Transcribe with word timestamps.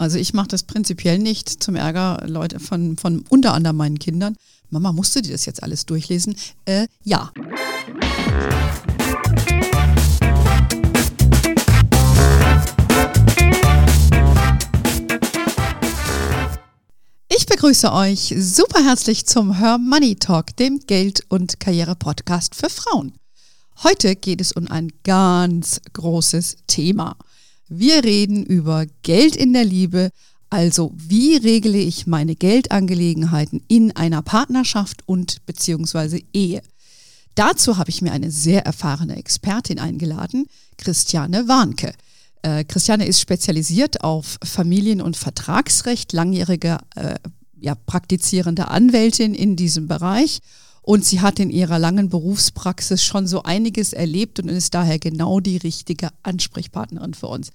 Also 0.00 0.16
ich 0.16 0.32
mache 0.32 0.46
das 0.46 0.62
prinzipiell 0.62 1.18
nicht 1.18 1.48
zum 1.48 1.74
Ärger 1.74 2.22
Leute 2.24 2.60
von, 2.60 2.96
von 2.96 3.24
unter 3.30 3.52
anderem 3.52 3.76
meinen 3.76 3.98
Kindern. 3.98 4.36
Mama, 4.70 4.92
musst 4.92 5.16
du 5.16 5.22
dir 5.22 5.32
das 5.32 5.44
jetzt 5.44 5.60
alles 5.64 5.86
durchlesen? 5.86 6.36
Äh, 6.66 6.86
ja. 7.02 7.32
Ich 17.28 17.46
begrüße 17.46 17.92
euch 17.92 18.32
super 18.38 18.84
herzlich 18.84 19.26
zum 19.26 19.58
Her 19.58 19.78
Money 19.78 20.14
Talk, 20.14 20.56
dem 20.56 20.78
Geld- 20.86 21.24
und 21.28 21.58
Karriere-Podcast 21.58 22.54
für 22.54 22.70
Frauen. 22.70 23.14
Heute 23.82 24.14
geht 24.14 24.40
es 24.40 24.52
um 24.52 24.68
ein 24.68 24.92
ganz 25.02 25.80
großes 25.92 26.58
Thema. 26.68 27.16
Wir 27.68 28.02
reden 28.02 28.44
über 28.44 28.86
Geld 29.02 29.36
in 29.36 29.52
der 29.52 29.64
Liebe, 29.64 30.10
also 30.48 30.92
wie 30.96 31.36
regle 31.36 31.76
ich 31.76 32.06
meine 32.06 32.34
Geldangelegenheiten 32.34 33.62
in 33.68 33.94
einer 33.94 34.22
Partnerschaft 34.22 35.02
und 35.06 35.44
beziehungsweise 35.44 36.20
Ehe. 36.32 36.62
Dazu 37.34 37.76
habe 37.76 37.90
ich 37.90 38.00
mir 38.00 38.12
eine 38.12 38.30
sehr 38.30 38.64
erfahrene 38.64 39.16
Expertin 39.16 39.78
eingeladen, 39.78 40.46
Christiane 40.78 41.46
Warnke. 41.46 41.92
Äh, 42.42 42.64
Christiane 42.64 43.06
ist 43.06 43.20
spezialisiert 43.20 44.02
auf 44.02 44.38
Familien- 44.42 45.02
und 45.02 45.16
Vertragsrecht, 45.16 46.12
langjährige 46.12 46.78
äh, 46.96 47.16
ja, 47.60 47.74
praktizierende 47.74 48.68
Anwältin 48.68 49.34
in 49.34 49.56
diesem 49.56 49.88
Bereich 49.88 50.40
und 50.88 51.04
sie 51.04 51.20
hat 51.20 51.38
in 51.38 51.50
ihrer 51.50 51.78
langen 51.78 52.08
Berufspraxis 52.08 53.04
schon 53.04 53.26
so 53.26 53.42
einiges 53.42 53.92
erlebt 53.92 54.40
und 54.40 54.48
ist 54.48 54.72
daher 54.72 54.98
genau 54.98 55.38
die 55.38 55.58
richtige 55.58 56.08
Ansprechpartnerin 56.22 57.12
für 57.12 57.26
uns. 57.26 57.50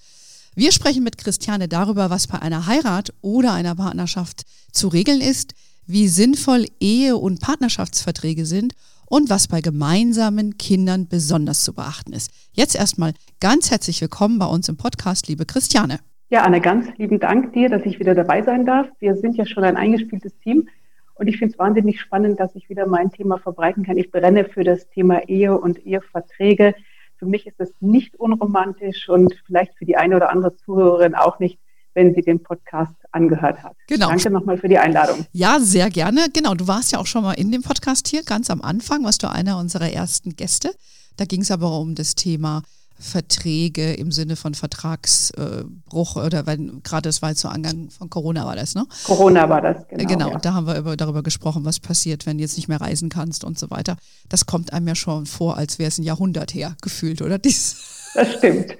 Wir 0.53 0.71
sprechen 0.71 1.03
mit 1.03 1.17
Christiane 1.17 1.67
darüber, 1.67 2.11
was 2.11 2.27
bei 2.27 2.39
einer 2.39 2.67
Heirat 2.67 3.11
oder 3.21 3.53
einer 3.53 3.73
Partnerschaft 3.73 4.43
zu 4.71 4.88
regeln 4.88 5.19
ist, 5.19 5.55
wie 5.88 6.09
sinnvoll 6.09 6.67
Ehe- 6.80 7.17
und 7.17 7.41
Partnerschaftsverträge 7.41 8.45
sind 8.45 8.73
und 9.08 9.31
was 9.31 9.47
bei 9.47 9.61
gemeinsamen 9.61 10.59
Kindern 10.59 11.08
besonders 11.08 11.63
zu 11.63 11.73
beachten 11.73 12.13
ist. 12.13 12.30
Jetzt 12.52 12.75
erstmal 12.75 13.13
ganz 13.39 13.71
herzlich 13.71 13.99
willkommen 13.99 14.38
bei 14.38 14.45
uns 14.45 14.69
im 14.69 14.77
Podcast, 14.77 15.27
liebe 15.27 15.47
Christiane. 15.47 15.97
Ja, 16.30 16.43
Anne, 16.43 16.61
ganz 16.61 16.86
lieben 16.97 17.19
Dank 17.19 17.53
dir, 17.53 17.69
dass 17.69 17.81
ich 17.83 17.99
wieder 17.99 18.13
dabei 18.13 18.43
sein 18.43 18.67
darf. 18.67 18.86
Wir 18.99 19.15
sind 19.15 19.38
ja 19.38 19.47
schon 19.47 19.63
ein 19.63 19.75
eingespieltes 19.75 20.33
Team 20.43 20.67
und 21.16 21.28
ich 21.28 21.38
finde 21.38 21.53
es 21.53 21.59
wahnsinnig 21.59 22.02
spannend, 22.02 22.39
dass 22.39 22.56
ich 22.56 22.69
wieder 22.69 22.88
mein 22.88 23.11
Thema 23.11 23.38
verbreiten 23.38 23.83
kann. 23.83 23.97
Ich 23.97 24.11
brenne 24.11 24.45
für 24.45 24.64
das 24.64 24.89
Thema 24.89 25.28
Ehe 25.28 25.58
und 25.58 25.86
Eheverträge. 25.86 26.73
Für 27.17 27.25
mich 27.25 27.47
ist 27.47 27.59
es 27.59 27.72
nicht 27.80 28.16
unromantisch 28.16 29.09
und 29.09 29.33
vielleicht 29.45 29.78
für 29.78 29.86
die 29.86 29.95
eine 29.95 30.16
oder 30.16 30.30
andere 30.30 30.55
Zuhörerin 30.55 31.16
auch 31.16 31.39
nicht, 31.39 31.59
wenn 31.94 32.16
sie 32.16 32.22
den 32.22 32.42
Podcast 32.42 32.95
angehört 33.11 33.64
hat. 33.64 33.75
Genau. 33.88 34.09
Danke 34.09 34.31
nochmal 34.31 34.58
für 34.58 34.67
die 34.67 34.80
Einladung. 34.80 35.25
Ja, 35.31 35.59
sehr 35.59 35.89
gerne. 35.89 36.25
Genau, 36.33 36.55
du 36.55 36.67
warst 36.67 36.92
ja 36.92 37.00
auch 37.00 37.05
schon 37.05 37.23
mal 37.23 37.33
in 37.33 37.52
dem 37.52 37.61
Podcast 37.61 38.08
hier, 38.08 38.23
ganz 38.23 38.50
am 38.50 38.61
Anfang, 38.61 39.03
warst 39.03 39.22
du 39.23 39.30
einer 39.30 39.58
unserer 39.59 39.92
ersten 39.92 40.36
Gäste. 40.36 40.72
Da 41.17 41.25
ging 41.25 41.42
es 41.42 41.52
aber 41.52 41.80
um 41.80 41.94
das 41.94 42.16
Thema 42.16 42.64
Verträge 42.99 43.94
im 43.94 44.11
Sinne 44.11 44.36
von 44.36 44.53
Vertragsbruch 44.53 46.16
oder 46.16 46.45
wenn 46.45 46.81
gerade 46.83 47.09
das 47.09 47.22
war 47.22 47.30
jetzt 47.30 47.41
so 47.41 47.47
Angang 47.47 47.89
von 47.89 48.09
Corona 48.09 48.45
war 48.45 48.55
das, 48.55 48.75
ne? 48.75 48.86
Corona 49.05 49.49
war 49.49 49.61
das, 49.61 49.88
genau. 49.88 50.05
Genau, 50.05 50.30
ja. 50.31 50.39
da 50.39 50.53
haben 50.53 50.67
wir 50.67 50.77
über, 50.77 50.95
darüber 50.95 51.23
gesprochen, 51.23 51.66
was 51.66 51.80
passiert, 51.80 52.25
wenn 52.25 52.38
du 52.38 52.44
jetzt 52.44 52.55
nicht 52.55 52.67
mehr 52.67 52.80
reisen 52.80 53.09
kannst 53.09 53.44
und 53.44 53.59
so 53.59 53.69
weiter. 53.69 53.97
Das 54.30 54.45
kommt 54.45 54.73
einem 54.73 54.88
ja 54.88 54.95
schon 54.95 55.25
vor, 55.25 55.58
als 55.58 55.80
wäre 55.80 55.89
es 55.89 55.97
ein 55.97 56.03
Jahrhundert 56.03 56.53
her 56.53 56.75
gefühlt, 56.81 57.21
oder? 57.21 57.38
Dies. 57.44 58.11
Das 58.14 58.31
stimmt. 58.33 58.77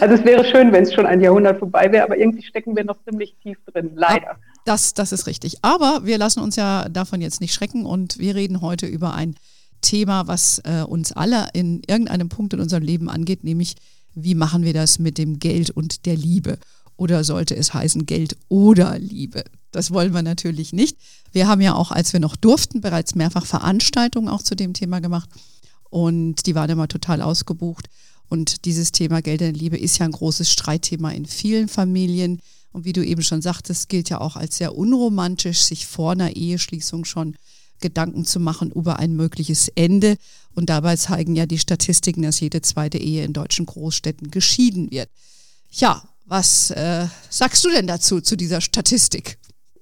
Also 0.00 0.14
es 0.14 0.24
wäre 0.24 0.44
schön, 0.44 0.72
wenn 0.72 0.82
es 0.82 0.92
schon 0.92 1.06
ein 1.06 1.20
Jahrhundert 1.20 1.58
vorbei 1.58 1.92
wäre, 1.92 2.04
aber 2.04 2.18
irgendwie 2.18 2.42
stecken 2.42 2.76
wir 2.76 2.84
noch 2.84 2.96
ziemlich 3.04 3.36
tief 3.42 3.56
drin, 3.72 3.92
leider. 3.94 4.36
Das, 4.64 4.94
das 4.94 5.12
ist 5.12 5.26
richtig. 5.26 5.58
Aber 5.62 6.00
wir 6.04 6.18
lassen 6.18 6.40
uns 6.40 6.56
ja 6.56 6.88
davon 6.88 7.20
jetzt 7.20 7.40
nicht 7.40 7.54
schrecken 7.54 7.86
und 7.86 8.18
wir 8.18 8.34
reden 8.34 8.60
heute 8.60 8.86
über 8.86 9.14
ein 9.14 9.36
Thema, 9.80 10.26
was 10.26 10.60
äh, 10.64 10.82
uns 10.82 11.12
alle 11.12 11.48
in 11.52 11.82
irgendeinem 11.86 12.28
Punkt 12.28 12.52
in 12.52 12.60
unserem 12.60 12.82
Leben 12.82 13.08
angeht, 13.08 13.44
nämlich 13.44 13.76
wie 14.14 14.34
machen 14.34 14.64
wir 14.64 14.72
das 14.72 14.98
mit 14.98 15.18
dem 15.18 15.38
Geld 15.38 15.70
und 15.70 16.06
der 16.06 16.16
Liebe? 16.16 16.58
Oder 16.96 17.22
sollte 17.22 17.54
es 17.54 17.74
heißen 17.74 18.06
Geld 18.06 18.36
oder 18.48 18.98
Liebe? 18.98 19.44
Das 19.70 19.92
wollen 19.92 20.12
wir 20.12 20.22
natürlich 20.22 20.72
nicht. 20.72 20.96
Wir 21.32 21.46
haben 21.46 21.60
ja 21.60 21.74
auch, 21.74 21.92
als 21.92 22.12
wir 22.12 22.20
noch 22.20 22.34
durften, 22.34 22.80
bereits 22.80 23.14
mehrfach 23.14 23.46
Veranstaltungen 23.46 24.28
auch 24.28 24.42
zu 24.42 24.56
dem 24.56 24.72
Thema 24.72 25.00
gemacht 25.00 25.28
und 25.90 26.46
die 26.46 26.54
waren 26.54 26.70
immer 26.70 26.88
total 26.88 27.22
ausgebucht. 27.22 27.88
Und 28.28 28.64
dieses 28.64 28.92
Thema 28.92 29.22
Geld 29.22 29.40
und 29.42 29.56
Liebe 29.56 29.78
ist 29.78 29.98
ja 29.98 30.06
ein 30.06 30.12
großes 30.12 30.50
Streitthema 30.50 31.10
in 31.10 31.24
vielen 31.24 31.68
Familien. 31.68 32.40
Und 32.72 32.84
wie 32.84 32.92
du 32.92 33.04
eben 33.04 33.22
schon 33.22 33.40
sagtest, 33.40 33.88
gilt 33.88 34.10
ja 34.10 34.20
auch 34.20 34.36
als 34.36 34.58
sehr 34.58 34.76
unromantisch, 34.76 35.60
sich 35.60 35.86
vor 35.86 36.12
einer 36.12 36.36
Eheschließung 36.36 37.04
schon 37.04 37.36
Gedanken 37.80 38.24
zu 38.24 38.40
machen 38.40 38.70
über 38.70 38.98
ein 38.98 39.14
mögliches 39.14 39.68
Ende. 39.74 40.16
Und 40.54 40.70
dabei 40.70 40.96
zeigen 40.96 41.36
ja 41.36 41.46
die 41.46 41.58
Statistiken, 41.58 42.22
dass 42.22 42.40
jede 42.40 42.62
zweite 42.62 42.98
Ehe 42.98 43.24
in 43.24 43.32
deutschen 43.32 43.66
Großstädten 43.66 44.30
geschieden 44.30 44.90
wird. 44.90 45.08
Ja, 45.70 46.02
was 46.26 46.70
äh, 46.70 47.06
sagst 47.30 47.64
du 47.64 47.70
denn 47.70 47.86
dazu, 47.86 48.20
zu 48.20 48.36
dieser 48.36 48.60
Statistik? 48.60 49.38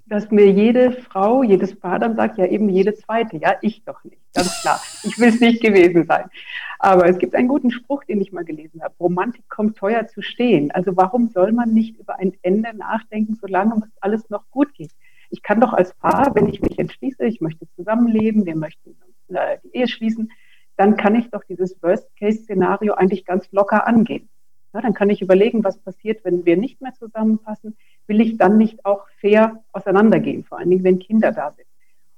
Dass 0.08 0.30
mir 0.30 0.50
jede 0.52 0.92
Frau, 0.92 1.42
jedes 1.42 1.74
Paar 1.74 1.98
dann 1.98 2.14
sagt, 2.14 2.38
ja 2.38 2.46
eben 2.46 2.68
jede 2.68 2.94
zweite. 2.94 3.38
Ja, 3.38 3.54
ich 3.62 3.82
doch 3.84 4.04
nicht. 4.04 4.18
Ganz 4.32 4.60
klar. 4.60 4.80
Ich 5.02 5.18
will 5.18 5.30
es 5.30 5.40
nicht 5.40 5.60
gewesen 5.60 6.04
sein. 6.06 6.26
Aber 6.78 7.08
es 7.08 7.18
gibt 7.18 7.34
einen 7.34 7.48
guten 7.48 7.70
Spruch, 7.70 8.04
den 8.04 8.20
ich 8.20 8.32
mal 8.32 8.44
gelesen 8.44 8.82
habe. 8.82 8.94
Romantik 9.00 9.48
kommt 9.48 9.76
teuer 9.76 10.06
zu 10.06 10.22
stehen. 10.22 10.70
Also 10.70 10.96
warum 10.96 11.30
soll 11.30 11.52
man 11.52 11.72
nicht 11.72 11.98
über 11.98 12.18
ein 12.18 12.34
Ende 12.42 12.76
nachdenken, 12.76 13.36
solange 13.40 13.74
es 13.76 14.02
alles 14.02 14.28
noch 14.30 14.48
gut 14.50 14.72
geht? 14.74 14.90
Ich 15.30 15.42
kann 15.42 15.60
doch 15.60 15.72
als 15.72 15.94
Paar, 15.94 16.34
wenn 16.34 16.48
ich 16.48 16.60
mich 16.60 16.78
entschließe, 16.78 17.24
ich 17.24 17.40
möchte 17.40 17.66
zusammenleben, 17.76 18.46
wir 18.46 18.56
möchten 18.56 18.96
äh, 19.28 19.58
die 19.64 19.76
Ehe 19.76 19.88
schließen, 19.88 20.30
dann 20.76 20.96
kann 20.96 21.14
ich 21.14 21.30
doch 21.30 21.42
dieses 21.44 21.82
Worst-Case-Szenario 21.82 22.94
eigentlich 22.94 23.24
ganz 23.24 23.50
locker 23.52 23.86
angehen. 23.86 24.28
Ja, 24.74 24.82
dann 24.82 24.94
kann 24.94 25.08
ich 25.08 25.22
überlegen, 25.22 25.64
was 25.64 25.78
passiert, 25.78 26.24
wenn 26.24 26.44
wir 26.44 26.56
nicht 26.56 26.82
mehr 26.82 26.92
zusammenpassen. 26.92 27.76
Will 28.06 28.20
ich 28.20 28.36
dann 28.36 28.58
nicht 28.58 28.84
auch 28.84 29.06
fair 29.20 29.64
auseinandergehen, 29.72 30.44
vor 30.44 30.58
allen 30.58 30.68
Dingen, 30.70 30.84
wenn 30.84 30.98
Kinder 30.98 31.32
da 31.32 31.52
sind. 31.52 31.66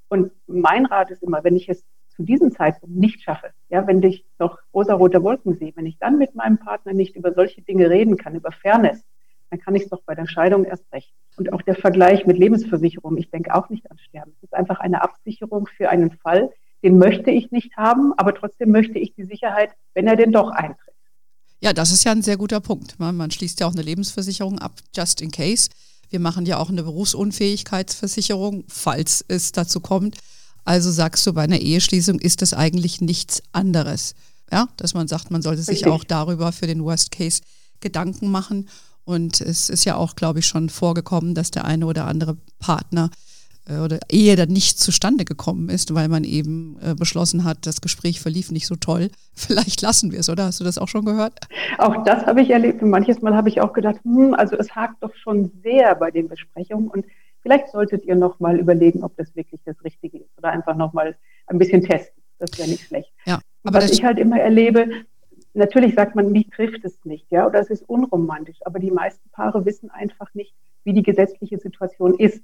Und 0.09 0.33
mein 0.47 0.87
Rat 0.87 1.11
ist 1.11 1.23
immer, 1.23 1.45
wenn 1.45 1.57
ich 1.57 1.69
es 1.69 1.85
zu 2.09 2.25
diesem 2.25 2.51
Zeitpunkt 2.51 2.97
nicht 2.97 3.23
schaffe, 3.23 3.51
ja, 3.69 3.87
wenn 3.87 4.03
ich 4.03 4.25
noch 4.41 4.59
rosa-rote 4.75 5.23
Wolken 5.23 5.55
sehe, 5.55 5.73
wenn 5.77 5.87
ich 5.87 5.99
dann 5.99 6.19
mit 6.19 6.35
meinem 6.35 6.59
Partner 6.59 6.93
nicht 6.93 7.15
über 7.15 7.33
solche 7.33 7.63
Dinge 7.63 7.89
reden 7.91 8.17
kann, 8.17 8.35
über 8.35 8.51
Fairness, 8.51 9.05
dann 9.51 9.61
kann 9.61 9.75
ich 9.75 9.85
es 9.85 9.89
doch 9.89 10.03
bei 10.05 10.15
der 10.15 10.27
Scheidung 10.27 10.65
erst 10.65 10.85
recht. 10.93 11.13
Und 11.37 11.53
auch 11.53 11.63
der 11.63 11.75
Vergleich 11.75 12.27
mit 12.27 12.39
Lebensversicherung, 12.39 13.17
ich 13.17 13.31
denke 13.31 13.55
auch 13.55 13.69
nicht 13.69 13.91
an 13.91 13.99
Sterben. 13.99 14.33
Es 14.37 14.45
ist 14.45 14.55
einfach 14.55 14.81
eine 14.81 15.03
Absicherung 15.03 15.69
für 15.77 15.89
einen 15.89 16.11
Fall, 16.11 16.51
den 16.83 16.99
möchte 16.99 17.31
ich 17.31 17.51
nicht 17.51 17.77
haben, 17.77 18.13
aber 18.17 18.35
trotzdem 18.35 18.71
möchte 18.71 18.99
ich 18.99 19.15
die 19.15 19.25
Sicherheit, 19.25 19.71
wenn 19.95 20.07
er 20.07 20.17
denn 20.17 20.33
doch 20.33 20.51
eintritt. 20.51 20.95
Ja, 21.61 21.73
das 21.73 21.91
ist 21.93 22.05
ja 22.05 22.13
ein 22.13 22.23
sehr 22.23 22.37
guter 22.37 22.61
Punkt. 22.61 22.99
Man 23.01 23.31
schließt 23.31 23.59
ja 23.61 23.67
auch 23.67 23.73
eine 23.73 23.83
Lebensversicherung 23.83 24.61
ab, 24.61 24.79
just 24.95 25.21
in 25.21 25.33
case. 25.33 25.71
Wir 26.09 26.21
machen 26.21 26.47
ja 26.47 26.59
auch 26.59 26.71
eine 26.71 26.85
Berufsunfähigkeitsversicherung, 26.85 28.65
falls 28.69 29.25
es 29.27 29.53
dazu 29.53 29.81
kommt. 29.81 30.19
Also 30.65 30.91
sagst 30.91 31.27
du, 31.27 31.33
bei 31.33 31.43
einer 31.43 31.61
Eheschließung 31.61 32.21
ist 32.21 32.43
das 32.43 32.55
eigentlich 32.55 33.01
nichts 33.01 33.43
anderes. 33.53 34.15
Ja, 34.53 34.69
dass 34.77 34.95
man 34.95 35.09
sagt, 35.09 35.31
man 35.31 35.43
sollte 35.43 35.63
sich 35.63 35.79
Richtig. 35.79 35.93
auch 35.93 36.05
darüber 36.05 36.53
für 36.53 36.67
den 36.67 36.85
Worst 36.85 37.11
Case 37.11 37.43
Gedanken 37.81 38.31
machen. 38.31 38.69
Und 39.09 39.41
es 39.41 39.71
ist 39.71 39.87
ja 39.87 39.97
auch, 39.97 40.17
glaube 40.17 40.41
ich, 40.41 40.47
schon 40.47 40.69
vorgekommen, 40.69 41.35
dass 41.35 41.51
der 41.51 41.65
eine 41.65 41.87
oder 41.87 42.07
andere 42.07 42.37
Partner 42.59 43.09
äh, 43.67 43.79
oder 43.79 44.01
Ehe 44.11 44.37
dann 44.37 44.51
nicht 44.51 44.79
zustande 44.79 45.25
gekommen 45.25 45.71
ist, 45.71 45.95
weil 45.95 46.09
man 46.09 46.25
eben 46.25 46.77
äh, 46.83 46.95
beschlossen 46.95 47.43
hat, 47.43 47.65
das 47.65 47.81
Gespräch 47.81 48.21
verlief 48.21 48.51
nicht 48.51 48.67
so 48.67 48.77
toll. 48.77 49.09
Vielleicht 49.35 49.81
lassen 49.81 50.13
wir 50.13 50.21
es, 50.21 50.29
oder? 50.29 50.45
Hast 50.45 50.61
du 50.61 50.65
das 50.65 50.77
auch 50.77 50.89
schon 50.89 51.07
gehört? 51.07 51.41
Auch 51.79 52.05
das 52.05 52.27
habe 52.27 52.43
ich 52.43 52.51
erlebt 52.51 52.83
und 52.83 52.91
manches 52.91 53.23
Mal 53.23 53.35
habe 53.35 53.49
ich 53.49 53.63
auch 53.63 53.73
gedacht, 53.73 53.97
hm, 54.03 54.35
also 54.35 54.57
es 54.59 54.77
hakt 54.77 55.03
doch 55.03 55.15
schon 55.15 55.53
sehr 55.63 55.95
bei 55.95 56.11
den 56.11 56.29
Besprechungen 56.29 56.89
und 56.89 57.07
vielleicht 57.41 57.71
solltet 57.73 58.05
ihr 58.05 58.15
noch 58.15 58.41
mal 58.41 58.59
überlegen, 58.59 59.05
ob 59.05 59.17
das 59.17 59.35
wirklich 59.35 59.63
das 59.65 59.83
Richtige 59.85 60.19
ist 60.19 60.37
oder 60.37 60.51
einfach 60.51 60.77
noch 60.77 60.93
mal 60.93 61.17
ein 61.47 61.57
bisschen 61.57 61.81
testen. 61.81 62.23
Das 62.39 62.59
wäre 62.59 62.69
nicht 62.69 62.85
schlecht. 62.85 63.11
Ja, 63.25 63.41
aber 63.65 63.79
was 63.79 63.91
ich 63.91 64.05
halt 64.05 64.19
immer 64.19 64.39
erlebe, 64.39 64.91
natürlich 65.55 65.95
sagt 65.95 66.15
man, 66.15 66.33
mich 66.33 66.49
trifft 66.51 66.85
es 66.85 67.05
nicht, 67.05 67.31
ja, 67.31 67.47
oder 67.47 67.61
es 67.61 67.71
ist 67.71 67.89
unromantisch, 67.89 68.59
aber 68.65 68.79
die 68.79 68.91
meisten 68.91 69.29
Paare 69.31 69.65
wissen 69.65 69.91
einfach 69.91 70.33
nicht, 70.35 70.55
wie 70.85 70.93
die 70.93 71.03
gesetzliche 71.03 71.59
Situation 71.59 72.15
ist. 72.19 72.43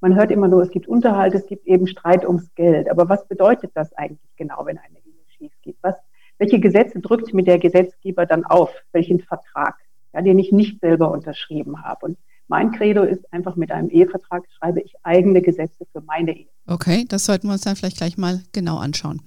Man 0.00 0.14
hört 0.14 0.30
immer 0.30 0.48
nur, 0.48 0.62
es 0.62 0.70
gibt 0.70 0.86
Unterhalt, 0.86 1.34
es 1.34 1.46
gibt 1.46 1.66
eben 1.66 1.88
Streit 1.88 2.24
ums 2.24 2.54
Geld. 2.54 2.88
Aber 2.88 3.08
was 3.08 3.26
bedeutet 3.26 3.72
das 3.74 3.92
eigentlich 3.94 4.30
genau, 4.36 4.64
wenn 4.64 4.78
eine 4.78 4.98
Ehe 4.98 5.24
schief 5.36 5.52
geht? 5.62 5.76
Was, 5.82 5.96
welche 6.38 6.60
Gesetze 6.60 7.00
drückt 7.00 7.34
mir 7.34 7.42
der 7.42 7.58
Gesetzgeber 7.58 8.24
dann 8.24 8.44
auf? 8.44 8.70
Welchen 8.92 9.20
Vertrag, 9.20 9.74
ja, 10.14 10.22
den 10.22 10.38
ich 10.38 10.52
nicht 10.52 10.80
selber 10.80 11.10
unterschrieben 11.10 11.82
habe? 11.82 12.06
Und 12.06 12.18
mein 12.46 12.70
Credo 12.72 13.02
ist 13.02 13.30
einfach 13.32 13.56
mit 13.56 13.72
einem 13.72 13.90
Ehevertrag 13.90 14.44
schreibe 14.56 14.80
ich 14.80 14.94
eigene 15.02 15.42
Gesetze 15.42 15.84
für 15.92 16.00
meine 16.00 16.36
Ehe. 16.36 16.48
Okay, 16.66 17.04
das 17.08 17.24
sollten 17.24 17.48
wir 17.48 17.52
uns 17.52 17.62
dann 17.62 17.76
vielleicht 17.76 17.98
gleich 17.98 18.16
mal 18.16 18.42
genau 18.52 18.78
anschauen. 18.78 19.20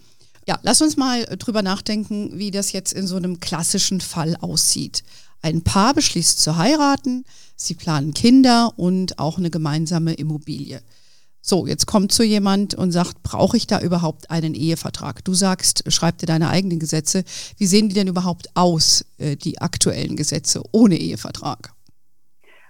Ja, 0.48 0.60
lass 0.64 0.82
uns 0.82 0.98
mal 0.98 1.24
drüber 1.38 1.62
nachdenken, 1.62 2.32
wie 2.38 2.52
das 2.52 2.72
jetzt 2.72 2.94
in 2.94 3.08
so 3.08 3.16
einem 3.16 3.40
klassischen 3.40 4.02
Fall 4.02 4.36
aussieht. 4.42 5.04
Ein 5.42 5.62
Paar 5.64 5.94
beschließt 5.94 6.40
zu 6.40 6.58
heiraten, 6.58 7.26
Sie 7.56 7.76
planen 7.76 8.14
Kinder 8.14 8.74
und 8.76 9.20
auch 9.20 9.38
eine 9.38 9.52
gemeinsame 9.52 10.14
Immobilie. 10.14 10.82
So, 11.44 11.66
jetzt 11.66 11.88
kommt 11.88 12.12
zu 12.12 12.24
jemand 12.24 12.76
und 12.76 12.92
sagt, 12.92 13.24
brauche 13.24 13.58
ich 13.58 13.66
da 13.66 13.80
überhaupt 13.82 14.30
einen 14.30 14.54
Ehevertrag? 14.54 15.24
Du 15.26 15.34
sagst, 15.34 15.84
schreib 15.92 16.20
dir 16.20 16.28
deine 16.28 16.50
eigenen 16.50 16.80
Gesetze. 16.80 17.24
Wie 17.58 17.66
sehen 17.66 17.90
die 17.90 17.96
denn 17.96 18.08
überhaupt 18.08 18.50
aus, 18.56 19.06
äh, 19.18 19.36
die 19.36 19.60
aktuellen 19.60 20.16
Gesetze 20.16 20.62
ohne 20.72 20.98
Ehevertrag? 20.98 21.74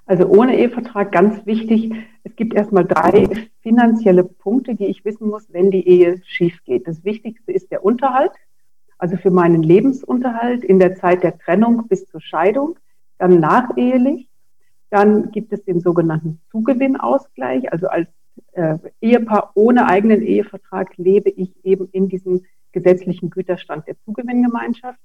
Also 0.06 0.26
ohne 0.26 0.58
Ehevertrag 0.58 1.12
ganz 1.12 1.46
wichtig, 1.46 1.94
es 2.32 2.38
gibt 2.38 2.54
erstmal 2.54 2.86
drei 2.86 3.28
finanzielle 3.62 4.24
Punkte, 4.24 4.74
die 4.74 4.86
ich 4.86 5.04
wissen 5.04 5.28
muss, 5.28 5.52
wenn 5.52 5.70
die 5.70 5.86
Ehe 5.86 6.22
schief 6.24 6.64
geht. 6.64 6.88
Das 6.88 7.04
Wichtigste 7.04 7.52
ist 7.52 7.72
der 7.72 7.84
Unterhalt, 7.84 8.32
also 8.98 9.18
für 9.18 9.32
meinen 9.32 9.62
Lebensunterhalt 9.62 10.64
in 10.64 10.80
der 10.80 10.96
Zeit 10.96 11.24
der 11.24 11.38
Trennung 11.38 11.90
bis 11.90 12.06
zur 12.06 12.22
Scheidung, 12.22 12.80
dann 13.18 13.42
nachehelich. 13.42 14.30
Dann 14.90 15.32
gibt 15.32 15.52
es 15.52 15.64
den 15.66 15.82
sogenannten 15.82 16.40
Zugewinnausgleich, 16.52 17.70
also 17.72 17.88
als 17.88 18.08
äh, 18.54 18.78
Ehepaar 19.02 19.52
ohne 19.56 19.88
eigenen 19.88 20.22
Ehevertrag 20.22 20.96
lebe 20.96 21.30
ich 21.30 21.54
eben 21.66 21.90
in 21.92 22.08
diesem 22.08 22.46
gesetzlichen 22.72 23.30
Güterstand 23.30 23.88
der 23.88 24.00
Zugewinngemeinschaft. 24.06 25.00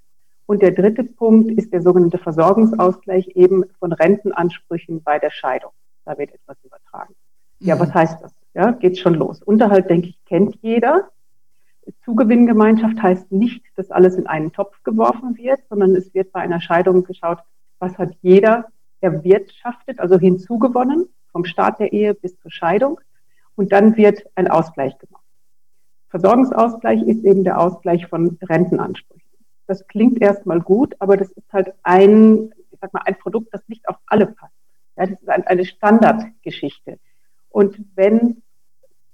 Und 0.46 0.62
der 0.62 0.70
dritte 0.70 1.02
Punkt 1.02 1.50
ist 1.58 1.72
der 1.72 1.82
sogenannte 1.82 2.18
Versorgungsausgleich 2.18 3.30
eben 3.34 3.64
von 3.80 3.92
Rentenansprüchen 3.92 5.02
bei 5.02 5.18
der 5.18 5.30
Scheidung. 5.30 5.72
Da 6.06 6.16
wird 6.16 6.32
etwas 6.32 6.56
übertragen. 6.64 7.14
Ja, 7.58 7.74
mhm. 7.74 7.80
was 7.80 7.92
heißt 7.92 8.22
das? 8.22 8.32
Ja, 8.54 8.70
geht 8.70 8.98
schon 8.98 9.14
los. 9.14 9.42
Unterhalt, 9.42 9.90
denke 9.90 10.08
ich, 10.08 10.24
kennt 10.24 10.56
jeder. 10.62 11.10
Zugewinngemeinschaft 12.04 13.00
heißt 13.02 13.30
nicht, 13.30 13.62
dass 13.76 13.90
alles 13.90 14.16
in 14.16 14.26
einen 14.26 14.52
Topf 14.52 14.82
geworfen 14.82 15.36
wird, 15.36 15.60
sondern 15.68 15.94
es 15.94 16.14
wird 16.14 16.32
bei 16.32 16.40
einer 16.40 16.60
Scheidung 16.60 17.04
geschaut, 17.04 17.38
was 17.78 17.98
hat 17.98 18.14
jeder 18.22 18.66
erwirtschaftet, 19.00 20.00
also 20.00 20.18
hinzugewonnen, 20.18 21.08
vom 21.30 21.44
Start 21.44 21.78
der 21.80 21.92
Ehe 21.92 22.14
bis 22.14 22.38
zur 22.40 22.50
Scheidung. 22.50 23.00
Und 23.56 23.72
dann 23.72 23.96
wird 23.96 24.24
ein 24.34 24.48
Ausgleich 24.48 24.96
gemacht. 24.98 25.22
Versorgungsausgleich 26.08 27.02
ist 27.02 27.24
eben 27.24 27.44
der 27.44 27.60
Ausgleich 27.60 28.06
von 28.06 28.38
Rentenansprüchen. 28.42 29.22
Das 29.66 29.86
klingt 29.86 30.22
erstmal 30.22 30.60
gut, 30.60 30.94
aber 30.98 31.16
das 31.16 31.30
ist 31.32 31.52
halt 31.52 31.74
ein, 31.82 32.52
ich 32.70 32.78
sag 32.80 32.92
mal, 32.94 33.02
ein 33.04 33.18
Produkt, 33.18 33.52
das 33.52 33.62
nicht 33.68 33.88
auf 33.88 33.96
alle 34.06 34.26
passt. 34.26 34.55
Ja, 34.96 35.06
das 35.06 35.20
ist 35.20 35.28
eine 35.28 35.64
Standardgeschichte. 35.64 36.98
Und 37.50 37.78
wenn 37.94 38.42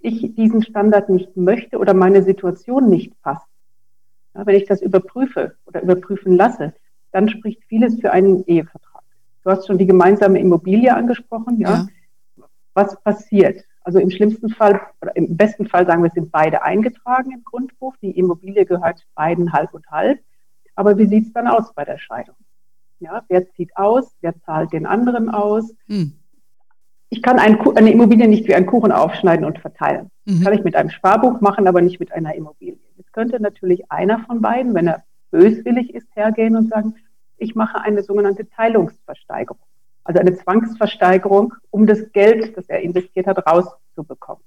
ich 0.01 0.35
diesen 0.35 0.63
Standard 0.63 1.09
nicht 1.09 1.37
möchte 1.37 1.79
oder 1.79 1.95
meine 1.95 2.23
Situation 2.23 2.89
nicht 2.89 3.21
passt, 3.23 3.47
ja, 4.35 4.47
wenn 4.47 4.57
ich 4.57 4.67
das 4.67 4.83
überprüfe 4.83 5.57
oder 5.67 5.83
überprüfen 5.83 6.37
lasse, 6.37 6.75
dann 7.13 7.29
spricht 7.29 7.65
vieles 7.65 8.01
für 8.01 8.13
einen 8.13 8.45
Ehevertrag. 8.47 9.03
Du 9.45 9.51
hast 9.51 9.67
schon 9.67 9.79
die 9.79 9.87
gemeinsame 9.87 10.39
Immobilie 10.39 10.95
angesprochen, 10.95 11.59
ja. 11.59 11.87
ja. 12.37 12.45
Was 12.75 13.01
passiert? 13.03 13.65
Also 13.85 13.99
im 13.99 14.11
schlimmsten 14.11 14.49
Fall, 14.49 14.81
oder 15.01 15.15
im 15.17 15.37
besten 15.37 15.67
Fall 15.67 15.87
sagen 15.87 16.03
wir, 16.03 16.11
sind 16.11 16.31
beide 16.31 16.63
eingetragen 16.63 17.33
im 17.33 17.45
Grundbuch. 17.45 17.97
Die 18.01 18.13
Immobilie 18.13 18.65
gehört 18.65 19.05
beiden 19.15 19.53
halb 19.53 19.75
und 19.75 19.87
halb. 19.91 20.21
Aber 20.75 20.97
wie 20.97 21.07
sieht 21.07 21.27
es 21.27 21.33
dann 21.33 21.49
aus 21.49 21.75
bei 21.75 21.85
der 21.85 21.99
Scheidung? 21.99 22.37
Ja, 23.03 23.25
wer 23.29 23.51
zieht 23.51 23.77
aus? 23.77 24.15
Wer 24.21 24.39
zahlt 24.43 24.73
den 24.73 24.87
anderen 24.87 25.29
aus? 25.29 25.75
Hm. 25.89 26.13
Ich 27.09 27.21
kann 27.21 27.41
ein, 27.41 27.59
eine 27.77 27.91
Immobilie 27.91 28.29
nicht 28.29 28.47
wie 28.47 28.55
einen 28.55 28.67
Kuchen 28.67 28.93
aufschneiden 28.93 29.45
und 29.45 29.59
verteilen. 29.59 30.09
Mhm. 30.25 30.35
Das 30.35 30.45
kann 30.45 30.53
ich 30.55 30.65
mit 30.65 30.77
einem 30.77 30.91
Sparbuch 30.91 31.41
machen, 31.41 31.67
aber 31.67 31.83
nicht 31.83 31.99
mit 31.99 32.13
einer 32.13 32.35
Immobilie. 32.37 32.79
Jetzt 32.97 33.13
könnte 33.13 33.43
natürlich 33.43 33.91
einer 33.91 34.21
von 34.21 34.41
beiden, 34.41 34.73
wenn 34.75 34.87
er 34.87 35.03
böswillig 35.33 35.93
ist, 35.93 36.07
hergehen 36.15 36.55
und 36.55 36.69
sagen, 36.69 36.95
ich 37.39 37.57
mache 37.57 37.81
eine 37.81 38.05
sogenannte 38.05 38.49
Teilungsversteigerung. 38.49 39.61
Also 40.05 40.21
eine 40.21 40.37
Zwangsversteigerung, 40.37 41.55
um 41.71 41.89
das 41.89 42.13
Geld, 42.13 42.57
das 42.57 42.69
er 42.69 42.83
investiert 42.83 43.27
hat, 43.27 43.45
rauszubekommen. 43.47 44.45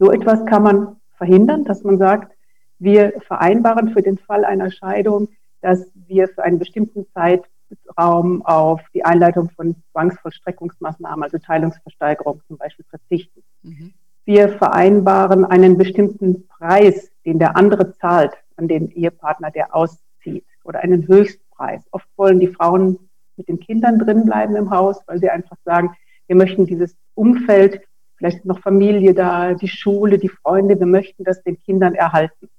So 0.00 0.10
etwas 0.10 0.44
kann 0.46 0.64
man 0.64 0.96
verhindern, 1.16 1.64
dass 1.64 1.84
man 1.84 1.98
sagt, 1.98 2.36
wir 2.80 3.12
vereinbaren 3.26 3.90
für 3.90 4.02
den 4.02 4.18
Fall 4.18 4.44
einer 4.44 4.72
Scheidung, 4.72 5.28
dass 5.60 5.90
wir 6.06 6.28
für 6.28 6.44
einen 6.44 6.58
bestimmten 6.58 7.06
Zeitraum 7.14 8.44
auf 8.44 8.80
die 8.94 9.04
Einleitung 9.04 9.50
von 9.50 9.76
Zwangsvollstreckungsmaßnahmen, 9.92 11.22
also 11.22 11.38
Teilungsversteigerung 11.38 12.40
zum 12.46 12.56
Beispiel, 12.56 12.84
verzichten. 12.88 13.42
Mhm. 13.62 13.92
Wir 14.24 14.50
vereinbaren 14.50 15.44
einen 15.44 15.78
bestimmten 15.78 16.46
Preis, 16.48 17.10
den 17.24 17.38
der 17.38 17.56
andere 17.56 17.92
zahlt 17.94 18.34
an 18.56 18.68
den 18.68 18.90
Ehepartner, 18.90 19.50
der 19.50 19.74
auszieht, 19.74 20.44
oder 20.64 20.80
einen 20.80 21.08
Höchstpreis. 21.08 21.82
Oft 21.92 22.06
wollen 22.16 22.38
die 22.38 22.48
Frauen 22.48 22.98
mit 23.36 23.48
den 23.48 23.58
Kindern 23.58 23.98
drin 23.98 24.26
bleiben 24.26 24.54
im 24.56 24.70
Haus, 24.70 25.00
weil 25.06 25.18
sie 25.18 25.30
einfach 25.30 25.56
sagen, 25.64 25.96
wir 26.26 26.36
möchten 26.36 26.66
dieses 26.66 26.94
Umfeld, 27.14 27.80
vielleicht 28.16 28.44
noch 28.44 28.60
Familie 28.60 29.14
da, 29.14 29.54
die 29.54 29.68
Schule, 29.68 30.18
die 30.18 30.28
Freunde, 30.28 30.78
wir 30.78 30.86
möchten 30.86 31.24
das 31.24 31.42
den 31.42 31.60
Kindern 31.62 31.94
erhalten. 31.94 32.50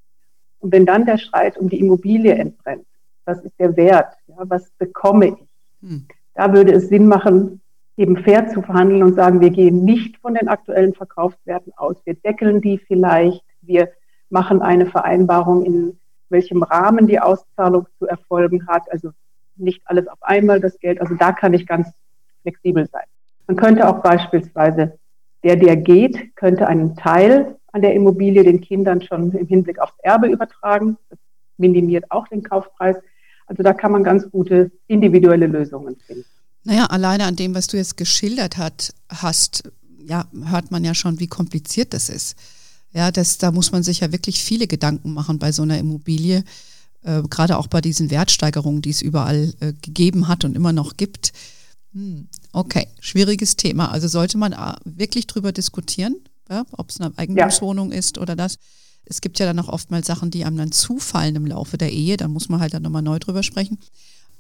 Und 0.60 0.72
wenn 0.72 0.86
dann 0.86 1.06
der 1.06 1.18
Streit 1.18 1.58
um 1.58 1.70
die 1.70 1.80
Immobilie 1.80 2.34
entbrennt, 2.34 2.88
was 3.30 3.42
ist 3.42 3.60
der 3.60 3.78
Wert? 3.78 4.14
Ja, 4.28 4.38
was 4.40 4.70
bekomme 4.72 5.28
ich? 5.28 5.36
Hm. 5.82 6.06
Da 6.34 6.54
würde 6.54 6.74
es 6.74 6.90
Sinn 6.90 7.08
machen, 7.08 7.62
eben 7.96 8.18
fair 8.18 8.50
zu 8.50 8.62
verhandeln 8.62 9.04
und 9.04 9.16
sagen, 9.16 9.40
wir 9.40 9.52
gehen 9.52 9.86
nicht 9.86 10.18
von 10.18 10.34
den 10.34 10.48
aktuellen 10.48 10.94
Verkaufswerten 10.94 11.74
aus. 11.78 11.98
Wir 12.06 12.16
deckeln 12.16 12.62
die 12.62 12.78
vielleicht. 12.78 13.44
Wir 13.62 13.90
machen 14.30 14.62
eine 14.62 14.86
Vereinbarung, 14.86 15.64
in 15.66 16.00
welchem 16.30 16.64
Rahmen 16.64 17.08
die 17.08 17.20
Auszahlung 17.20 17.88
zu 18.00 18.08
erfolgen 18.08 18.68
hat. 18.68 18.92
Also 18.92 19.12
nicht 19.58 19.82
alles 19.86 20.08
auf 20.08 20.22
einmal 20.22 20.60
das 20.60 20.80
Geld. 20.80 21.02
Also 21.02 21.16
da 21.16 21.32
kann 21.32 21.54
ich 21.54 21.68
ganz 21.68 21.90
flexibel 22.42 22.88
sein. 22.88 23.04
Man 23.48 23.58
könnte 23.58 23.88
auch 23.88 24.02
beispielsweise, 24.02 24.98
der, 25.44 25.56
der 25.56 25.76
geht, 25.76 26.36
könnte 26.36 26.68
einen 26.68 26.96
Teil 26.96 27.56
an 27.72 27.82
der 27.82 27.94
Immobilie 27.94 28.44
den 28.44 28.62
Kindern 28.62 29.02
schon 29.02 29.32
im 29.32 29.48
Hinblick 29.48 29.80
aufs 29.80 29.98
Erbe 30.00 30.28
übertragen. 30.28 30.98
Das 31.10 31.20
minimiert 31.58 32.06
auch 32.10 32.28
den 32.28 32.44
Kaufpreis. 32.44 32.96
Also 33.50 33.64
da 33.64 33.74
kann 33.74 33.92
man 33.92 34.04
ganz 34.04 34.30
gute 34.30 34.72
individuelle 34.88 35.48
Lösungen 35.48 35.96
finden. 36.06 36.24
Naja, 36.64 36.86
alleine 36.86 37.26
an 37.26 37.36
dem, 37.36 37.56
was 37.56 37.68
du 37.68 37.78
jetzt 37.78 37.98
geschildert 37.98 38.58
hat, 38.58 38.94
hast, 39.10 39.64
ja, 40.06 40.28
hört 40.46 40.72
man 40.72 40.84
ja 40.84 40.94
schon, 40.94 41.20
wie 41.20 41.28
kompliziert 41.28 41.94
das 41.94 42.10
ist. 42.10 42.38
Ja, 42.94 43.12
das, 43.12 43.40
da 43.40 43.52
muss 43.52 43.72
man 43.72 43.82
sich 43.82 44.02
ja 44.02 44.12
wirklich 44.12 44.44
viele 44.44 44.68
Gedanken 44.68 45.14
machen 45.14 45.40
bei 45.40 45.52
so 45.52 45.64
einer 45.64 45.80
Immobilie, 45.80 46.44
äh, 47.04 47.24
gerade 47.24 47.58
auch 47.58 47.68
bei 47.68 47.82
diesen 47.82 48.12
Wertsteigerungen, 48.12 48.84
die 48.84 48.92
es 48.92 49.02
überall 49.02 49.54
äh, 49.60 49.74
gegeben 49.82 50.28
hat 50.28 50.46
und 50.46 50.56
immer 50.56 50.74
noch 50.74 50.96
gibt. 50.96 51.34
Hm, 51.94 52.28
okay, 52.52 52.88
schwieriges 53.00 53.56
Thema. 53.56 53.92
Also 53.92 54.08
sollte 54.08 54.38
man 54.38 54.54
äh, 54.54 54.74
wirklich 54.86 55.26
drüber 55.26 55.52
diskutieren, 55.52 56.18
ja, 56.50 56.66
ob 56.72 56.90
es 56.90 57.02
eine 57.02 57.18
Eigentumswohnung 57.18 57.92
ja. 57.92 57.98
ist 57.98 58.20
oder 58.20 58.36
das. 58.36 58.58
Es 59.10 59.22
gibt 59.22 59.40
ja 59.40 59.46
dann 59.46 59.60
auch 59.60 59.68
oftmals 59.68 60.08
Sachen, 60.08 60.30
die 60.30 60.46
einem 60.46 60.58
dann 60.58 60.72
zufallen 60.72 61.36
im 61.36 61.48
Laufe 61.48 61.78
der 61.78 61.92
Ehe. 61.92 62.16
Da 62.16 62.28
muss 62.28 62.48
man 62.48 62.60
halt 62.60 62.74
dann 62.74 62.84
nochmal 62.84 63.02
neu 63.02 63.18
drüber 63.20 63.44
sprechen. 63.44 63.80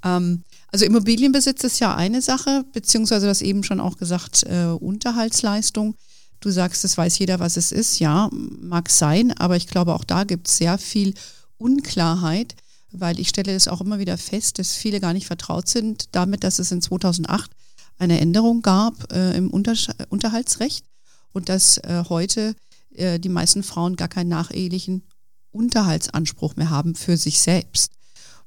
Ähm, 0.03 0.43
also 0.71 0.85
Immobilienbesitz 0.85 1.63
ist 1.63 1.79
ja 1.79 1.95
eine 1.95 2.21
Sache, 2.21 2.63
beziehungsweise 2.71 3.25
das 3.25 3.41
eben 3.41 3.63
schon 3.63 3.79
auch 3.79 3.97
gesagt, 3.97 4.43
äh, 4.43 4.65
Unterhaltsleistung. 4.65 5.95
Du 6.39 6.51
sagst, 6.51 6.83
das 6.83 6.97
weiß 6.97 7.19
jeder, 7.19 7.39
was 7.39 7.57
es 7.57 7.71
ist. 7.71 7.99
Ja, 7.99 8.29
mag 8.31 8.89
sein, 8.89 9.33
aber 9.33 9.57
ich 9.57 9.67
glaube, 9.67 9.93
auch 9.93 10.03
da 10.03 10.23
gibt 10.23 10.47
es 10.47 10.57
sehr 10.57 10.77
viel 10.77 11.13
Unklarheit, 11.57 12.55
weil 12.91 13.19
ich 13.19 13.29
stelle 13.29 13.53
es 13.53 13.67
auch 13.67 13.81
immer 13.81 13.99
wieder 13.99 14.17
fest, 14.17 14.59
dass 14.59 14.75
viele 14.75 14.99
gar 14.99 15.13
nicht 15.13 15.27
vertraut 15.27 15.67
sind 15.67 16.09
damit, 16.13 16.43
dass 16.43 16.59
es 16.59 16.71
in 16.71 16.81
2008 16.81 17.51
eine 17.97 18.19
Änderung 18.21 18.61
gab 18.61 19.11
äh, 19.11 19.35
im 19.35 19.49
Unter 19.49 19.73
Unterhaltsrecht 20.09 20.85
und 21.33 21.49
dass 21.49 21.77
äh, 21.79 22.03
heute 22.07 22.55
äh, 22.95 23.19
die 23.19 23.29
meisten 23.29 23.63
Frauen 23.63 23.95
gar 23.95 24.07
keinen 24.07 24.29
nachehelichen 24.29 25.03
Unterhaltsanspruch 25.51 26.55
mehr 26.55 26.69
haben 26.69 26.95
für 26.95 27.17
sich 27.17 27.39
selbst. 27.39 27.93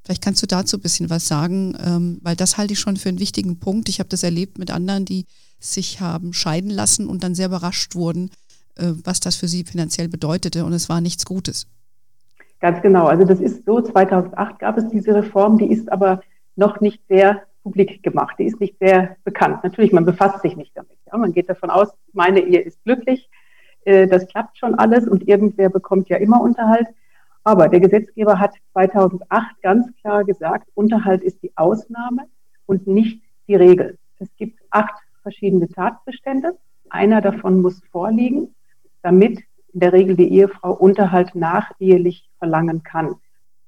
Vielleicht 0.04 0.22
kannst 0.22 0.42
du 0.42 0.46
dazu 0.46 0.76
ein 0.76 0.82
bisschen 0.82 1.10
was 1.10 1.28
sagen, 1.28 1.76
ähm, 1.84 2.18
weil 2.22 2.36
das 2.36 2.58
halte 2.58 2.72
ich 2.72 2.80
schon 2.80 2.96
für 2.96 3.08
einen 3.08 3.20
wichtigen 3.20 3.60
Punkt. 3.60 3.88
Ich 3.88 4.00
habe 4.00 4.08
das 4.08 4.22
erlebt 4.22 4.58
mit 4.58 4.70
anderen, 4.70 5.04
die 5.04 5.26
sich 5.60 6.00
haben 6.00 6.32
scheiden 6.32 6.70
lassen 6.70 7.06
und 7.06 7.22
dann 7.22 7.34
sehr 7.34 7.46
überrascht 7.46 7.94
wurden, 7.94 8.30
äh, 8.76 8.92
was 9.04 9.20
das 9.20 9.36
für 9.36 9.46
sie 9.46 9.64
finanziell 9.64 10.08
bedeutete 10.08 10.64
und 10.64 10.72
es 10.72 10.88
war 10.88 11.00
nichts 11.00 11.24
Gutes. 11.24 11.68
Ganz 12.60 12.82
genau. 12.82 13.06
Also 13.06 13.24
das 13.24 13.40
ist 13.40 13.64
so, 13.64 13.80
2008 13.80 14.58
gab 14.58 14.78
es 14.78 14.88
diese 14.88 15.14
Reform, 15.14 15.58
die 15.58 15.70
ist 15.70 15.90
aber 15.90 16.22
noch 16.56 16.80
nicht 16.80 17.00
sehr 17.08 17.42
publik 17.62 18.02
gemacht. 18.02 18.36
Die 18.38 18.44
ist 18.44 18.60
nicht 18.60 18.76
sehr 18.80 19.16
bekannt. 19.24 19.62
Natürlich, 19.62 19.92
man 19.92 20.04
befasst 20.04 20.42
sich 20.42 20.56
nicht 20.56 20.72
damit. 20.76 20.96
Ja, 21.06 21.16
man 21.16 21.32
geht 21.32 21.48
davon 21.48 21.70
aus, 21.70 21.88
meine 22.12 22.40
Ehe 22.40 22.60
ist 22.60 22.82
glücklich, 22.84 23.28
äh, 23.84 24.06
das 24.06 24.26
klappt 24.28 24.58
schon 24.58 24.74
alles 24.74 25.06
und 25.08 25.28
irgendwer 25.28 25.68
bekommt 25.68 26.08
ja 26.08 26.16
immer 26.16 26.40
Unterhalt. 26.40 26.86
Aber 27.44 27.68
der 27.68 27.80
Gesetzgeber 27.80 28.38
hat 28.38 28.54
2008 28.72 29.62
ganz 29.62 29.86
klar 30.00 30.24
gesagt, 30.24 30.68
Unterhalt 30.74 31.22
ist 31.22 31.42
die 31.42 31.52
Ausnahme 31.56 32.26
und 32.66 32.86
nicht 32.86 33.22
die 33.48 33.56
Regel. 33.56 33.98
Es 34.18 34.28
gibt 34.36 34.60
acht 34.70 34.94
verschiedene 35.22 35.68
Tatbestände. 35.68 36.56
Einer 36.88 37.20
davon 37.20 37.60
muss 37.60 37.82
vorliegen, 37.90 38.54
damit 39.02 39.40
in 39.72 39.80
der 39.80 39.92
Regel 39.92 40.16
die 40.16 40.32
Ehefrau 40.32 40.72
Unterhalt 40.72 41.34
nachehelich 41.34 42.28
verlangen 42.38 42.82
kann. 42.82 43.16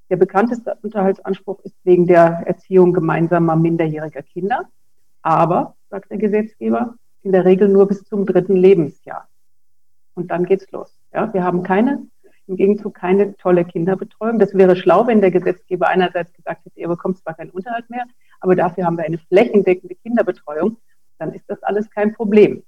Der 0.09 0.17
bekannteste 0.17 0.77
Unterhaltsanspruch 0.83 1.59
ist 1.61 1.75
wegen 1.83 2.05
der 2.05 2.43
Erziehung 2.45 2.93
gemeinsamer 2.93 3.55
minderjähriger 3.55 4.21
Kinder. 4.21 4.69
Aber 5.23 5.75
sagt 5.89 6.11
der 6.11 6.19
Gesetzgeber, 6.19 6.95
in 7.23 7.31
der 7.31 7.43
Regel 7.43 7.67
nur 7.67 7.87
bis 7.87 8.03
zum 8.03 8.25
dritten 8.25 8.55
Lebensjahr. 8.55 9.27
Und 10.15 10.31
dann 10.31 10.45
geht's 10.45 10.71
los. 10.71 10.97
Ja, 11.13 11.33
wir 11.33 11.43
haben 11.43 11.63
keine, 11.63 12.07
im 12.47 12.55
Gegenzug 12.55 12.95
keine 12.95 13.35
tolle 13.37 13.65
Kinderbetreuung. 13.65 14.39
Das 14.39 14.53
wäre 14.53 14.75
schlau, 14.75 15.07
wenn 15.07 15.21
der 15.21 15.31
Gesetzgeber 15.31 15.87
einerseits 15.87 16.33
gesagt 16.33 16.65
hätte, 16.65 16.79
ihr 16.79 16.87
bekommt 16.87 17.17
zwar 17.17 17.33
keinen 17.33 17.51
Unterhalt 17.51 17.89
mehr, 17.89 18.05
aber 18.39 18.55
dafür 18.55 18.85
haben 18.85 18.97
wir 18.97 19.05
eine 19.05 19.17
flächendeckende 19.17 19.95
Kinderbetreuung. 19.95 20.77
Dann 21.17 21.33
ist 21.33 21.49
das 21.49 21.61
alles 21.63 21.89
kein 21.89 22.13
Problem. 22.13 22.63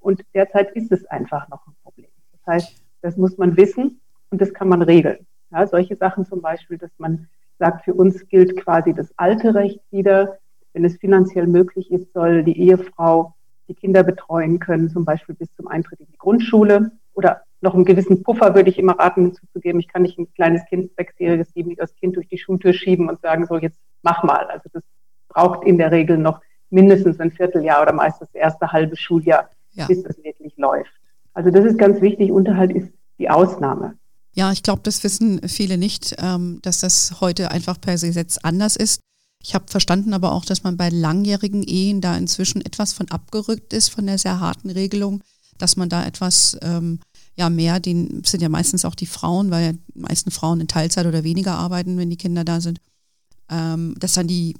Und 0.00 0.22
derzeit 0.34 0.72
ist 0.72 0.90
es 0.92 1.04
einfach 1.06 1.48
noch 1.48 1.66
ein 1.66 1.74
Problem. 1.82 2.08
Das 2.32 2.46
heißt, 2.46 2.82
das 3.02 3.16
muss 3.16 3.36
man 3.38 3.56
wissen 3.56 4.00
und 4.30 4.40
das 4.40 4.52
kann 4.54 4.68
man 4.68 4.82
regeln. 4.82 5.26
Ja, 5.50 5.66
solche 5.66 5.96
Sachen 5.96 6.24
zum 6.24 6.40
Beispiel, 6.40 6.78
dass 6.78 6.90
man 6.98 7.28
sagt, 7.58 7.84
für 7.84 7.94
uns 7.94 8.26
gilt 8.28 8.56
quasi 8.56 8.94
das 8.94 9.12
alte 9.18 9.54
Recht 9.54 9.80
wieder. 9.90 10.38
Wenn 10.72 10.84
es 10.84 10.96
finanziell 10.96 11.46
möglich 11.46 11.90
ist, 11.90 12.12
soll 12.12 12.44
die 12.44 12.58
Ehefrau 12.58 13.34
die 13.70 13.74
Kinder 13.74 14.02
betreuen 14.02 14.58
können, 14.58 14.90
zum 14.90 15.04
Beispiel 15.04 15.34
bis 15.34 15.48
zum 15.54 15.68
Eintritt 15.68 16.00
in 16.00 16.06
die 16.06 16.18
Grundschule 16.18 16.90
oder 17.14 17.42
noch 17.60 17.74
einen 17.74 17.84
gewissen 17.84 18.22
Puffer 18.22 18.54
würde 18.54 18.70
ich 18.70 18.78
immer 18.78 18.98
raten 18.98 19.22
hinzuzugeben. 19.22 19.80
Ich 19.80 19.88
kann 19.88 20.02
nicht 20.02 20.18
ein 20.18 20.32
kleines 20.34 20.64
Kind, 20.66 20.90
sechsjähriges, 20.96 21.52
siebenjähriges 21.54 21.94
Kind 21.96 22.16
durch 22.16 22.26
die 22.28 22.38
Schultür 22.38 22.72
schieben 22.72 23.08
und 23.08 23.20
sagen, 23.20 23.46
so 23.46 23.58
jetzt 23.58 23.78
mach 24.02 24.22
mal. 24.22 24.46
Also 24.46 24.68
das 24.72 24.82
braucht 25.28 25.64
in 25.64 25.78
der 25.78 25.90
Regel 25.90 26.18
noch 26.18 26.40
mindestens 26.70 27.20
ein 27.20 27.30
Vierteljahr 27.30 27.82
oder 27.82 27.92
meist 27.92 28.20
das 28.20 28.32
erste 28.34 28.72
halbe 28.72 28.96
Schuljahr, 28.96 29.50
ja. 29.72 29.86
bis 29.86 30.02
das 30.02 30.16
wirklich 30.22 30.56
läuft. 30.56 30.92
Also 31.34 31.50
das 31.50 31.64
ist 31.64 31.78
ganz 31.78 32.00
wichtig. 32.00 32.32
Unterhalt 32.32 32.72
ist 32.72 32.90
die 33.18 33.30
Ausnahme. 33.30 33.94
Ja, 34.32 34.52
ich 34.52 34.62
glaube, 34.62 34.80
das 34.82 35.04
wissen 35.04 35.46
viele 35.48 35.76
nicht, 35.76 36.16
ähm, 36.18 36.60
dass 36.62 36.80
das 36.80 37.20
heute 37.20 37.50
einfach 37.50 37.80
per 37.80 37.92
Gesetz 37.94 38.38
anders 38.42 38.76
ist. 38.76 39.00
Ich 39.42 39.54
habe 39.54 39.64
verstanden 39.68 40.12
aber 40.12 40.32
auch, 40.32 40.44
dass 40.44 40.64
man 40.64 40.76
bei 40.76 40.90
langjährigen 40.90 41.62
Ehen 41.62 42.00
da 42.00 42.16
inzwischen 42.16 42.64
etwas 42.64 42.92
von 42.92 43.10
abgerückt 43.10 43.72
ist, 43.72 43.88
von 43.88 44.06
der 44.06 44.18
sehr 44.18 44.40
harten 44.40 44.70
Regelung, 44.70 45.22
dass 45.58 45.76
man 45.76 45.88
da 45.88 46.04
etwas 46.04 46.58
ähm, 46.62 47.00
ja 47.36 47.48
mehr, 47.48 47.80
den 47.80 48.22
sind 48.24 48.42
ja 48.42 48.48
meistens 48.48 48.84
auch 48.84 48.94
die 48.94 49.06
Frauen, 49.06 49.50
weil 49.50 49.64
ja 49.64 49.72
die 49.72 50.00
meisten 50.00 50.30
Frauen 50.30 50.60
in 50.60 50.68
Teilzeit 50.68 51.06
oder 51.06 51.24
weniger 51.24 51.52
arbeiten, 51.52 51.96
wenn 51.96 52.10
die 52.10 52.16
Kinder 52.16 52.44
da 52.44 52.60
sind, 52.60 52.80
ähm, 53.50 53.94
dass 53.98 54.12
dann 54.12 54.26
die 54.26 54.54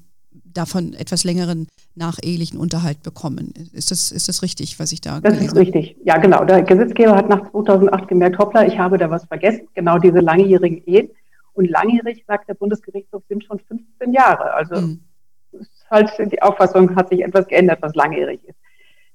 davon 0.53 0.95
etwas 0.95 1.25
längeren 1.25 1.69
nachehelichen 1.95 2.59
Unterhalt 2.59 3.03
bekommen. 3.03 3.53
Ist 3.73 3.91
das, 3.91 4.11
ist 4.11 4.29
das 4.29 4.43
richtig, 4.43 4.79
was 4.79 4.93
ich 4.93 5.01
da 5.01 5.21
Das 5.21 5.39
ist 5.39 5.55
richtig. 5.55 5.97
Ja, 6.05 6.19
genau. 6.19 6.45
Der 6.45 6.63
Gesetzgeber 6.63 7.15
hat 7.15 7.29
nach 7.29 7.51
2008 7.51 8.09
gemerkt, 8.09 8.39
hoppla, 8.39 8.67
ich 8.67 8.79
habe 8.79 8.99
da 8.99 9.11
was 9.11 9.25
vergessen. 9.25 9.69
Genau 9.75 9.99
diese 9.99 10.21
langjährigen 10.21 10.83
Ehen. 10.87 11.11
Und 11.61 11.69
langjährig, 11.69 12.25
sagt 12.27 12.49
der 12.49 12.55
Bundesgerichtshof, 12.55 13.23
sind 13.29 13.45
schon 13.45 13.59
15 13.59 14.15
Jahre. 14.15 14.55
Also 14.55 14.81
mhm. 14.81 15.01
halt, 15.91 16.11
die 16.33 16.41
Auffassung 16.41 16.97
hat 16.97 17.11
sich 17.11 17.23
etwas 17.23 17.47
geändert, 17.49 17.83
was 17.83 17.95
langjährig 17.95 18.43
ist. 18.49 18.59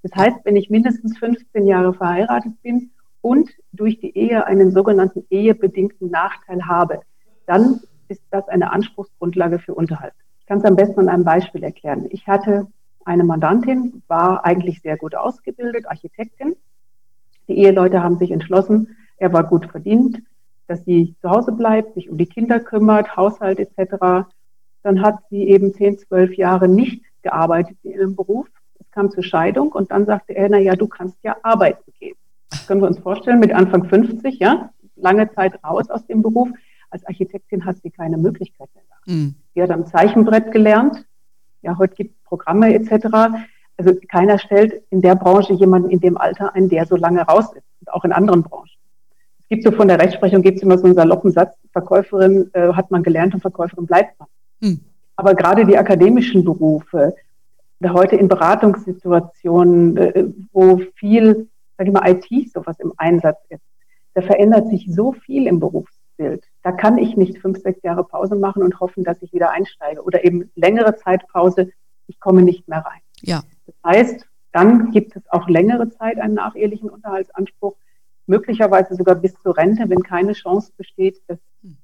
Das 0.03 0.11
heißt, 0.15 0.37
wenn 0.43 0.55
ich 0.55 0.69
mindestens 0.69 1.17
15 1.17 1.65
Jahre 1.65 1.95
verheiratet 1.95 2.61
bin 2.61 2.91
und 3.21 3.49
durch 3.71 3.99
die 3.99 4.15
Ehe 4.15 4.45
einen 4.45 4.69
sogenannten 4.69 5.25
ehebedingten 5.31 6.11
Nachteil 6.11 6.67
habe, 6.67 7.01
dann 7.47 7.81
ist 8.09 8.21
das 8.29 8.47
eine 8.47 8.71
Anspruchsgrundlage 8.71 9.57
für 9.57 9.73
Unterhalt. 9.73 10.13
Ich 10.39 10.45
kann 10.45 10.59
es 10.59 10.65
am 10.65 10.75
besten 10.75 10.99
an 10.99 11.09
einem 11.09 11.23
Beispiel 11.23 11.63
erklären. 11.63 12.05
Ich 12.11 12.27
hatte 12.27 12.67
eine 13.05 13.23
Mandantin, 13.23 14.03
war 14.07 14.45
eigentlich 14.45 14.83
sehr 14.83 14.97
gut 14.97 15.15
ausgebildet, 15.15 15.87
Architektin. 15.87 16.55
Die 17.47 17.57
Eheleute 17.57 18.03
haben 18.03 18.19
sich 18.19 18.29
entschlossen, 18.29 18.95
er 19.17 19.33
war 19.33 19.45
gut 19.45 19.65
verdient, 19.65 20.21
dass 20.67 20.83
sie 20.85 21.15
zu 21.21 21.29
Hause 21.29 21.51
bleibt, 21.51 21.93
sich 21.93 22.09
um 22.09 22.17
die 22.17 22.25
Kinder 22.25 22.59
kümmert, 22.59 23.15
Haushalt 23.15 23.59
etc. 23.59 24.27
Dann 24.83 25.01
hat 25.01 25.19
sie 25.29 25.47
eben 25.47 25.73
zehn, 25.73 25.97
zwölf 25.97 26.35
Jahre 26.35 26.67
nicht 26.67 27.03
gearbeitet 27.21 27.77
in 27.83 27.91
ihrem 27.91 28.15
Beruf. 28.15 28.47
Es 28.79 28.89
kam 28.91 29.11
zur 29.11 29.23
Scheidung 29.23 29.71
und 29.71 29.91
dann 29.91 30.05
sagte 30.05 30.35
er, 30.35 30.49
na 30.49 30.57
ja, 30.57 30.75
du 30.75 30.87
kannst 30.87 31.17
ja 31.23 31.35
arbeiten 31.43 31.91
gehen. 31.99 32.15
Das 32.49 32.67
können 32.67 32.81
wir 32.81 32.87
uns 32.87 32.99
vorstellen, 32.99 33.39
mit 33.39 33.51
Anfang 33.51 33.85
50, 33.85 34.39
ja, 34.39 34.69
lange 34.95 35.31
Zeit 35.33 35.63
raus 35.63 35.89
aus 35.89 36.05
dem 36.07 36.21
Beruf. 36.21 36.49
Als 36.89 37.05
Architektin 37.05 37.65
hat 37.65 37.77
sie 37.83 37.91
keine 37.91 38.17
Möglichkeit 38.17 38.69
mehr. 38.73 39.15
Mhm. 39.15 39.35
Sie 39.53 39.61
hat 39.61 39.71
am 39.71 39.85
Zeichenbrett 39.85 40.51
gelernt. 40.51 41.05
Ja, 41.61 41.77
heute 41.77 41.95
gibt 41.95 42.15
es 42.15 42.23
Programme 42.23 42.73
etc. 42.73 43.07
Also 43.77 43.93
keiner 44.07 44.39
stellt 44.39 44.83
in 44.89 45.01
der 45.01 45.15
Branche 45.15 45.53
jemanden 45.53 45.89
in 45.89 45.99
dem 45.99 46.17
Alter 46.17 46.55
ein, 46.55 46.69
der 46.69 46.85
so 46.85 46.95
lange 46.95 47.21
raus 47.21 47.53
ist. 47.53 47.65
Und 47.81 47.93
auch 47.93 48.05
in 48.05 48.11
anderen 48.11 48.43
Branchen. 48.43 48.69
Es 49.45 49.49
gibt 49.49 49.63
so 49.63 49.71
von 49.71 49.87
der 49.87 49.99
Rechtsprechung 49.99 50.41
gibt 50.41 50.57
es 50.57 50.63
immer 50.63 50.77
so 50.79 50.85
einen 50.85 50.95
saloppen 50.95 51.31
Satz, 51.31 51.55
Verkäuferin 51.71 52.49
äh, 52.53 52.73
hat 52.73 52.89
man 52.89 53.03
gelernt 53.03 53.35
und 53.35 53.41
Verkäuferin 53.41 53.85
bleibt 53.85 54.19
man. 54.19 54.27
Mhm. 54.59 54.79
Aber 55.15 55.35
gerade 55.35 55.65
die 55.65 55.77
akademischen 55.77 56.43
Berufe, 56.43 57.13
heute 57.93 58.15
in 58.15 58.27
Beratungssituationen, 58.27 59.97
äh, 59.97 60.25
wo 60.51 60.81
viel, 60.95 61.47
sag 61.77 61.85
ich 61.85 61.93
mal, 61.93 62.09
IT 62.09 62.51
sowas 62.51 62.79
im 62.79 62.91
Einsatz 62.97 63.37
ist, 63.49 63.61
da 64.15 64.23
verändert 64.23 64.69
sich 64.69 64.87
so 64.89 65.11
viel 65.11 65.45
im 65.45 65.59
Berufsbild. 65.59 66.43
Da 66.63 66.71
kann 66.71 66.97
ich 66.97 67.15
nicht 67.15 67.37
fünf, 67.37 67.59
sechs 67.61 67.83
Jahre 67.83 68.03
Pause 68.03 68.35
machen 68.35 68.63
und 68.63 68.79
hoffen, 68.79 69.03
dass 69.03 69.21
ich 69.21 69.31
wieder 69.31 69.51
einsteige. 69.51 70.01
Oder 70.01 70.25
eben 70.25 70.49
längere 70.55 70.95
Zeitpause, 70.95 71.69
ich 72.07 72.19
komme 72.19 72.41
nicht 72.41 72.67
mehr 72.67 72.79
rein. 72.79 73.01
Ja. 73.21 73.43
Das 73.67 73.75
heißt, 73.85 74.25
dann 74.51 74.89
gibt 74.89 75.15
es 75.15 75.21
auch 75.29 75.47
längere 75.47 75.89
Zeit 75.91 76.17
einen 76.17 76.33
nachehelichen 76.33 76.89
Unterhaltsanspruch, 76.89 77.75
möglicherweise 78.27 78.95
sogar 78.95 79.15
bis 79.15 79.33
zur 79.41 79.57
Rente, 79.57 79.83
wenn 79.87 80.01
keine 80.01 80.33
Chance 80.33 80.71
besteht, 80.77 81.21
dass 81.27 81.37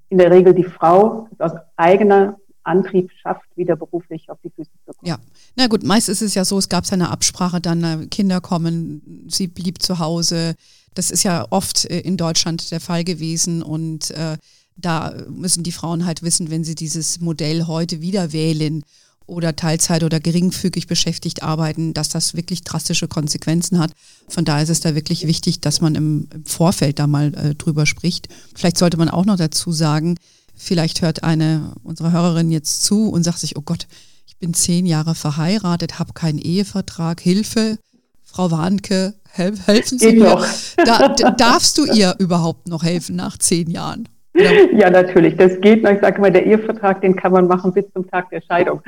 in 0.09 0.17
der 0.17 0.31
Regel 0.31 0.53
die 0.53 0.63
Frau 0.63 1.27
aus 1.39 1.51
eigener 1.75 2.37
Antrieb 2.63 3.11
schafft, 3.21 3.45
wieder 3.55 3.75
beruflich 3.75 4.29
auf 4.29 4.37
die 4.43 4.49
Füße 4.49 4.69
zu 4.85 4.93
kommen. 4.93 5.07
Ja, 5.07 5.17
na 5.55 5.67
gut, 5.67 5.83
meist 5.83 6.09
ist 6.09 6.21
es 6.21 6.35
ja 6.35 6.45
so, 6.45 6.57
es 6.57 6.69
gab 6.69 6.91
eine 6.91 7.09
Absprache, 7.09 7.59
dann 7.59 7.83
äh, 7.83 8.07
Kinder 8.07 8.41
kommen, 8.41 9.25
sie 9.27 9.47
blieb 9.47 9.81
zu 9.81 9.99
Hause. 9.99 10.55
Das 10.93 11.09
ist 11.09 11.23
ja 11.23 11.45
oft 11.49 11.85
äh, 11.85 11.99
in 11.99 12.17
Deutschland 12.17 12.71
der 12.71 12.79
Fall 12.79 13.03
gewesen 13.03 13.63
und 13.63 14.11
äh, 14.11 14.37
da 14.77 15.13
müssen 15.29 15.63
die 15.63 15.71
Frauen 15.71 16.05
halt 16.05 16.23
wissen, 16.23 16.49
wenn 16.49 16.63
sie 16.63 16.75
dieses 16.75 17.19
Modell 17.19 17.67
heute 17.67 18.01
wieder 18.01 18.33
wählen 18.33 18.83
oder 19.31 19.55
Teilzeit 19.55 20.03
oder 20.03 20.19
geringfügig 20.19 20.87
beschäftigt 20.87 21.41
arbeiten, 21.41 21.93
dass 21.93 22.09
das 22.09 22.35
wirklich 22.35 22.63
drastische 22.63 23.07
Konsequenzen 23.07 23.79
hat. 23.79 23.93
Von 24.27 24.43
daher 24.43 24.63
ist 24.63 24.69
es 24.69 24.81
da 24.81 24.93
wirklich 24.93 25.25
wichtig, 25.25 25.61
dass 25.61 25.79
man 25.79 25.95
im, 25.95 26.27
Vorfeld 26.45 26.99
da 26.99 27.07
mal 27.07 27.33
äh, 27.33 27.55
drüber 27.55 27.85
spricht. 27.85 28.27
Vielleicht 28.55 28.77
sollte 28.77 28.97
man 28.97 29.09
auch 29.09 29.25
noch 29.25 29.37
dazu 29.37 29.71
sagen, 29.71 30.17
vielleicht 30.53 31.01
hört 31.01 31.23
eine 31.23 31.73
unserer 31.83 32.11
Hörerinnen 32.11 32.51
jetzt 32.51 32.83
zu 32.83 33.09
und 33.09 33.23
sagt 33.23 33.39
sich, 33.39 33.57
oh 33.57 33.61
Gott, 33.61 33.87
ich 34.27 34.37
bin 34.37 34.53
zehn 34.53 34.85
Jahre 34.85 35.15
verheiratet, 35.15 35.97
habe 35.97 36.13
keinen 36.13 36.39
Ehevertrag, 36.39 37.21
Hilfe, 37.21 37.77
Frau 38.23 38.51
Warnke, 38.51 39.15
helfen 39.29 39.97
Sie 39.97 40.13
mir. 40.13 40.43
Da, 40.77 41.09
darfst 41.09 41.77
du 41.77 41.85
ihr 41.85 42.15
überhaupt 42.19 42.67
noch 42.67 42.83
helfen 42.83 43.15
nach 43.15 43.37
zehn 43.37 43.69
Jahren? 43.69 44.09
Ja, 44.33 44.89
natürlich. 44.89 45.35
Das 45.35 45.59
geht. 45.59 45.85
Ich 45.87 45.99
sage 45.99 46.17
immer, 46.17 46.31
der 46.31 46.45
Ehevertrag, 46.45 47.01
den 47.01 47.15
kann 47.15 47.31
man 47.33 47.47
machen 47.47 47.73
bis 47.73 47.85
zum 47.93 48.09
Tag 48.09 48.29
der 48.29 48.41
Scheidung. 48.41 48.81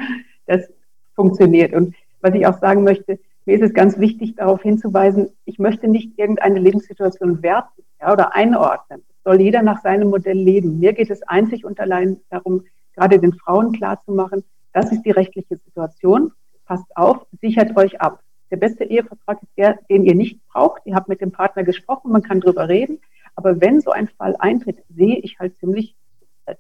Das 0.46 0.70
funktioniert. 1.16 1.74
Und 1.74 1.96
was 2.22 2.34
ich 2.34 2.46
auch 2.48 2.60
sagen 2.60 2.84
möchte, 2.84 3.20
mir 3.46 3.56
ist 3.56 3.64
es 3.64 3.74
ganz 3.74 4.00
wichtig, 4.00 4.36
darauf 4.36 4.62
hinzuweisen, 4.62 5.30
ich 5.46 5.60
möchte 5.60 5.88
nicht 5.88 6.18
irgendeine 6.18 6.60
Lebenssituation 6.60 7.44
werten 7.44 7.84
ja, 8.00 8.14
oder 8.14 8.34
einordnen. 8.34 9.04
Es 9.10 9.24
soll 9.24 9.42
jeder 9.42 9.62
nach 9.62 9.82
seinem 9.82 10.10
Modell 10.10 10.38
leben. 10.38 10.80
Mir 10.80 10.94
geht 10.94 11.10
es 11.10 11.24
einzig 11.24 11.66
und 11.66 11.80
allein 11.80 12.22
darum, 12.30 12.64
gerade 12.96 13.20
den 13.20 13.34
Frauen 13.34 13.74
klarzumachen, 13.74 14.44
das 14.72 14.92
ist 14.92 15.04
die 15.04 15.12
rechtliche 15.12 15.58
Situation. 15.58 16.32
Passt 16.66 16.86
auf, 16.96 17.26
sichert 17.42 17.76
euch 17.76 18.00
ab. 18.02 18.22
Der 18.50 18.58
beste 18.58 18.86
Ehevertrag 18.86 19.42
ist 19.42 19.52
der, 19.58 19.80
den 19.90 20.06
ihr 20.06 20.16
nicht 20.16 20.40
braucht. 20.48 20.82
Ihr 20.86 20.96
habt 20.96 21.10
mit 21.10 21.22
dem 21.22 21.32
Partner 21.32 21.64
gesprochen, 21.64 22.12
man 22.12 22.24
kann 22.24 22.40
drüber 22.40 22.70
reden. 22.70 23.00
Aber 23.36 23.60
wenn 23.60 23.82
so 23.82 23.92
ein 23.92 24.08
Fall 24.08 24.36
eintritt, 24.40 24.78
sehe 24.90 25.18
ich 25.18 25.40
halt 25.40 25.58
ziemlich 25.60 25.96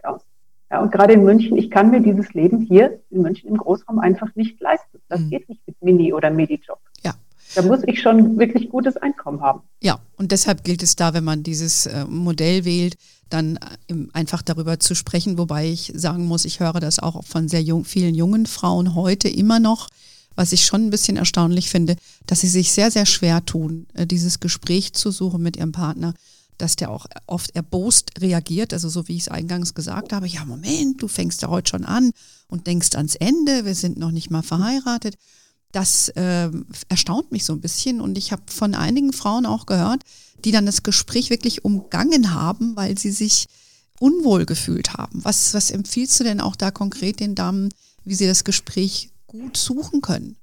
aus. 0.03 0.25
Ja, 0.73 0.81
und 0.81 0.91
gerade 0.91 1.13
in 1.13 1.23
München, 1.23 1.55
ich 1.55 1.69
kann 1.69 1.91
mir 1.91 2.01
dieses 2.01 2.33
Leben 2.33 2.59
hier 2.61 2.99
in 3.11 3.21
München 3.21 3.47
im 3.47 3.57
Großraum 3.57 3.99
einfach 3.99 4.29
nicht 4.33 4.59
leisten. 4.59 4.97
Das 5.07 5.19
mhm. 5.19 5.29
geht 5.29 5.47
nicht 5.47 5.61
mit 5.67 5.79
Mini- 5.83 6.13
oder 6.13 6.31
Midi-Job. 6.31 6.79
Ja. 7.03 7.13
Da 7.53 7.61
muss 7.61 7.81
ich 7.85 8.01
schon 8.01 8.39
wirklich 8.39 8.69
gutes 8.69 8.97
Einkommen 8.97 9.41
haben. 9.41 9.61
Ja, 9.83 9.99
und 10.17 10.31
deshalb 10.31 10.63
gilt 10.63 10.81
es 10.81 10.95
da, 10.95 11.13
wenn 11.13 11.23
man 11.23 11.43
dieses 11.43 11.85
äh, 11.85 12.05
Modell 12.05 12.65
wählt, 12.65 12.95
dann 13.29 13.59
äh, 13.87 13.93
einfach 14.13 14.41
darüber 14.41 14.79
zu 14.79 14.95
sprechen, 14.95 15.37
wobei 15.37 15.67
ich 15.67 15.91
sagen 15.95 16.25
muss, 16.25 16.43
ich 16.43 16.59
höre 16.59 16.79
das 16.79 16.97
auch 16.97 17.23
von 17.23 17.47
sehr 17.47 17.61
jung, 17.61 17.85
vielen 17.85 18.15
jungen 18.15 18.47
Frauen 18.47 18.95
heute 18.95 19.29
immer 19.29 19.59
noch, 19.59 19.89
was 20.35 20.53
ich 20.53 20.65
schon 20.65 20.87
ein 20.87 20.89
bisschen 20.89 21.17
erstaunlich 21.17 21.69
finde, 21.69 21.97
dass 22.25 22.39
sie 22.39 22.47
sich 22.47 22.71
sehr, 22.71 22.89
sehr 22.89 23.05
schwer 23.05 23.45
tun, 23.45 23.85
äh, 23.93 24.07
dieses 24.07 24.39
Gespräch 24.39 24.93
zu 24.93 25.11
suchen 25.11 25.43
mit 25.43 25.55
ihrem 25.55 25.71
Partner 25.71 26.15
dass 26.57 26.75
der 26.75 26.91
auch 26.91 27.05
oft 27.27 27.55
erbost 27.55 28.21
reagiert, 28.21 28.73
also 28.73 28.89
so 28.89 29.07
wie 29.07 29.15
ich 29.15 29.23
es 29.23 29.27
eingangs 29.29 29.73
gesagt 29.73 30.13
habe, 30.13 30.27
ja 30.27 30.45
Moment, 30.45 31.01
du 31.01 31.07
fängst 31.07 31.41
ja 31.41 31.49
heute 31.49 31.69
schon 31.69 31.85
an 31.85 32.11
und 32.47 32.67
denkst 32.67 32.95
ans 32.95 33.15
Ende, 33.15 33.65
wir 33.65 33.75
sind 33.75 33.97
noch 33.97 34.11
nicht 34.11 34.31
mal 34.31 34.43
verheiratet. 34.43 35.15
Das 35.71 36.09
äh, 36.09 36.49
erstaunt 36.89 37.31
mich 37.31 37.45
so 37.45 37.53
ein 37.53 37.61
bisschen 37.61 37.99
und 37.99 38.17
ich 38.17 38.31
habe 38.31 38.43
von 38.47 38.75
einigen 38.75 39.11
Frauen 39.11 39.45
auch 39.45 39.65
gehört, 39.65 40.03
die 40.45 40.51
dann 40.51 40.65
das 40.65 40.83
Gespräch 40.83 41.29
wirklich 41.29 41.65
umgangen 41.65 42.33
haben, 42.33 42.75
weil 42.75 42.97
sie 42.97 43.11
sich 43.11 43.47
unwohl 43.99 44.45
gefühlt 44.45 44.93
haben. 44.93 45.23
Was, 45.23 45.53
was 45.53 45.71
empfiehlst 45.71 46.19
du 46.19 46.23
denn 46.23 46.41
auch 46.41 46.55
da 46.55 46.71
konkret 46.71 47.19
den 47.19 47.35
Damen, 47.35 47.69
wie 48.03 48.15
sie 48.15 48.27
das 48.27 48.43
Gespräch 48.43 49.09
gut 49.27 49.57
suchen 49.57 50.01
können? 50.01 50.35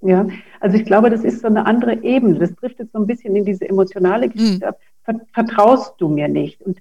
Ja, 0.00 0.26
also 0.60 0.76
ich 0.76 0.84
glaube, 0.84 1.10
das 1.10 1.24
ist 1.24 1.40
so 1.40 1.46
eine 1.46 1.66
andere 1.66 2.02
Ebene. 2.02 2.38
Das 2.38 2.54
driftet 2.54 2.90
so 2.92 2.98
ein 2.98 3.06
bisschen 3.06 3.34
in 3.34 3.44
diese 3.44 3.68
emotionale 3.68 4.28
Geschichte 4.28 4.64
mhm. 4.64 4.68
ab. 4.68 4.78
Vertraust 5.32 5.94
du 5.98 6.08
mir 6.08 6.28
nicht? 6.28 6.60
Und 6.62 6.80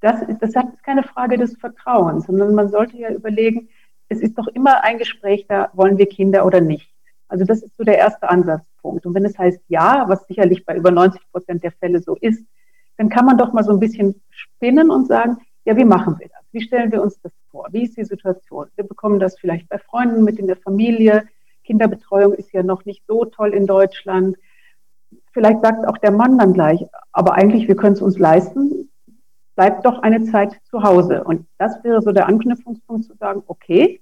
das, 0.00 0.20
das 0.40 0.54
ist 0.54 0.82
keine 0.84 1.02
Frage 1.02 1.36
des 1.36 1.56
Vertrauens, 1.56 2.26
sondern 2.26 2.54
man 2.54 2.70
sollte 2.70 2.96
ja 2.96 3.10
überlegen, 3.10 3.68
es 4.08 4.20
ist 4.20 4.36
doch 4.38 4.48
immer 4.48 4.82
ein 4.82 4.98
Gespräch 4.98 5.46
da, 5.48 5.70
wollen 5.74 5.98
wir 5.98 6.06
Kinder 6.06 6.44
oder 6.44 6.60
nicht? 6.60 6.92
Also 7.28 7.44
das 7.44 7.62
ist 7.62 7.76
so 7.76 7.84
der 7.84 7.98
erste 7.98 8.28
Ansatzpunkt. 8.28 9.06
Und 9.06 9.14
wenn 9.14 9.24
es 9.24 9.38
heißt 9.38 9.60
ja, 9.68 10.04
was 10.08 10.26
sicherlich 10.26 10.64
bei 10.66 10.76
über 10.76 10.90
90 10.90 11.20
Prozent 11.30 11.62
der 11.62 11.72
Fälle 11.72 12.00
so 12.00 12.16
ist, 12.16 12.44
dann 12.96 13.08
kann 13.08 13.24
man 13.24 13.38
doch 13.38 13.52
mal 13.52 13.62
so 13.62 13.72
ein 13.72 13.80
bisschen 13.80 14.20
spinnen 14.30 14.90
und 14.90 15.06
sagen, 15.06 15.38
ja, 15.64 15.76
wie 15.76 15.84
machen 15.84 16.18
wir 16.18 16.28
das? 16.28 16.44
Wie 16.52 16.60
stellen 16.60 16.90
wir 16.90 17.00
uns 17.00 17.20
das 17.20 17.32
vor? 17.50 17.68
Wie 17.70 17.84
ist 17.84 17.96
die 17.96 18.04
Situation? 18.04 18.66
Wir 18.74 18.84
bekommen 18.84 19.20
das 19.20 19.38
vielleicht 19.38 19.68
bei 19.68 19.78
Freunden 19.78 20.24
mit 20.24 20.38
in 20.38 20.48
der 20.48 20.56
Familie. 20.56 21.28
Kinderbetreuung 21.64 22.34
ist 22.34 22.52
ja 22.52 22.62
noch 22.62 22.84
nicht 22.84 23.04
so 23.06 23.24
toll 23.24 23.54
in 23.54 23.66
Deutschland. 23.66 24.36
Vielleicht 25.32 25.62
sagt 25.62 25.86
auch 25.86 25.98
der 25.98 26.10
Mann 26.10 26.38
dann 26.38 26.52
gleich, 26.52 26.84
aber 27.12 27.34
eigentlich, 27.34 27.68
wir 27.68 27.76
können 27.76 27.94
es 27.94 28.02
uns 28.02 28.18
leisten, 28.18 28.90
bleibt 29.54 29.84
doch 29.84 30.02
eine 30.02 30.24
Zeit 30.24 30.58
zu 30.70 30.82
Hause. 30.82 31.22
Und 31.24 31.46
das 31.58 31.84
wäre 31.84 32.02
so 32.02 32.12
der 32.12 32.26
Anknüpfungspunkt 32.26 33.04
zu 33.04 33.14
sagen, 33.14 33.42
okay, 33.46 34.00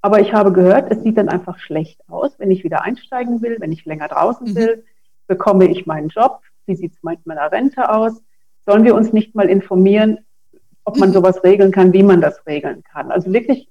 aber 0.00 0.20
ich 0.20 0.32
habe 0.32 0.52
gehört, 0.52 0.92
es 0.92 1.02
sieht 1.02 1.16
dann 1.16 1.28
einfach 1.28 1.58
schlecht 1.58 2.00
aus, 2.08 2.38
wenn 2.38 2.50
ich 2.50 2.62
wieder 2.62 2.82
einsteigen 2.82 3.40
will, 3.42 3.56
wenn 3.58 3.72
ich 3.72 3.84
länger 3.86 4.08
draußen 4.08 4.50
mhm. 4.50 4.54
will, 4.54 4.84
bekomme 5.26 5.66
ich 5.66 5.86
meinen 5.86 6.08
Job, 6.08 6.40
wie 6.66 6.76
sieht 6.76 6.92
es 6.92 7.02
mit 7.02 7.24
meiner 7.26 7.50
Rente 7.50 7.90
aus? 7.90 8.22
Sollen 8.66 8.84
wir 8.84 8.94
uns 8.94 9.12
nicht 9.12 9.34
mal 9.34 9.48
informieren, 9.48 10.18
ob 10.84 10.98
man 10.98 11.08
mhm. 11.08 11.14
sowas 11.14 11.42
regeln 11.42 11.72
kann, 11.72 11.92
wie 11.92 12.02
man 12.02 12.20
das 12.20 12.46
regeln 12.46 12.82
kann? 12.84 13.10
Also 13.10 13.32
wirklich 13.32 13.68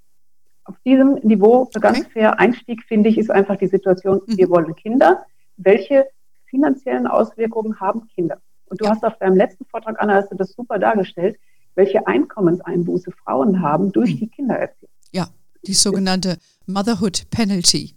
auf 0.66 0.76
diesem 0.86 1.16
Niveau, 1.24 1.70
ganz 1.80 2.00
okay. 2.00 2.10
fair 2.12 2.40
Einstieg, 2.40 2.84
finde 2.84 3.10
ich, 3.10 3.18
ist 3.18 3.32
einfach 3.32 3.58
die 3.58 3.68
Situation, 3.68 4.22
mhm. 4.26 4.38
wir 4.38 4.50
wollen 4.50 4.76
Kinder. 4.76 5.24
Welche 5.58 6.08
finanziellen 6.54 7.08
Auswirkungen 7.08 7.80
haben 7.80 8.08
Kinder? 8.08 8.38
Und 8.68 8.80
du 8.80 8.88
hast 8.88 9.04
auf 9.04 9.18
deinem 9.18 9.38
letzten 9.38 9.66
Vortrag, 9.66 10.00
Anna, 10.00 10.14
hast 10.14 10.32
du 10.32 10.36
das 10.36 10.54
super 10.54 10.78
dargestellt, 10.78 11.38
welche 11.76 12.06
Einkommenseinbuße 12.06 13.12
Frauen 13.24 13.62
haben 13.62 13.92
durch 13.92 14.14
mhm. 14.14 14.20
die 14.20 14.28
Kindererziehung. 14.28 14.92
Ja, 15.12 15.30
die 15.66 15.74
sogenannte 15.74 16.38
Motherhood 16.68 17.30
Penalty. 17.32 17.96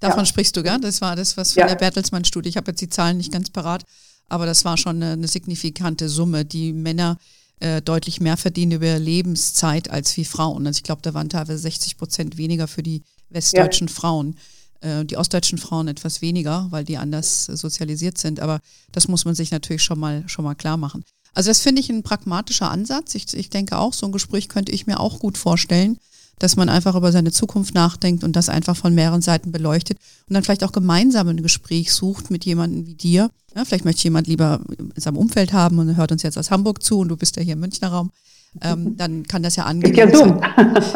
Davon 0.00 0.20
ja. 0.20 0.26
sprichst 0.26 0.56
du, 0.56 0.62
gell? 0.62 0.78
Das 0.80 1.00
war 1.00 1.14
das, 1.14 1.36
was 1.36 1.52
von 1.52 1.60
ja. 1.60 1.68
der 1.68 1.76
Bertelsmann-Studie. 1.76 2.48
Ich 2.48 2.56
habe 2.56 2.72
jetzt 2.72 2.80
die 2.80 2.88
Zahlen 2.88 3.16
nicht 3.16 3.32
ganz 3.32 3.50
parat, 3.50 3.84
aber 4.28 4.46
das 4.46 4.64
war 4.64 4.76
schon 4.76 4.96
eine, 4.96 5.12
eine 5.12 5.28
signifikante 5.28 6.08
Summe, 6.08 6.44
die 6.44 6.72
Männer 6.72 7.16
äh, 7.60 7.80
deutlich 7.80 8.20
mehr 8.20 8.36
verdienen 8.36 8.72
über 8.72 8.98
Lebenszeit 8.98 9.90
als 9.90 10.16
wie 10.16 10.24
Frauen. 10.24 10.66
Also 10.66 10.78
ich 10.78 10.82
glaube, 10.82 11.02
da 11.02 11.14
waren 11.14 11.30
teilweise 11.30 11.58
60 11.58 11.96
Prozent 11.96 12.36
weniger 12.36 12.68
für 12.68 12.82
die 12.82 13.02
westdeutschen 13.30 13.86
ja. 13.86 13.94
Frauen. 13.94 14.36
Äh, 14.80 15.04
die 15.04 15.16
ostdeutschen 15.16 15.58
Frauen 15.58 15.88
etwas 15.88 16.22
weniger, 16.22 16.66
weil 16.70 16.84
die 16.84 16.98
anders 16.98 17.44
sozialisiert 17.46 18.18
sind. 18.18 18.40
Aber 18.40 18.60
das 18.92 19.08
muss 19.08 19.24
man 19.24 19.34
sich 19.34 19.50
natürlich 19.50 19.82
schon 19.82 19.98
mal, 19.98 20.24
schon 20.26 20.44
mal 20.44 20.54
klar 20.54 20.76
machen. 20.76 21.04
Also 21.34 21.50
das 21.50 21.60
finde 21.60 21.80
ich 21.80 21.90
ein 21.90 22.02
pragmatischer 22.02 22.70
Ansatz. 22.70 23.14
Ich, 23.14 23.32
ich 23.34 23.50
denke 23.50 23.78
auch, 23.78 23.92
so 23.92 24.06
ein 24.06 24.12
Gespräch 24.12 24.48
könnte 24.48 24.72
ich 24.72 24.86
mir 24.86 25.00
auch 25.00 25.18
gut 25.18 25.36
vorstellen, 25.36 25.98
dass 26.38 26.56
man 26.56 26.68
einfach 26.68 26.94
über 26.94 27.12
seine 27.12 27.32
Zukunft 27.32 27.74
nachdenkt 27.74 28.24
und 28.24 28.36
das 28.36 28.48
einfach 28.48 28.76
von 28.76 28.94
mehreren 28.94 29.22
Seiten 29.22 29.52
beleuchtet 29.52 29.98
und 30.28 30.34
dann 30.34 30.44
vielleicht 30.44 30.64
auch 30.64 30.72
gemeinsam 30.72 31.28
ein 31.28 31.42
Gespräch 31.42 31.92
sucht 31.92 32.30
mit 32.30 32.44
jemandem 32.44 32.86
wie 32.86 32.94
dir. 32.94 33.30
Ja, 33.54 33.64
vielleicht 33.64 33.86
möchte 33.86 34.04
jemand 34.04 34.26
lieber 34.26 34.60
in 34.78 34.92
seinem 34.96 35.16
Umfeld 35.16 35.52
haben 35.52 35.78
und 35.78 35.96
hört 35.96 36.12
uns 36.12 36.22
jetzt 36.22 36.36
aus 36.36 36.50
Hamburg 36.50 36.82
zu 36.82 36.98
und 36.98 37.08
du 37.08 37.16
bist 37.16 37.36
ja 37.36 37.42
hier 37.42 37.54
im 37.54 37.60
Münchner 37.60 37.88
Raum. 37.88 38.10
Ähm, 38.62 38.96
dann 38.96 39.26
kann 39.26 39.42
das 39.42 39.56
ja 39.56 39.64
angehen. 39.64 39.92
Geht 39.92 40.10
ja 40.10 40.16
Zoom. 40.16 40.40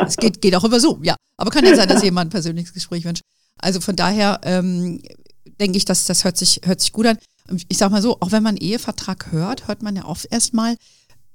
Es 0.06 0.16
geht, 0.16 0.40
geht 0.40 0.54
auch 0.54 0.64
über 0.64 0.80
Zoom, 0.80 1.04
ja. 1.04 1.16
Aber 1.36 1.50
kann 1.50 1.64
ja 1.64 1.74
sein, 1.74 1.88
dass 1.88 2.02
jemand 2.02 2.28
ein 2.28 2.30
persönliches 2.30 2.72
Gespräch 2.72 3.04
wünscht. 3.04 3.22
Also 3.60 3.80
von 3.80 3.96
daher 3.96 4.40
ähm, 4.42 5.00
denke 5.60 5.76
ich, 5.76 5.84
dass 5.84 6.04
das 6.04 6.24
hört 6.24 6.36
sich, 6.36 6.60
hört 6.64 6.80
sich 6.80 6.92
gut 6.92 7.06
an. 7.06 7.18
Ich 7.68 7.78
sag 7.78 7.90
mal 7.90 8.02
so, 8.02 8.18
auch 8.20 8.32
wenn 8.32 8.42
man 8.42 8.56
Ehevertrag 8.56 9.32
hört, 9.32 9.68
hört 9.68 9.82
man 9.82 9.96
ja 9.96 10.04
oft 10.04 10.26
erstmal, 10.30 10.76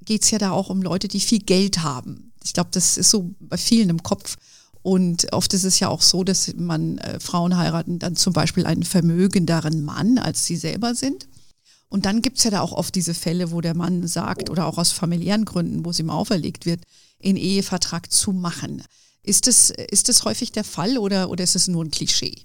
geht 0.04 0.24
es 0.24 0.32
ja 0.32 0.38
da 0.38 0.52
auch 0.52 0.70
um 0.70 0.82
Leute, 0.82 1.08
die 1.08 1.20
viel 1.20 1.40
Geld 1.40 1.84
haben. 1.84 2.32
Ich 2.44 2.54
glaube, 2.54 2.70
das 2.72 2.98
ist 2.98 3.10
so 3.10 3.32
bei 3.40 3.58
vielen 3.58 3.90
im 3.90 4.04
Kopf. 4.04 4.38
Und 4.82 5.34
oft 5.34 5.52
ist 5.56 5.64
es 5.64 5.80
ja 5.80 5.90
auch 5.90 6.04
so, 6.04 6.24
dass 6.24 6.54
man 6.58 7.00
äh, 7.00 7.20
Frauen 7.20 7.58
heiraten 7.58 7.98
dann 7.98 8.16
zum 8.16 8.34
Beispiel 8.34 8.68
einen 8.68 8.84
vermögenderen 8.84 9.84
Mann, 9.84 10.20
als 10.20 10.46
sie 10.46 10.56
selber 10.56 10.94
sind. 10.94 11.28
Und 11.90 12.06
dann 12.06 12.22
gibt 12.22 12.38
es 12.38 12.44
ja 12.44 12.52
da 12.52 12.62
auch 12.62 12.72
oft 12.72 12.94
diese 12.94 13.14
Fälle, 13.14 13.52
wo 13.52 13.62
der 13.62 13.76
Mann 13.76 14.08
sagt, 14.08 14.50
oder 14.50 14.68
auch 14.68 14.78
aus 14.78 14.92
familiären 14.92 15.46
Gründen, 15.46 15.86
wo 15.86 15.90
es 15.90 16.00
ihm 16.00 16.10
auferlegt 16.10 16.66
wird, 16.66 16.82
einen 17.24 17.38
Ehevertrag 17.38 18.12
zu 18.12 18.32
machen. 18.32 18.84
Ist 19.26 19.48
das, 19.48 19.72
ist 19.72 20.10
das 20.10 20.24
häufig 20.26 20.52
der 20.52 20.64
Fall 20.64 20.98
oder, 20.98 21.30
oder 21.30 21.44
ist 21.44 21.56
es 21.56 21.68
nur 21.68 21.84
ein 21.84 21.92
Klischee? 21.92 22.36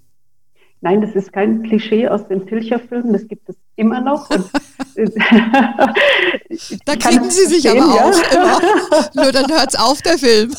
Nein, 0.81 1.01
das 1.01 1.13
ist 1.13 1.31
kein 1.31 1.61
Klischee 1.61 2.07
aus 2.07 2.27
den 2.27 2.43
Pilcher-Filmen, 2.45 3.13
das 3.13 3.27
gibt 3.27 3.47
es 3.47 3.55
immer 3.75 4.01
noch. 4.01 4.27
da 6.85 6.95
kriegen 6.95 7.29
Sie 7.29 7.45
sich 7.45 7.69
aber 7.69 7.79
ja. 7.79 7.85
auch 7.85 8.33
immer. 8.33 8.59
Nur 9.13 9.31
dann 9.31 9.49
hört 9.51 9.69
es 9.69 9.79
auf, 9.79 10.01
der 10.01 10.17
Film. 10.17 10.51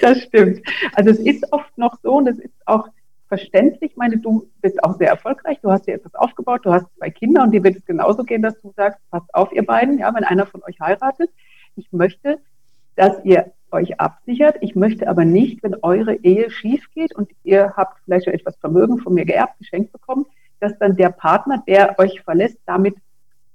das 0.00 0.22
stimmt. 0.22 0.60
Also 0.94 1.10
es 1.10 1.18
ist 1.20 1.52
oft 1.52 1.78
noch 1.78 1.96
so 2.02 2.14
und 2.14 2.26
es 2.26 2.38
ist 2.38 2.54
auch 2.66 2.88
verständlich. 3.28 3.92
Ich 3.92 3.96
meine, 3.96 4.18
du 4.18 4.48
bist 4.60 4.82
auch 4.84 4.96
sehr 4.98 5.08
erfolgreich, 5.08 5.58
du 5.62 5.70
hast 5.70 5.86
dir 5.86 5.94
etwas 5.94 6.14
aufgebaut, 6.14 6.60
du 6.64 6.72
hast 6.72 6.86
zwei 6.98 7.10
Kinder 7.10 7.42
und 7.42 7.52
dir 7.52 7.62
wird 7.62 7.76
es 7.76 7.84
genauso 7.84 8.24
gehen, 8.24 8.42
dass 8.42 8.60
du 8.60 8.72
sagst, 8.76 9.00
passt 9.10 9.32
auf, 9.34 9.52
ihr 9.52 9.64
beiden, 9.64 9.98
ja, 9.98 10.14
wenn 10.14 10.24
einer 10.24 10.46
von 10.46 10.62
euch 10.64 10.80
heiratet, 10.80 11.30
ich 11.76 11.90
möchte, 11.92 12.38
dass 12.94 13.24
ihr 13.24 13.52
euch 13.72 14.00
absichert. 14.00 14.56
Ich 14.60 14.74
möchte 14.74 15.08
aber 15.08 15.24
nicht, 15.24 15.62
wenn 15.62 15.76
eure 15.82 16.14
Ehe 16.14 16.50
schief 16.50 16.90
geht 16.94 17.14
und 17.14 17.30
ihr 17.42 17.74
habt 17.76 17.98
vielleicht 18.04 18.24
schon 18.24 18.34
etwas 18.34 18.56
Vermögen 18.56 18.98
von 18.98 19.14
mir 19.14 19.24
geerbt, 19.24 19.58
geschenkt 19.58 19.92
bekommen, 19.92 20.26
dass 20.60 20.78
dann 20.78 20.96
der 20.96 21.10
Partner, 21.10 21.62
der 21.66 21.98
euch 21.98 22.20
verlässt, 22.22 22.58
damit 22.66 22.96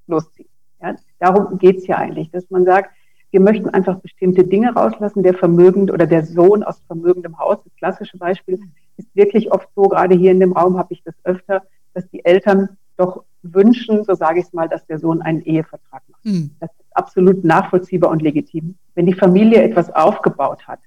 loszieht. 0.07 0.49
Ja, 0.81 0.95
darum 1.19 1.57
geht's 1.57 1.87
ja 1.87 1.97
eigentlich, 1.97 2.29
dass 2.31 2.49
man 2.49 2.65
sagt, 2.65 2.91
wir 3.31 3.39
möchten 3.39 3.69
einfach 3.69 3.99
bestimmte 3.99 4.43
Dinge 4.43 4.73
rauslassen. 4.73 5.23
Der 5.23 5.33
vermögend 5.33 5.91
oder 5.91 6.05
der 6.05 6.25
Sohn 6.25 6.63
aus 6.63 6.81
vermögendem 6.87 7.39
Haus, 7.39 7.57
das 7.63 7.75
klassische 7.75 8.17
Beispiel, 8.17 8.59
ist 8.97 9.15
wirklich 9.15 9.51
oft 9.51 9.69
so, 9.75 9.83
gerade 9.83 10.15
hier 10.15 10.31
in 10.31 10.39
dem 10.39 10.51
Raum 10.51 10.77
habe 10.77 10.93
ich 10.93 11.01
das 11.03 11.15
öfter, 11.23 11.63
dass 11.93 12.07
die 12.09 12.25
Eltern 12.25 12.77
doch 12.97 13.23
wünschen, 13.43 14.03
so 14.03 14.13
sage 14.13 14.39
ich 14.39 14.45
es 14.45 14.53
mal, 14.53 14.69
dass 14.69 14.85
der 14.85 14.99
Sohn 14.99 15.21
einen 15.21 15.41
Ehevertrag 15.41 16.03
macht. 16.09 16.25
Mhm. 16.25 16.51
Das 16.59 16.69
ist 16.71 16.95
absolut 16.95 17.43
nachvollziehbar 17.43 18.11
und 18.11 18.21
legitim. 18.21 18.75
Wenn 18.95 19.05
die 19.05 19.13
Familie 19.13 19.63
etwas 19.63 19.93
aufgebaut 19.93 20.67
hat, 20.67 20.79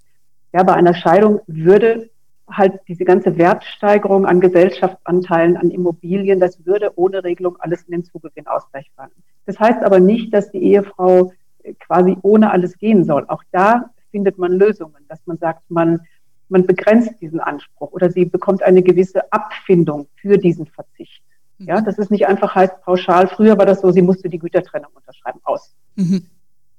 ja, 0.52 0.62
bei 0.62 0.74
einer 0.74 0.94
Scheidung 0.94 1.40
würde 1.46 2.10
halt 2.48 2.80
diese 2.88 3.04
ganze 3.04 3.36
Wertsteigerung 3.38 4.26
an 4.26 4.40
Gesellschaftsanteilen, 4.40 5.56
an 5.56 5.70
Immobilien, 5.70 6.40
das 6.40 6.64
würde 6.66 6.92
ohne 6.96 7.24
Regelung 7.24 7.56
alles 7.58 7.82
in 7.84 7.92
den 7.92 8.04
Zugewinnausgleich 8.04 8.90
fallen. 8.94 9.10
Das 9.46 9.58
heißt 9.58 9.82
aber 9.82 10.00
nicht, 10.00 10.32
dass 10.32 10.50
die 10.50 10.62
Ehefrau 10.62 11.32
quasi 11.80 12.16
ohne 12.22 12.50
alles 12.50 12.78
gehen 12.78 13.04
soll. 13.04 13.24
Auch 13.28 13.42
da 13.50 13.90
findet 14.10 14.38
man 14.38 14.52
Lösungen, 14.52 15.04
dass 15.08 15.26
man 15.26 15.38
sagt, 15.38 15.62
man, 15.70 16.00
man 16.48 16.66
begrenzt 16.66 17.20
diesen 17.20 17.40
Anspruch 17.40 17.92
oder 17.92 18.10
sie 18.10 18.26
bekommt 18.26 18.62
eine 18.62 18.82
gewisse 18.82 19.32
Abfindung 19.32 20.06
für 20.16 20.38
diesen 20.38 20.66
Verzicht. 20.66 21.22
Ja, 21.66 21.80
mhm. 21.80 21.84
das 21.84 21.98
ist 21.98 22.10
nicht 22.10 22.26
einfach 22.26 22.54
heißt 22.54 22.82
pauschal. 22.82 23.28
Früher 23.28 23.58
war 23.58 23.66
das 23.66 23.80
so, 23.80 23.90
sie 23.90 24.02
musste 24.02 24.28
die 24.28 24.38
Gütertrennung 24.38 24.90
unterschreiben 24.94 25.40
aus. 25.44 25.74
Mhm. 25.96 26.26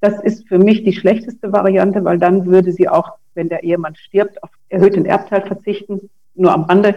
Das 0.02 0.22
ist 0.22 0.48
für 0.48 0.60
mich 0.60 0.84
die 0.84 0.94
schlechteste 0.94 1.52
Variante, 1.52 2.04
weil 2.04 2.20
dann 2.20 2.46
würde 2.46 2.72
sie 2.72 2.88
auch, 2.88 3.14
wenn 3.34 3.50
der 3.50 3.64
Ehemann 3.64 3.96
stirbt, 3.96 4.42
auf 4.44 4.50
erhöhten 4.70 5.06
Erbteil 5.06 5.42
verzichten, 5.42 6.10
nur 6.36 6.54
am 6.54 6.64
Rande. 6.64 6.96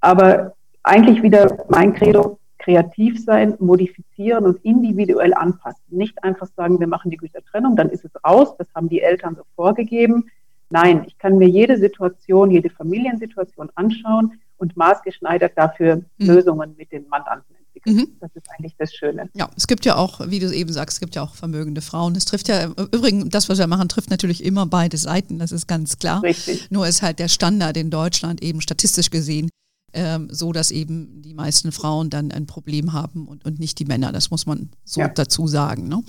Aber 0.00 0.54
eigentlich 0.82 1.22
wieder 1.22 1.64
mein 1.68 1.94
Credo, 1.94 2.38
kreativ 2.58 3.22
sein, 3.22 3.54
modifizieren 3.58 4.46
und 4.46 4.64
individuell 4.64 5.34
anpassen. 5.34 5.82
Nicht 5.88 6.24
einfach 6.24 6.46
sagen, 6.56 6.80
wir 6.80 6.86
machen 6.86 7.10
die 7.10 7.18
Gütertrennung, 7.18 7.76
dann 7.76 7.90
ist 7.90 8.04
es 8.04 8.12
raus, 8.24 8.56
das 8.56 8.68
haben 8.74 8.88
die 8.88 9.02
Eltern 9.02 9.36
so 9.36 9.42
vorgegeben. 9.54 10.30
Nein, 10.70 11.04
ich 11.06 11.18
kann 11.18 11.36
mir 11.36 11.48
jede 11.48 11.76
Situation, 11.76 12.50
jede 12.50 12.70
Familiensituation 12.70 13.70
anschauen 13.74 14.40
und 14.56 14.76
maßgeschneidert 14.76 15.52
dafür 15.56 15.96
mhm. 15.96 16.26
Lösungen 16.26 16.74
mit 16.76 16.92
den 16.92 17.08
Mandanten 17.08 17.54
entwickeln. 17.56 17.96
Mhm. 17.96 18.16
Das 18.20 18.30
ist 18.34 18.46
eigentlich 18.50 18.74
das 18.78 18.94
Schöne. 18.94 19.28
Ja, 19.34 19.50
es 19.56 19.66
gibt 19.66 19.84
ja 19.84 19.96
auch, 19.96 20.20
wie 20.28 20.38
du 20.38 20.52
eben 20.54 20.72
sagst, 20.72 20.96
es 20.96 21.00
gibt 21.00 21.14
ja 21.14 21.22
auch 21.22 21.34
vermögende 21.34 21.80
Frauen. 21.80 22.14
Es 22.16 22.24
trifft 22.24 22.48
ja, 22.48 22.66
übrigens, 22.66 23.28
das, 23.30 23.48
was 23.48 23.58
wir 23.58 23.66
machen, 23.66 23.88
trifft 23.88 24.10
natürlich 24.10 24.44
immer 24.44 24.66
beide 24.66 24.96
Seiten, 24.96 25.38
das 25.38 25.52
ist 25.52 25.66
ganz 25.66 25.98
klar. 25.98 26.22
Richtig. 26.22 26.70
Nur 26.70 26.86
ist 26.86 27.02
halt 27.02 27.18
der 27.18 27.28
Standard 27.28 27.76
in 27.76 27.90
Deutschland 27.90 28.42
eben 28.42 28.60
statistisch 28.60 29.10
gesehen 29.10 29.50
ähm, 29.94 30.28
so, 30.30 30.52
dass 30.52 30.70
eben 30.70 31.22
die 31.22 31.34
meisten 31.34 31.72
Frauen 31.72 32.10
dann 32.10 32.32
ein 32.32 32.46
Problem 32.46 32.92
haben 32.92 33.26
und, 33.26 33.44
und 33.44 33.58
nicht 33.60 33.78
die 33.78 33.84
Männer. 33.84 34.12
Das 34.12 34.30
muss 34.30 34.44
man 34.44 34.70
so 34.84 35.00
ja. 35.00 35.08
dazu 35.08 35.46
sagen. 35.46 35.88
Ne? 35.88 36.02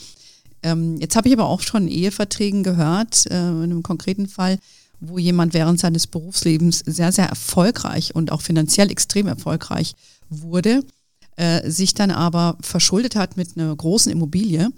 Ähm, 0.64 0.98
jetzt 1.00 1.16
habe 1.16 1.28
ich 1.28 1.34
aber 1.34 1.46
auch 1.46 1.62
schon 1.62 1.88
Eheverträgen 1.88 2.64
gehört, 2.64 3.28
äh, 3.28 3.36
in 3.36 3.64
einem 3.64 3.84
konkreten 3.84 4.28
Fall, 4.28 4.58
wo 5.00 5.18
jemand 5.18 5.54
während 5.54 5.80
seines 5.80 6.08
Berufslebens 6.08 6.80
sehr, 6.86 7.12
sehr 7.12 7.28
erfolgreich 7.28 8.16
und 8.16 8.32
auch 8.32 8.42
finanziell 8.42 8.92
extrem 8.92 9.28
erfolgreich 9.28 9.94
wurde, 10.30 10.82
äh, 11.36 11.70
sich 11.70 11.94
dann 11.94 12.12
aber 12.12 12.58
verschuldet 12.62 13.16
hat 13.16 13.38
mit 13.38 13.58
einer 13.58 13.76
großen 13.76 14.12
Immobilie 14.12 14.70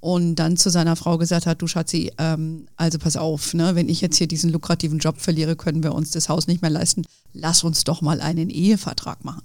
und 0.00 0.36
dann 0.36 0.56
zu 0.56 0.70
seiner 0.70 0.94
Frau 0.94 1.18
gesagt 1.18 1.46
hat, 1.46 1.62
du 1.62 1.66
Schatzi, 1.66 2.12
ähm, 2.18 2.68
also 2.76 2.98
pass 2.98 3.16
auf, 3.16 3.54
ne, 3.54 3.74
wenn 3.74 3.88
ich 3.88 4.00
jetzt 4.00 4.16
hier 4.16 4.28
diesen 4.28 4.52
lukrativen 4.52 4.98
Job 4.98 5.20
verliere, 5.20 5.56
können 5.56 5.82
wir 5.82 5.94
uns 5.94 6.10
das 6.10 6.28
Haus 6.28 6.46
nicht 6.46 6.62
mehr 6.62 6.70
leisten. 6.70 7.04
Lass 7.32 7.64
uns 7.64 7.84
doch 7.84 8.02
mal 8.02 8.20
einen 8.20 8.50
Ehevertrag 8.50 9.24
machen. 9.24 9.42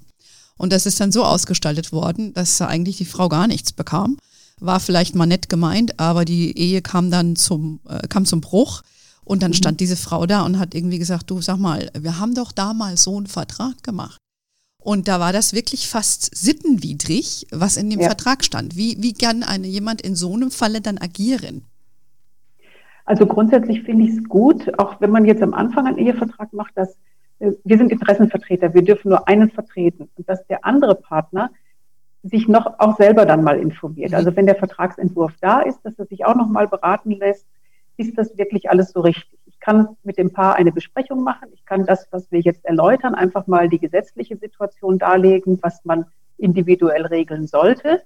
Und 0.58 0.72
das 0.72 0.86
ist 0.86 1.00
dann 1.00 1.12
so 1.12 1.24
ausgestaltet 1.24 1.92
worden, 1.92 2.34
dass 2.34 2.62
eigentlich 2.62 2.98
die 2.98 3.06
Frau 3.06 3.30
gar 3.30 3.48
nichts 3.48 3.72
bekam. 3.72 4.18
War 4.60 4.80
vielleicht 4.80 5.16
mal 5.16 5.26
nett 5.26 5.50
gemeint, 5.50 6.00
aber 6.00 6.26
die 6.26 6.56
Ehe 6.56 6.84
kam 6.84 7.10
dann 7.10 7.36
zum, 7.36 7.80
äh, 7.90 8.08
kam 8.08 8.28
zum 8.28 8.42
Bruch. 8.42 8.84
Und 9.32 9.44
dann 9.44 9.52
mhm. 9.52 9.56
stand 9.56 9.80
diese 9.80 9.96
Frau 9.96 10.26
da 10.26 10.46
und 10.46 10.60
hat 10.60 10.76
irgendwie 10.76 11.00
gesagt, 11.00 11.30
du 11.30 11.39
sag 11.39 11.58
mal, 11.58 11.89
wir 11.98 12.20
haben 12.20 12.36
doch 12.36 12.52
damals 12.52 13.04
so 13.04 13.15
einen 13.15 13.28
Vertrag 13.28 13.82
gemacht. 13.82 14.17
Und 14.84 15.08
da 15.08 15.22
war 15.22 15.32
das 15.32 15.54
wirklich 15.54 15.88
fast 15.88 16.36
sittenwidrig, 16.36 17.48
was 17.50 17.78
in 17.78 17.89
dem 17.89 18.02
ja. 18.02 18.08
Vertrag 18.08 18.44
stand. 18.44 18.76
Wie, 18.76 18.98
wie 19.00 19.13
kann 19.13 19.44
eine, 19.44 19.67
jemand 19.67 20.02
in 20.02 20.15
so 20.15 20.34
einem 20.34 20.52
Falle 20.52 20.82
dann 20.82 20.98
agieren? 20.98 21.63
Also 23.06 23.26
grundsätzlich 23.26 23.84
finde 23.84 24.04
ich 24.04 24.17
es 24.17 24.24
gut, 24.28 24.78
auch 24.78 25.00
wenn 25.00 25.12
man 25.12 25.24
jetzt 25.24 25.41
am 25.41 25.54
Anfang 25.54 25.88
einen 25.88 25.98
Ehevertrag 25.98 26.52
macht, 26.52 26.76
dass 26.76 26.98
äh, 27.39 27.54
wir 27.63 27.78
sind 27.78 27.89
Interessenvertreter, 27.89 28.74
wir 28.74 28.84
dürfen 28.84 29.12
nur 29.12 29.30
einen 29.30 29.50
vertreten 29.50 30.10
und 30.17 30.28
dass 30.28 30.46
der 30.48 30.65
andere 30.65 30.96
Partner 30.96 31.52
sich 32.24 32.50
noch 32.50 32.80
auch 32.80 32.98
selber 32.98 33.26
dann 33.26 33.46
mal 33.46 33.58
informiert. 33.58 34.12
Mhm. 34.12 34.17
Also 34.17 34.36
wenn 34.36 34.46
der 34.46 34.58
Vertragsentwurf 34.58 35.32
da 35.39 35.62
ist, 35.62 35.80
dass 35.86 35.98
er 35.98 36.06
sich 36.08 36.26
auch 36.26 36.36
noch 36.36 36.50
mal 36.50 36.67
beraten 36.67 37.12
lässt, 37.12 37.46
ist 38.02 38.18
das 38.18 38.38
wirklich 38.38 38.70
alles 38.70 38.92
so 38.92 39.02
richtig? 39.02 39.38
Ich 39.46 39.60
kann 39.60 39.96
mit 40.04 40.18
dem 40.18 40.34
Paar 40.34 40.56
eine 40.56 40.72
Besprechung 40.72 41.24
machen. 41.24 41.50
Ich 41.54 41.66
kann 41.66 41.86
das, 41.86 42.08
was 42.12 42.32
wir 42.32 42.40
jetzt 42.40 42.66
erläutern, 42.66 43.14
einfach 43.14 43.46
mal 43.48 43.70
die 43.70 43.80
gesetzliche 43.80 44.36
Situation 44.38 44.98
darlegen, 44.98 45.60
was 45.62 45.86
man 45.86 46.06
individuell 46.38 47.06
regeln 47.06 47.46
sollte. 47.48 48.02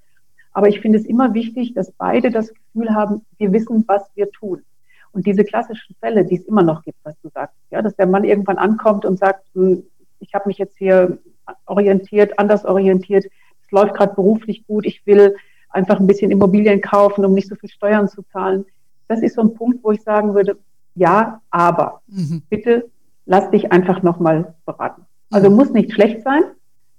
Aber 0.52 0.68
ich 0.68 0.82
finde 0.82 1.00
es 1.00 1.06
immer 1.06 1.34
wichtig, 1.34 1.74
dass 1.74 1.92
beide 1.92 2.30
das 2.30 2.54
Gefühl 2.54 2.94
haben, 2.94 3.26
wir 3.38 3.52
wissen, 3.54 3.84
was 3.88 4.04
wir 4.16 4.30
tun. 4.32 4.64
Und 5.12 5.26
diese 5.26 5.46
klassischen 5.46 5.96
Fälle, 6.02 6.26
die 6.26 6.36
es 6.36 6.46
immer 6.46 6.64
noch 6.64 6.84
gibt, 6.84 6.98
was 7.04 7.18
du 7.22 7.30
sagst, 7.30 7.56
ja, 7.72 7.82
dass 7.82 7.96
der 7.96 8.08
Mann 8.08 8.26
irgendwann 8.26 8.58
ankommt 8.58 9.06
und 9.06 9.18
sagt, 9.18 9.46
hm, 9.54 9.84
ich 10.20 10.34
habe 10.34 10.48
mich 10.48 10.58
jetzt 10.58 10.78
hier 10.78 11.18
orientiert, 11.66 12.38
anders 12.38 12.66
orientiert, 12.66 13.26
es 13.26 13.72
läuft 13.72 13.96
gerade 13.96 14.14
beruflich 14.14 14.68
gut, 14.68 14.86
ich 14.86 15.06
will 15.06 15.36
einfach 15.70 16.00
ein 16.00 16.08
bisschen 16.08 16.32
Immobilien 16.32 16.82
kaufen, 16.82 17.24
um 17.24 17.34
nicht 17.34 17.48
so 17.48 17.56
viel 17.56 17.70
Steuern 17.70 18.10
zu 18.10 18.24
zahlen 18.24 18.66
das 19.08 19.22
ist 19.22 19.36
so 19.36 19.42
ein 19.42 19.54
Punkt, 19.54 19.84
wo 19.84 19.92
ich 19.92 20.02
sagen 20.02 20.34
würde, 20.34 20.58
ja, 20.96 21.42
aber 21.50 22.02
mhm. 22.08 22.44
bitte 22.50 22.90
lass 23.26 23.50
dich 23.52 23.72
einfach 23.72 24.04
nochmal 24.04 24.56
beraten. 24.66 25.04
Also 25.32 25.50
mhm. 25.50 25.56
muss 25.56 25.72
nicht 25.72 25.94
schlecht 25.94 26.24
sein, 26.24 26.44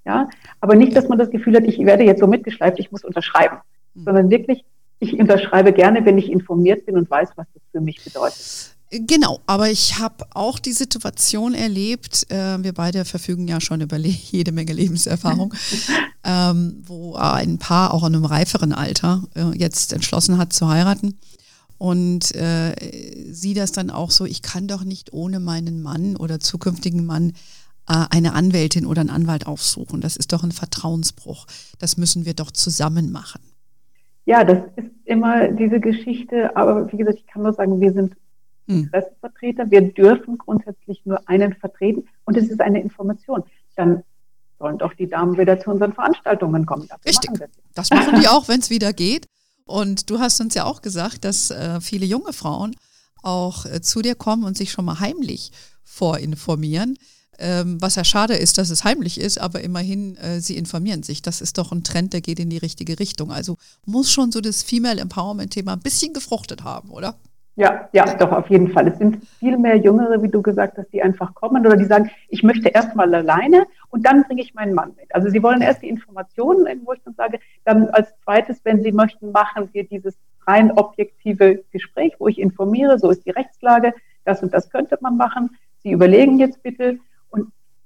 ja, 0.05 0.29
aber 0.61 0.75
nicht, 0.75 0.97
dass 0.97 1.09
man 1.09 1.19
das 1.19 1.31
Gefühl 1.31 1.57
hat, 1.57 1.64
ich 1.64 1.79
werde 1.79 2.05
jetzt 2.05 2.21
so 2.21 2.27
mitgeschleift, 2.27 2.79
ich 2.79 2.92
muss 2.92 3.05
unterschreiben, 3.05 3.59
mhm. 3.95 4.05
sondern 4.05 4.31
wirklich, 4.31 4.64
ich 4.99 5.19
unterschreibe 5.19 5.73
gerne, 5.73 6.05
wenn 6.05 6.19
ich 6.19 6.31
informiert 6.31 6.87
bin 6.87 6.97
und 6.97 7.11
weiß, 7.11 7.31
was 7.37 7.47
das 7.55 7.62
für 7.73 7.81
mich 7.81 8.03
bedeutet. 8.03 8.77
Genau, 8.90 9.40
aber 9.47 9.69
ich 9.69 9.99
habe 9.99 10.25
auch 10.33 10.61
die 10.61 10.73
Situation 10.73 11.55
erlebt, 11.55 12.31
äh, 12.31 12.62
wir 12.62 12.73
beide 12.73 13.05
verfügen 13.05 13.49
ja 13.49 13.61
schon 13.61 13.81
über 13.81 13.97
jede 13.99 14.53
Menge 14.53 14.73
Lebenserfahrung, 14.73 15.55
ähm, 16.25 16.83
wo 16.87 17.14
ein 17.16 17.59
Paar 17.59 17.92
auch 17.92 18.07
in 18.07 18.14
einem 18.14 18.25
reiferen 18.25 18.73
Alter 18.73 19.25
äh, 19.35 19.57
jetzt 19.57 19.92
entschlossen 19.92 20.38
hat 20.38 20.53
zu 20.53 20.69
heiraten 20.69 21.19
und 21.79 22.35
äh, 22.35 22.75
sieh 23.31 23.55
das 23.55 23.73
dann 23.73 23.91
auch 23.91 24.11
so, 24.11 24.25
ich 24.25 24.43
kann 24.43 24.67
doch 24.67 24.85
nicht 24.85 25.12
ohne 25.12 25.41
meinen 25.41 25.83
Mann 25.83 26.17
oder 26.17 26.41
zukünftigen 26.41 27.05
Mann 27.05 27.33
äh, 27.89 28.05
eine 28.11 28.35
Anwältin 28.35 28.87
oder 28.87 29.01
einen 29.01 29.11
Anwalt 29.11 29.47
aufsuchen. 29.47 30.01
Das 30.01 30.17
ist 30.17 30.33
doch 30.33 30.43
ein 30.43 30.53
Vertrauensbruch. 30.53 31.47
Das 31.79 31.97
müssen 31.97 32.25
wir 32.25 32.35
doch 32.35 32.51
zusammen 32.51 33.12
machen. 33.12 33.41
Ja, 34.25 34.43
das 34.43 34.59
ist 34.77 34.91
immer 35.05 35.49
diese 35.49 35.79
Geschichte, 35.79 36.57
aber 36.57 36.91
wie 36.93 36.97
gesagt, 36.97 37.19
ich 37.19 37.27
kann 37.27 37.43
nur 37.43 37.53
sagen, 37.53 37.81
wir 37.81 37.93
sind 37.93 38.17
hm. 38.67 38.85
Interessenvertreter. 38.85 39.71
Wir 39.71 39.83
dürfen 39.83 40.39
grundsätzlich 40.39 41.03
nur 41.05 41.29
einen 41.29 41.55
vertreten 41.55 42.09
und 42.25 42.37
es 42.37 42.49
ist 42.49 42.61
eine 42.61 42.81
Information. 42.81 43.45
Dann 43.77 44.03
sollen 44.59 44.79
doch 44.79 44.95
die 44.95 45.09
Damen 45.09 45.39
wieder 45.39 45.61
zu 45.61 45.71
unseren 45.71 45.93
Veranstaltungen 45.93 46.67
kommen. 46.67 46.89
Dafür 46.89 47.05
Richtig. 47.05 47.31
Machen 47.31 47.51
das 47.75 47.91
machen 47.91 48.21
die 48.21 48.27
auch, 48.27 48.49
wenn 48.49 48.61
es 48.61 48.71
wieder 48.71 48.93
geht. 48.93 49.27
Und 49.67 50.11
du 50.11 50.21
hast 50.21 50.41
uns 50.41 50.55
ja 50.55 50.65
auch 50.65 50.81
gesagt, 50.81 51.25
dass 51.25 51.51
äh, 51.51 51.81
viele 51.81 52.07
junge 52.07 52.33
Frauen 52.33 52.77
auch 53.23 53.67
äh, 53.67 53.81
zu 53.81 54.01
dir 54.01 54.15
kommen 54.15 54.45
und 54.45 54.57
sich 54.57 54.71
schon 54.71 54.85
mal 54.85 55.01
heimlich 55.01 55.51
vorinformieren. 55.85 56.97
Ähm, 57.39 57.77
was 57.83 57.97
ja 57.97 58.05
schade 58.05 58.35
ist, 58.35 58.57
dass 58.57 58.71
es 58.71 58.85
heimlich 58.85 59.21
ist, 59.21 59.39
aber 59.39 59.61
immerhin, 59.61 60.17
äh, 60.17 60.41
sie 60.41 60.57
informieren 60.57 61.03
sich. 61.03 61.21
Das 61.21 61.41
ist 61.41 61.59
doch 61.59 61.73
ein 61.73 61.85
Trend, 61.85 62.13
der 62.13 62.23
geht 62.23 62.39
in 62.39 62.49
die 62.49 62.57
richtige 62.57 62.99
Richtung. 62.99 63.31
Also 63.31 63.57
muss 63.85 64.11
schon 64.11 64.33
so 64.33 64.41
das 64.41 64.63
Female 64.63 65.01
Empowerment-Thema 65.01 65.75
ein 65.75 65.81
bisschen 65.81 66.15
gefruchtet 66.15 66.65
haben, 66.65 66.91
oder? 66.91 67.17
Ja, 67.57 67.89
ja, 67.93 68.15
doch, 68.15 68.33
auf 68.33 68.51
jeden 68.51 68.71
Fall. 68.71 68.89
Es 68.89 68.99
sind 68.99 69.27
viel 69.39 69.57
mehr 69.57 69.77
Jüngere, 69.77 70.23
wie 70.23 70.29
du 70.29 70.43
gesagt 70.43 70.77
hast, 70.77 70.93
die 70.93 71.03
einfach 71.03 71.35
kommen 71.35 71.67
oder 71.67 71.77
die 71.77 71.87
sagen, 71.87 72.11
ich 72.29 72.43
möchte 72.43 72.69
erst 72.69 72.95
mal 72.95 73.13
alleine 73.15 73.67
und 73.90 74.07
dann 74.07 74.25
bringe 74.25 74.42
ich 74.42 74.55
meinen 74.55 74.75
Mann 74.75 74.94
mit. 74.96 75.14
Also 75.14 75.29
sie 75.29 75.42
wollen 75.42 75.62
erst 75.62 75.83
die 75.83 75.88
Informationen, 75.88 76.83
wo 76.85 76.92
ich 76.92 77.03
dann 77.05 77.14
sage, 77.14 77.38
dann 77.64 77.88
als 77.90 78.09
zweites, 78.25 78.61
wenn 78.64 78.83
sie 78.83 78.92
möchten, 78.92 79.33
machen 79.33 79.68
wir 79.72 79.85
dieses 79.85 80.16
rein 80.46 80.70
objektive 80.72 81.64
Gespräch, 81.72 82.14
wo 82.18 82.29
ich 82.29 82.38
informiere, 82.38 82.99
so 82.99 83.11
ist 83.11 83.27
die 83.27 83.31
Rechtslage, 83.31 83.92
das 84.25 84.42
und 84.42 84.55
das 84.55 84.70
könnte 84.70 84.99
man 85.01 85.16
machen. 85.16 85.57
Sie 85.83 85.90
überlegen 85.90 86.38
jetzt 86.38 86.62
bitte 86.62 86.99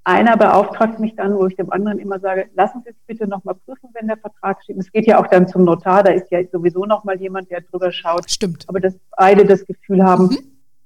einer 0.03 0.35
beauftragt 0.35 0.99
mich 0.99 1.15
dann, 1.15 1.35
wo 1.35 1.45
ich 1.45 1.55
dem 1.55 1.71
anderen 1.71 1.99
immer 1.99 2.19
sage, 2.19 2.47
lassen 2.55 2.81
Sie 2.83 2.89
es 2.89 2.95
bitte 3.05 3.27
nochmal 3.27 3.55
prüfen, 3.65 3.89
wenn 3.93 4.07
der 4.07 4.17
Vertrag 4.17 4.63
steht. 4.63 4.77
Es 4.77 4.91
geht 4.91 5.05
ja 5.05 5.19
auch 5.19 5.27
dann 5.27 5.47
zum 5.47 5.63
Notar, 5.63 6.03
da 6.03 6.11
ist 6.11 6.31
ja 6.31 6.39
sowieso 6.51 6.85
nochmal 6.85 7.19
jemand, 7.21 7.51
der 7.51 7.61
drüber 7.61 7.91
schaut. 7.91 8.29
Stimmt. 8.29 8.67
Aber 8.67 8.79
dass 8.79 8.95
beide 9.15 9.45
das 9.45 9.65
Gefühl 9.65 10.03
haben, 10.03 10.25
mhm. 10.25 10.37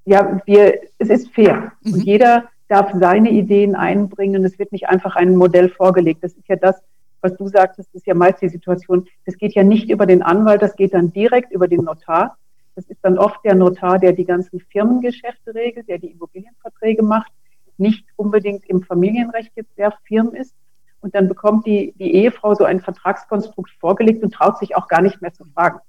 ja, 0.06 0.42
wir, 0.46 0.82
es 0.98 1.10
ist 1.10 1.34
fair. 1.34 1.72
Mhm. 1.82 1.94
Und 1.94 2.04
jeder 2.04 2.46
darf 2.68 2.92
seine 2.94 3.30
Ideen 3.30 3.76
einbringen. 3.76 4.44
Es 4.44 4.58
wird 4.60 4.72
nicht 4.72 4.88
einfach 4.90 5.16
ein 5.16 5.36
Modell 5.36 5.70
vorgelegt. 5.70 6.24
Das 6.24 6.34
ist 6.34 6.48
ja 6.48 6.56
das, 6.56 6.82
was 7.22 7.36
du 7.38 7.48
sagtest, 7.48 7.94
ist 7.94 8.06
ja 8.08 8.14
meist 8.14 8.42
die 8.42 8.50
Situation. 8.50 9.08
Das 9.26 9.38
geht 9.38 9.54
ja 9.54 9.64
nicht 9.64 9.90
über 9.90 10.06
den 10.06 10.22
Anwalt, 10.22 10.62
das 10.62 10.76
geht 10.76 10.94
dann 10.94 11.12
direkt 11.12 11.52
über 11.52 11.68
den 11.68 11.84
Notar. 11.84 12.38
Das 12.76 12.86
ist 12.86 13.00
dann 13.04 13.18
oft 13.18 13.44
der 13.46 13.56
Notar, 13.56 14.00
der 14.00 14.14
die 14.14 14.26
ganzen 14.26 14.60
Firmengeschäfte 14.60 15.56
regelt, 15.56 15.88
der 15.88 15.98
die 15.98 16.12
Immobilienverträge 16.12 17.04
macht 17.04 17.32
nicht 17.78 18.06
unbedingt 18.16 18.66
im 18.66 18.84
Familienrecht 18.84 19.52
jetzt 19.56 19.76
sehr 19.76 19.94
firm 20.08 20.34
ist. 20.34 20.54
Und 21.02 21.14
dann 21.14 21.28
bekommt 21.28 21.66
die, 21.66 21.94
die 22.00 22.16
Ehefrau 22.16 22.56
so 22.56 22.64
ein 22.64 22.82
Vertragskonstrukt 22.82 23.72
vorgelegt 23.80 24.24
und 24.24 24.34
traut 24.34 24.58
sich 24.58 24.76
auch 24.76 24.88
gar 24.88 25.02
nicht 25.02 25.22
mehr 25.22 25.34
zu 25.34 25.46
fragen. 25.46 25.80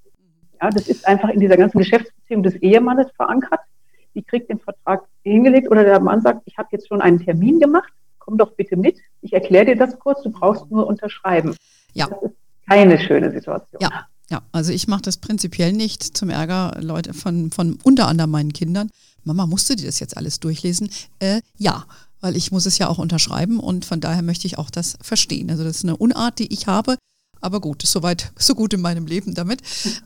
Ja, 0.61 0.71
das 0.71 0.89
ist 0.89 1.07
einfach 1.07 1.31
in 1.31 1.41
dieser 1.41 1.57
ganzen 1.57 1.79
Geschäftsbeziehung 1.79 2.43
des 2.43 2.57
Ehemannes 2.57 3.11
verankert. 3.13 3.61
Die 4.17 4.25
kriegt 4.25 4.51
den 4.51 4.59
Vertrag 4.59 5.05
hingelegt 5.23 5.71
oder 5.71 5.85
der 5.85 6.01
Mann 6.01 6.21
sagt, 6.23 6.43
ich 6.47 6.59
habe 6.59 6.69
jetzt 6.73 6.89
schon 6.89 7.01
einen 7.01 7.21
Termin 7.21 7.61
gemacht, 7.61 7.93
komm 8.19 8.37
doch 8.37 8.53
bitte 8.53 8.77
mit, 8.77 8.99
ich 9.23 9.33
erkläre 9.33 9.67
dir 9.67 9.77
das 9.77 9.97
kurz, 10.01 10.23
du 10.23 10.31
brauchst 10.31 10.69
nur 10.71 10.89
unterschreiben. 10.89 11.55
Ja. 11.93 12.09
Das 12.09 12.23
ist 12.23 12.37
keine 12.69 12.99
schöne 12.99 13.31
Situation. 13.31 13.81
Ja. 13.81 14.07
Ja, 14.29 14.43
also 14.51 14.73
ich 14.73 14.89
mache 14.89 15.03
das 15.03 15.19
prinzipiell 15.19 15.73
nicht 15.73 16.03
zum 16.03 16.31
Ärger 16.31 16.77
Leute 16.81 17.15
von, 17.15 17.53
von 17.53 17.79
unter 17.85 18.09
anderem 18.09 18.33
meinen 18.33 18.53
Kindern. 18.53 18.91
Mama, 19.23 19.47
musst 19.47 19.71
du 19.71 19.77
dir 19.77 19.87
das 19.87 20.01
jetzt 20.01 20.17
alles 20.17 20.41
durchlesen? 20.41 20.91
Äh, 21.21 21.43
ja, 21.59 21.85
weil 22.21 22.37
ich 22.37 22.51
muss 22.51 22.67
es 22.67 22.79
ja 22.79 22.89
auch 22.89 22.99
unterschreiben 22.99 23.61
und 23.61 23.85
von 23.85 24.01
daher 24.01 24.23
möchte 24.23 24.49
ich 24.49 24.59
auch 24.59 24.71
das 24.71 24.99
verstehen. 25.01 25.49
Also 25.51 25.63
das 25.63 25.77
ist 25.77 25.85
eine 25.85 25.97
Unart, 25.97 26.41
die 26.41 26.53
ich 26.53 26.67
habe. 26.67 26.97
Aber 27.47 27.61
gut, 27.61 27.83
soweit 27.83 28.33
so 28.37 28.57
gut 28.57 28.75
in 28.75 28.81
meinem 28.81 29.07
Leben 29.07 29.33
damit. 29.33 29.63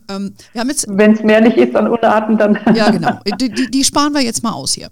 Ähm, 0.09 0.35
Wenn 0.98 1.14
es 1.14 1.22
mehr 1.22 1.40
nicht 1.40 1.57
ist 1.57 1.74
an 1.74 1.88
Unarten, 1.88 2.37
dann. 2.37 2.59
Ja, 2.74 2.90
genau. 2.90 3.18
Die, 3.40 3.48
die, 3.48 3.70
die, 3.70 3.83
sparen 3.83 4.12
wir 4.12 4.20
jetzt 4.20 4.42
mal 4.42 4.53
aus 4.53 4.74
hier. 4.74 4.90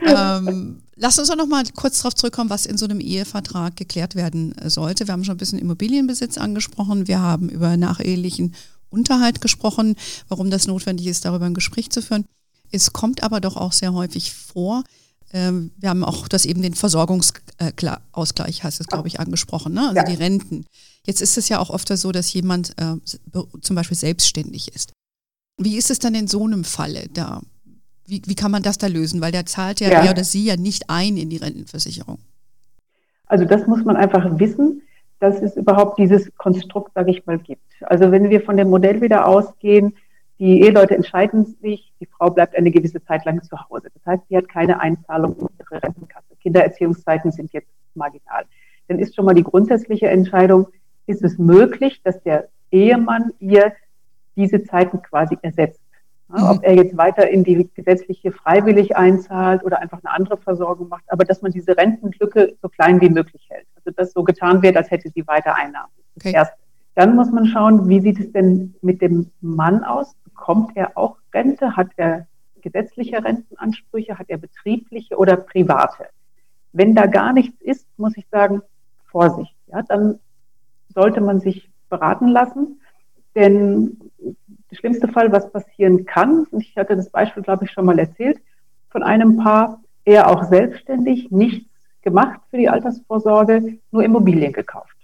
Ähm, 0.00 0.80
lass 0.94 1.18
uns 1.18 1.26
doch 1.26 1.34
noch 1.34 1.48
mal 1.48 1.64
kurz 1.74 1.98
darauf 1.98 2.14
zurückkommen, 2.14 2.50
was 2.50 2.66
in 2.66 2.78
so 2.78 2.84
einem 2.84 3.00
Ehevertrag 3.00 3.74
geklärt 3.74 4.14
werden 4.14 4.54
sollte. 4.66 5.08
Wir 5.08 5.12
haben 5.12 5.24
schon 5.24 5.34
ein 5.34 5.38
bisschen 5.38 5.58
Immobilienbesitz 5.58 6.38
angesprochen. 6.38 7.08
Wir 7.08 7.20
haben 7.20 7.48
über 7.48 7.76
nachehelichen 7.76 8.54
Unterhalt 8.90 9.40
gesprochen, 9.40 9.96
warum 10.28 10.50
das 10.50 10.68
notwendig 10.68 11.08
ist, 11.08 11.24
darüber 11.24 11.46
ein 11.46 11.54
Gespräch 11.54 11.90
zu 11.90 12.00
führen. 12.00 12.26
Es 12.70 12.92
kommt 12.92 13.24
aber 13.24 13.40
doch 13.40 13.56
auch 13.56 13.72
sehr 13.72 13.92
häufig 13.92 14.32
vor. 14.32 14.84
Ähm, 15.32 15.72
wir 15.78 15.88
haben 15.88 16.04
auch 16.04 16.28
das 16.28 16.44
eben 16.44 16.62
den 16.62 16.74
Versorgungsausgleich, 16.74 18.62
heißt 18.62 18.80
es, 18.80 18.86
glaube 18.86 19.08
ich, 19.08 19.18
angesprochen, 19.18 19.74
ne? 19.74 19.88
also 19.88 19.96
ja. 19.96 20.04
die 20.04 20.14
Renten. 20.14 20.64
Jetzt 21.08 21.22
ist 21.22 21.38
es 21.38 21.48
ja 21.48 21.58
auch 21.58 21.70
oft 21.70 21.88
so, 21.88 22.12
dass 22.12 22.34
jemand 22.34 22.74
äh, 22.76 22.96
zum 23.62 23.76
Beispiel 23.76 23.96
selbstständig 23.96 24.74
ist. 24.74 24.92
Wie 25.56 25.78
ist 25.78 25.90
es 25.90 25.98
dann 25.98 26.14
in 26.14 26.26
so 26.26 26.44
einem 26.44 26.64
Falle 26.64 27.08
da? 27.10 27.40
Wie, 28.04 28.20
wie 28.26 28.34
kann 28.34 28.50
man 28.50 28.62
das 28.62 28.76
da 28.76 28.88
lösen? 28.88 29.22
Weil 29.22 29.32
der 29.32 29.46
zahlt 29.46 29.80
ja, 29.80 29.88
ja. 29.88 30.04
er 30.04 30.10
oder 30.10 30.22
sie 30.22 30.44
ja 30.44 30.58
nicht 30.58 30.90
ein 30.90 31.16
in 31.16 31.30
die 31.30 31.38
Rentenversicherung. 31.38 32.18
Also 33.24 33.46
das 33.46 33.66
muss 33.66 33.82
man 33.86 33.96
einfach 33.96 34.38
wissen, 34.38 34.82
dass 35.18 35.40
es 35.40 35.56
überhaupt 35.56 35.98
dieses 35.98 36.30
Konstrukt, 36.36 36.92
sage 36.92 37.10
ich 37.10 37.24
mal, 37.24 37.38
gibt. 37.38 37.62
Also 37.80 38.12
wenn 38.12 38.28
wir 38.28 38.42
von 38.42 38.58
dem 38.58 38.68
Modell 38.68 39.00
wieder 39.00 39.26
ausgehen, 39.26 39.96
die 40.38 40.60
Eheleute 40.60 40.94
entscheiden 40.94 41.56
sich, 41.62 41.90
die 42.00 42.06
Frau 42.06 42.28
bleibt 42.28 42.54
eine 42.54 42.70
gewisse 42.70 43.02
Zeit 43.02 43.24
lang 43.24 43.42
zu 43.42 43.58
Hause. 43.58 43.88
Das 43.94 44.04
heißt, 44.04 44.24
sie 44.28 44.36
hat 44.36 44.50
keine 44.50 44.78
Einzahlung 44.78 45.36
in 45.38 45.48
ihre 45.58 45.82
Rentenkasse. 45.82 46.36
Kindererziehungszeiten 46.42 47.32
sind 47.32 47.50
jetzt 47.54 47.70
marginal. 47.94 48.44
Dann 48.88 48.98
ist 48.98 49.16
schon 49.16 49.24
mal 49.24 49.34
die 49.34 49.42
grundsätzliche 49.42 50.08
Entscheidung, 50.08 50.66
ist 51.08 51.22
es 51.22 51.38
möglich, 51.38 52.00
dass 52.02 52.22
der 52.22 52.48
Ehemann 52.70 53.32
ihr 53.40 53.72
diese 54.36 54.62
Zeiten 54.62 55.02
quasi 55.02 55.36
ersetzt. 55.42 55.80
Ja, 56.36 56.50
ob 56.50 56.62
er 56.62 56.74
jetzt 56.74 56.96
weiter 56.98 57.28
in 57.28 57.42
die 57.42 57.70
gesetzliche 57.74 58.32
freiwillig 58.32 58.96
einzahlt 58.96 59.64
oder 59.64 59.80
einfach 59.80 60.00
eine 60.04 60.12
andere 60.14 60.36
Versorgung 60.36 60.88
macht, 60.88 61.04
aber 61.08 61.24
dass 61.24 61.40
man 61.40 61.52
diese 61.52 61.74
Rentenlücke 61.74 62.54
so 62.60 62.68
klein 62.68 63.00
wie 63.00 63.08
möglich 63.08 63.46
hält. 63.48 63.66
Also 63.76 63.90
dass 63.92 64.12
so 64.12 64.22
getan 64.22 64.60
wird, 64.60 64.76
als 64.76 64.90
hätte 64.90 65.08
sie 65.08 65.26
weiter 65.26 65.54
Einnahmen. 65.54 65.90
Okay. 66.16 66.32
Erst. 66.34 66.52
Dann 66.94 67.14
muss 67.14 67.30
man 67.30 67.46
schauen, 67.46 67.88
wie 67.88 68.00
sieht 68.00 68.18
es 68.18 68.32
denn 68.32 68.74
mit 68.82 69.00
dem 69.00 69.30
Mann 69.40 69.84
aus? 69.84 70.16
Bekommt 70.24 70.76
er 70.76 70.98
auch 70.98 71.16
Rente? 71.32 71.76
Hat 71.76 71.88
er 71.96 72.26
gesetzliche 72.60 73.24
Rentenansprüche? 73.24 74.18
Hat 74.18 74.28
er 74.28 74.36
betriebliche 74.36 75.16
oder 75.16 75.36
private? 75.36 76.08
Wenn 76.72 76.94
da 76.94 77.06
gar 77.06 77.32
nichts 77.32 77.58
ist, 77.62 77.86
muss 77.96 78.16
ich 78.16 78.26
sagen, 78.30 78.62
Vorsicht. 79.06 79.54
Ja, 79.68 79.82
dann 79.82 80.18
sollte 80.94 81.20
man 81.20 81.40
sich 81.40 81.70
beraten 81.88 82.28
lassen. 82.28 82.80
Denn 83.34 83.98
der 84.70 84.76
schlimmste 84.76 85.08
Fall, 85.08 85.32
was 85.32 85.50
passieren 85.50 86.04
kann, 86.04 86.44
und 86.50 86.60
ich 86.60 86.76
hatte 86.76 86.96
das 86.96 87.10
Beispiel, 87.10 87.42
glaube 87.42 87.64
ich, 87.64 87.70
schon 87.70 87.86
mal 87.86 87.98
erzählt, 87.98 88.38
von 88.90 89.02
einem 89.02 89.36
Paar, 89.36 89.80
er 90.04 90.28
auch 90.28 90.44
selbstständig, 90.44 91.30
nichts 91.30 91.68
gemacht 92.02 92.40
für 92.50 92.56
die 92.56 92.68
Altersvorsorge, 92.68 93.78
nur 93.90 94.02
Immobilien 94.02 94.52
gekauft. 94.52 94.96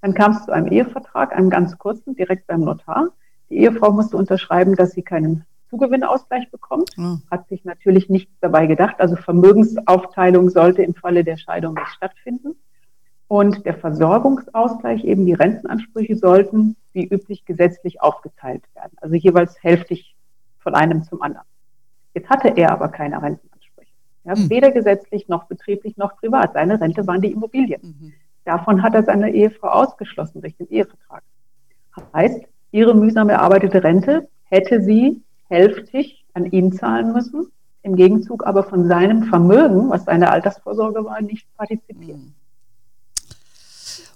Dann 0.00 0.14
kam 0.14 0.32
es 0.32 0.44
zu 0.44 0.52
einem 0.52 0.70
Ehevertrag, 0.72 1.36
einem 1.36 1.50
ganz 1.50 1.76
kurzen, 1.78 2.14
direkt 2.14 2.46
beim 2.46 2.60
Notar. 2.60 3.08
Die 3.50 3.58
Ehefrau 3.58 3.92
musste 3.92 4.16
unterschreiben, 4.16 4.74
dass 4.76 4.92
sie 4.92 5.02
keinen 5.02 5.44
Zugewinnausgleich 5.70 6.50
bekommt. 6.50 6.90
Ja. 6.96 7.18
Hat 7.30 7.48
sich 7.48 7.64
natürlich 7.64 8.08
nichts 8.08 8.32
dabei 8.40 8.66
gedacht. 8.66 8.96
Also 8.98 9.16
Vermögensaufteilung 9.16 10.50
sollte 10.50 10.82
im 10.82 10.94
Falle 10.94 11.24
der 11.24 11.36
Scheidung 11.36 11.74
nicht 11.74 11.88
stattfinden. 11.88 12.56
Und 13.28 13.66
der 13.66 13.74
Versorgungsausgleich, 13.74 15.04
eben 15.04 15.26
die 15.26 15.32
Rentenansprüche, 15.32 16.16
sollten 16.16 16.76
wie 16.92 17.06
üblich 17.06 17.44
gesetzlich 17.44 18.00
aufgeteilt 18.00 18.62
werden. 18.74 18.96
Also 19.00 19.16
jeweils 19.16 19.62
hälftig 19.62 20.14
von 20.60 20.74
einem 20.74 21.02
zum 21.02 21.22
anderen. 21.22 21.46
Jetzt 22.14 22.30
hatte 22.30 22.48
er 22.56 22.72
aber 22.72 22.88
keine 22.88 23.20
Rentenansprüche. 23.20 23.90
Ja, 24.24 24.36
mhm. 24.36 24.50
Weder 24.50 24.70
gesetzlich 24.70 25.28
noch 25.28 25.44
betrieblich 25.44 25.96
noch 25.96 26.16
privat. 26.16 26.54
Seine 26.54 26.80
Rente 26.80 27.06
waren 27.06 27.20
die 27.20 27.32
Immobilien. 27.32 27.80
Mhm. 27.82 28.12
Davon 28.44 28.82
hat 28.82 28.94
er 28.94 29.02
seine 29.02 29.30
Ehefrau 29.32 29.68
ausgeschlossen 29.68 30.40
durch 30.40 30.56
den 30.56 30.68
Ehevertrag. 30.68 31.22
Heißt, 32.14 32.44
ihre 32.70 32.94
mühsam 32.94 33.28
erarbeitete 33.28 33.82
Rente 33.82 34.28
hätte 34.44 34.82
sie 34.82 35.22
hälftig 35.48 36.24
an 36.34 36.44
ihn 36.46 36.72
zahlen 36.72 37.12
müssen, 37.12 37.50
im 37.82 37.96
Gegenzug 37.96 38.46
aber 38.46 38.64
von 38.64 38.86
seinem 38.86 39.24
Vermögen, 39.24 39.90
was 39.90 40.04
seine 40.04 40.30
Altersvorsorge 40.30 41.04
war, 41.04 41.20
nicht 41.20 41.46
partizipieren. 41.56 42.20
Mhm. 42.20 42.34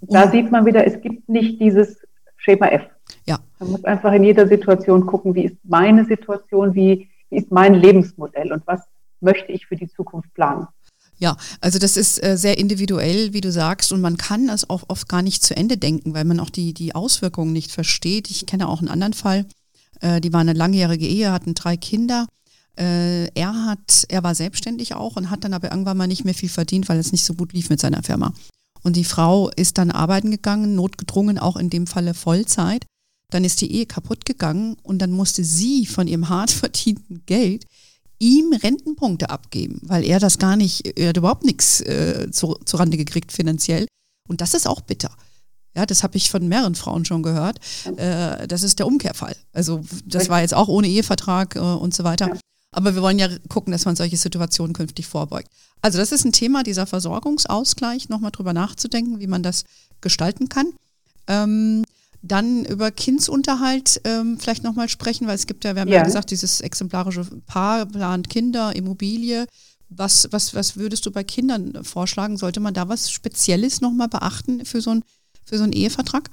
Da 0.02 0.30
sieht 0.30 0.50
man 0.50 0.66
wieder, 0.66 0.86
es 0.86 1.00
gibt 1.00 1.28
nicht 1.28 1.60
dieses 1.60 1.98
Schema 2.36 2.68
F. 2.68 2.82
Ja. 3.26 3.38
Man 3.58 3.72
muss 3.72 3.84
einfach 3.84 4.12
in 4.12 4.24
jeder 4.24 4.48
Situation 4.48 5.06
gucken, 5.06 5.34
wie 5.34 5.44
ist 5.44 5.56
meine 5.64 6.04
Situation, 6.04 6.74
wie, 6.74 7.08
wie 7.28 7.36
ist 7.36 7.50
mein 7.50 7.74
Lebensmodell 7.74 8.52
und 8.52 8.66
was 8.66 8.80
möchte 9.20 9.52
ich 9.52 9.66
für 9.66 9.76
die 9.76 9.88
Zukunft 9.88 10.32
planen. 10.34 10.66
Ja, 11.18 11.36
also 11.60 11.78
das 11.78 11.98
ist 11.98 12.22
äh, 12.24 12.38
sehr 12.38 12.56
individuell, 12.56 13.34
wie 13.34 13.42
du 13.42 13.52
sagst, 13.52 13.92
und 13.92 14.00
man 14.00 14.16
kann 14.16 14.46
das 14.46 14.70
auch 14.70 14.84
oft 14.88 15.06
gar 15.06 15.20
nicht 15.20 15.42
zu 15.42 15.54
Ende 15.54 15.76
denken, 15.76 16.14
weil 16.14 16.24
man 16.24 16.40
auch 16.40 16.48
die, 16.48 16.72
die 16.72 16.94
Auswirkungen 16.94 17.52
nicht 17.52 17.72
versteht. 17.72 18.30
Ich 18.30 18.46
kenne 18.46 18.68
auch 18.68 18.78
einen 18.78 18.88
anderen 18.88 19.12
Fall, 19.12 19.44
äh, 20.00 20.22
die 20.22 20.32
war 20.32 20.40
eine 20.40 20.54
langjährige 20.54 21.06
Ehe, 21.06 21.30
hatten 21.30 21.52
drei 21.52 21.76
Kinder. 21.76 22.26
Äh, 22.78 23.26
er 23.34 23.66
hat, 23.66 24.06
er 24.08 24.22
war 24.22 24.34
selbstständig 24.34 24.94
auch 24.94 25.16
und 25.16 25.30
hat 25.30 25.44
dann 25.44 25.52
aber 25.52 25.70
irgendwann 25.70 25.98
mal 25.98 26.06
nicht 26.06 26.24
mehr 26.24 26.32
viel 26.32 26.48
verdient, 26.48 26.88
weil 26.88 26.98
es 26.98 27.12
nicht 27.12 27.26
so 27.26 27.34
gut 27.34 27.52
lief 27.52 27.68
mit 27.68 27.80
seiner 27.80 28.02
Firma. 28.02 28.32
Und 28.82 28.96
die 28.96 29.04
Frau 29.04 29.50
ist 29.50 29.78
dann 29.78 29.90
arbeiten 29.90 30.30
gegangen, 30.30 30.74
notgedrungen, 30.74 31.38
auch 31.38 31.56
in 31.56 31.70
dem 31.70 31.86
Falle 31.86 32.14
Vollzeit. 32.14 32.86
Dann 33.30 33.44
ist 33.44 33.60
die 33.60 33.72
Ehe 33.72 33.86
kaputt 33.86 34.24
gegangen 34.24 34.76
und 34.82 34.98
dann 34.98 35.12
musste 35.12 35.44
sie 35.44 35.86
von 35.86 36.06
ihrem 36.06 36.28
hart 36.28 36.50
verdienten 36.50 37.22
Geld 37.26 37.64
ihm 38.20 38.52
Rentenpunkte 38.52 39.30
abgeben, 39.30 39.80
weil 39.82 40.04
er 40.04 40.20
das 40.20 40.38
gar 40.38 40.54
nicht, 40.54 40.98
er 40.98 41.08
hat 41.08 41.16
überhaupt 41.16 41.44
nichts 41.44 41.80
äh, 41.80 42.30
zu, 42.30 42.54
zurande 42.66 42.98
gekriegt 42.98 43.32
finanziell. 43.32 43.86
Und 44.28 44.42
das 44.42 44.54
ist 44.54 44.68
auch 44.68 44.82
bitter. 44.82 45.10
Ja, 45.74 45.86
das 45.86 46.02
habe 46.02 46.16
ich 46.16 46.30
von 46.30 46.46
mehreren 46.46 46.74
Frauen 46.74 47.04
schon 47.04 47.22
gehört. 47.22 47.58
Äh, 47.96 48.46
das 48.46 48.62
ist 48.62 48.78
der 48.78 48.86
Umkehrfall. 48.86 49.34
Also 49.52 49.80
das 50.04 50.28
war 50.28 50.42
jetzt 50.42 50.54
auch 50.54 50.68
ohne 50.68 50.88
Ehevertrag 50.88 51.56
äh, 51.56 51.60
und 51.60 51.94
so 51.94 52.04
weiter. 52.04 52.30
Aber 52.72 52.94
wir 52.94 53.02
wollen 53.02 53.18
ja 53.18 53.28
gucken, 53.48 53.72
dass 53.72 53.84
man 53.84 53.96
solche 53.96 54.16
Situationen 54.16 54.74
künftig 54.74 55.06
vorbeugt. 55.06 55.48
Also 55.82 55.98
das 55.98 56.12
ist 56.12 56.24
ein 56.24 56.32
Thema, 56.32 56.62
dieser 56.62 56.86
Versorgungsausgleich, 56.86 58.08
nochmal 58.08 58.30
drüber 58.30 58.52
nachzudenken, 58.52 59.20
wie 59.20 59.26
man 59.26 59.42
das 59.42 59.64
gestalten 60.00 60.48
kann. 60.48 60.72
Ähm, 61.26 61.84
dann 62.22 62.64
über 62.66 62.90
Kindsunterhalt 62.90 64.00
ähm, 64.04 64.38
vielleicht 64.38 64.62
nochmal 64.62 64.88
sprechen, 64.88 65.26
weil 65.26 65.36
es 65.36 65.46
gibt 65.46 65.64
ja, 65.64 65.74
wir 65.74 65.80
haben 65.80 65.88
ja. 65.88 65.98
ja 65.98 66.04
gesagt, 66.04 66.30
dieses 66.30 66.60
exemplarische 66.60 67.24
Paar 67.46 67.86
plant 67.86 68.28
Kinder, 68.28 68.76
Immobilie. 68.76 69.46
Was, 69.88 70.28
was, 70.30 70.54
was 70.54 70.76
würdest 70.76 71.06
du 71.06 71.10
bei 71.10 71.24
Kindern 71.24 71.82
vorschlagen? 71.82 72.36
Sollte 72.36 72.60
man 72.60 72.74
da 72.74 72.88
was 72.88 73.10
Spezielles 73.10 73.80
nochmal 73.80 74.08
beachten 74.08 74.64
für 74.64 74.80
so, 74.80 74.90
ein, 74.90 75.02
für 75.44 75.56
so 75.56 75.64
einen 75.64 75.72
Ehevertrag? 75.72 76.30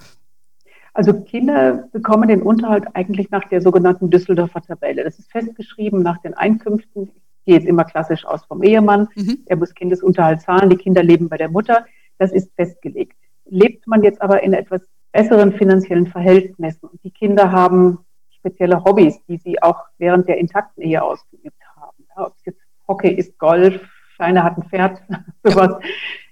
Also 0.97 1.13
Kinder 1.13 1.87
bekommen 1.91 2.27
den 2.27 2.41
Unterhalt 2.41 2.85
eigentlich 2.95 3.29
nach 3.29 3.47
der 3.49 3.61
sogenannten 3.61 4.09
Düsseldorfer 4.09 4.63
Tabelle. 4.63 5.03
Das 5.03 5.19
ist 5.19 5.31
festgeschrieben 5.31 6.01
nach 6.01 6.17
den 6.23 6.33
Einkünften. 6.33 7.11
Ich 7.13 7.45
gehe 7.45 7.53
jetzt 7.53 7.67
immer 7.67 7.83
klassisch 7.83 8.25
aus 8.25 8.43
vom 8.45 8.63
Ehemann. 8.63 9.07
Mhm. 9.15 9.43
Er 9.45 9.57
muss 9.57 9.75
Kindesunterhalt 9.75 10.41
zahlen. 10.41 10.71
Die 10.71 10.75
Kinder 10.75 11.03
leben 11.03 11.29
bei 11.29 11.37
der 11.37 11.49
Mutter. 11.49 11.85
Das 12.17 12.31
ist 12.31 12.51
festgelegt. 12.55 13.15
Lebt 13.45 13.85
man 13.85 14.01
jetzt 14.01 14.23
aber 14.23 14.41
in 14.41 14.53
etwas 14.53 14.81
besseren 15.11 15.53
finanziellen 15.53 16.07
Verhältnissen 16.07 16.87
und 16.87 17.03
die 17.03 17.11
Kinder 17.11 17.51
haben 17.51 17.99
spezielle 18.31 18.83
Hobbys, 18.83 19.23
die 19.27 19.37
sie 19.37 19.61
auch 19.61 19.83
während 19.99 20.27
der 20.27 20.39
intakten 20.39 20.81
Ehe 20.81 21.03
ausgeübt 21.03 21.61
haben. 21.75 22.07
Ja, 22.09 22.25
ob 22.25 22.33
es 22.37 22.45
jetzt 22.45 22.61
Hockey 22.87 23.11
ist, 23.11 23.37
Golf, 23.37 23.79
Scheine 24.15 24.43
hat 24.43 24.57
ein 24.57 24.63
Pferd, 24.63 25.03
sowas. 25.43 25.75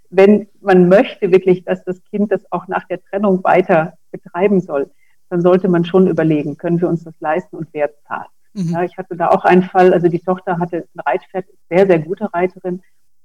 Wenn 0.09 0.47
man 0.59 0.89
möchte 0.89 1.31
wirklich, 1.31 1.65
dass 1.65 1.83
das 1.83 2.03
Kind 2.05 2.31
das 2.31 2.51
auch 2.51 2.67
nach 2.67 2.85
der 2.87 3.03
Trennung 3.03 3.43
weiter 3.43 3.93
betreiben 4.35 4.61
soll, 4.61 4.91
dann 5.29 5.41
sollte 5.41 5.69
man 5.69 5.85
schon 5.85 6.07
überlegen, 6.07 6.57
können 6.57 6.79
wir 6.79 6.89
uns 6.89 7.03
das 7.03 7.15
leisten 7.19 7.55
und 7.55 7.67
wer 7.71 7.89
zahlt. 8.07 8.29
Mhm. 8.53 8.69
Ja, 8.69 8.83
ich 8.83 8.97
hatte 8.97 9.15
da 9.15 9.29
auch 9.29 9.43
einen 9.43 9.63
Fall, 9.63 9.93
also 9.93 10.07
die 10.07 10.19
Tochter 10.19 10.59
hatte 10.59 10.87
ein 10.95 10.99
Reitpferd, 10.99 11.45
sehr, 11.69 11.87
sehr 11.87 11.99
gute 11.99 12.33
Reiterin. 12.33 12.81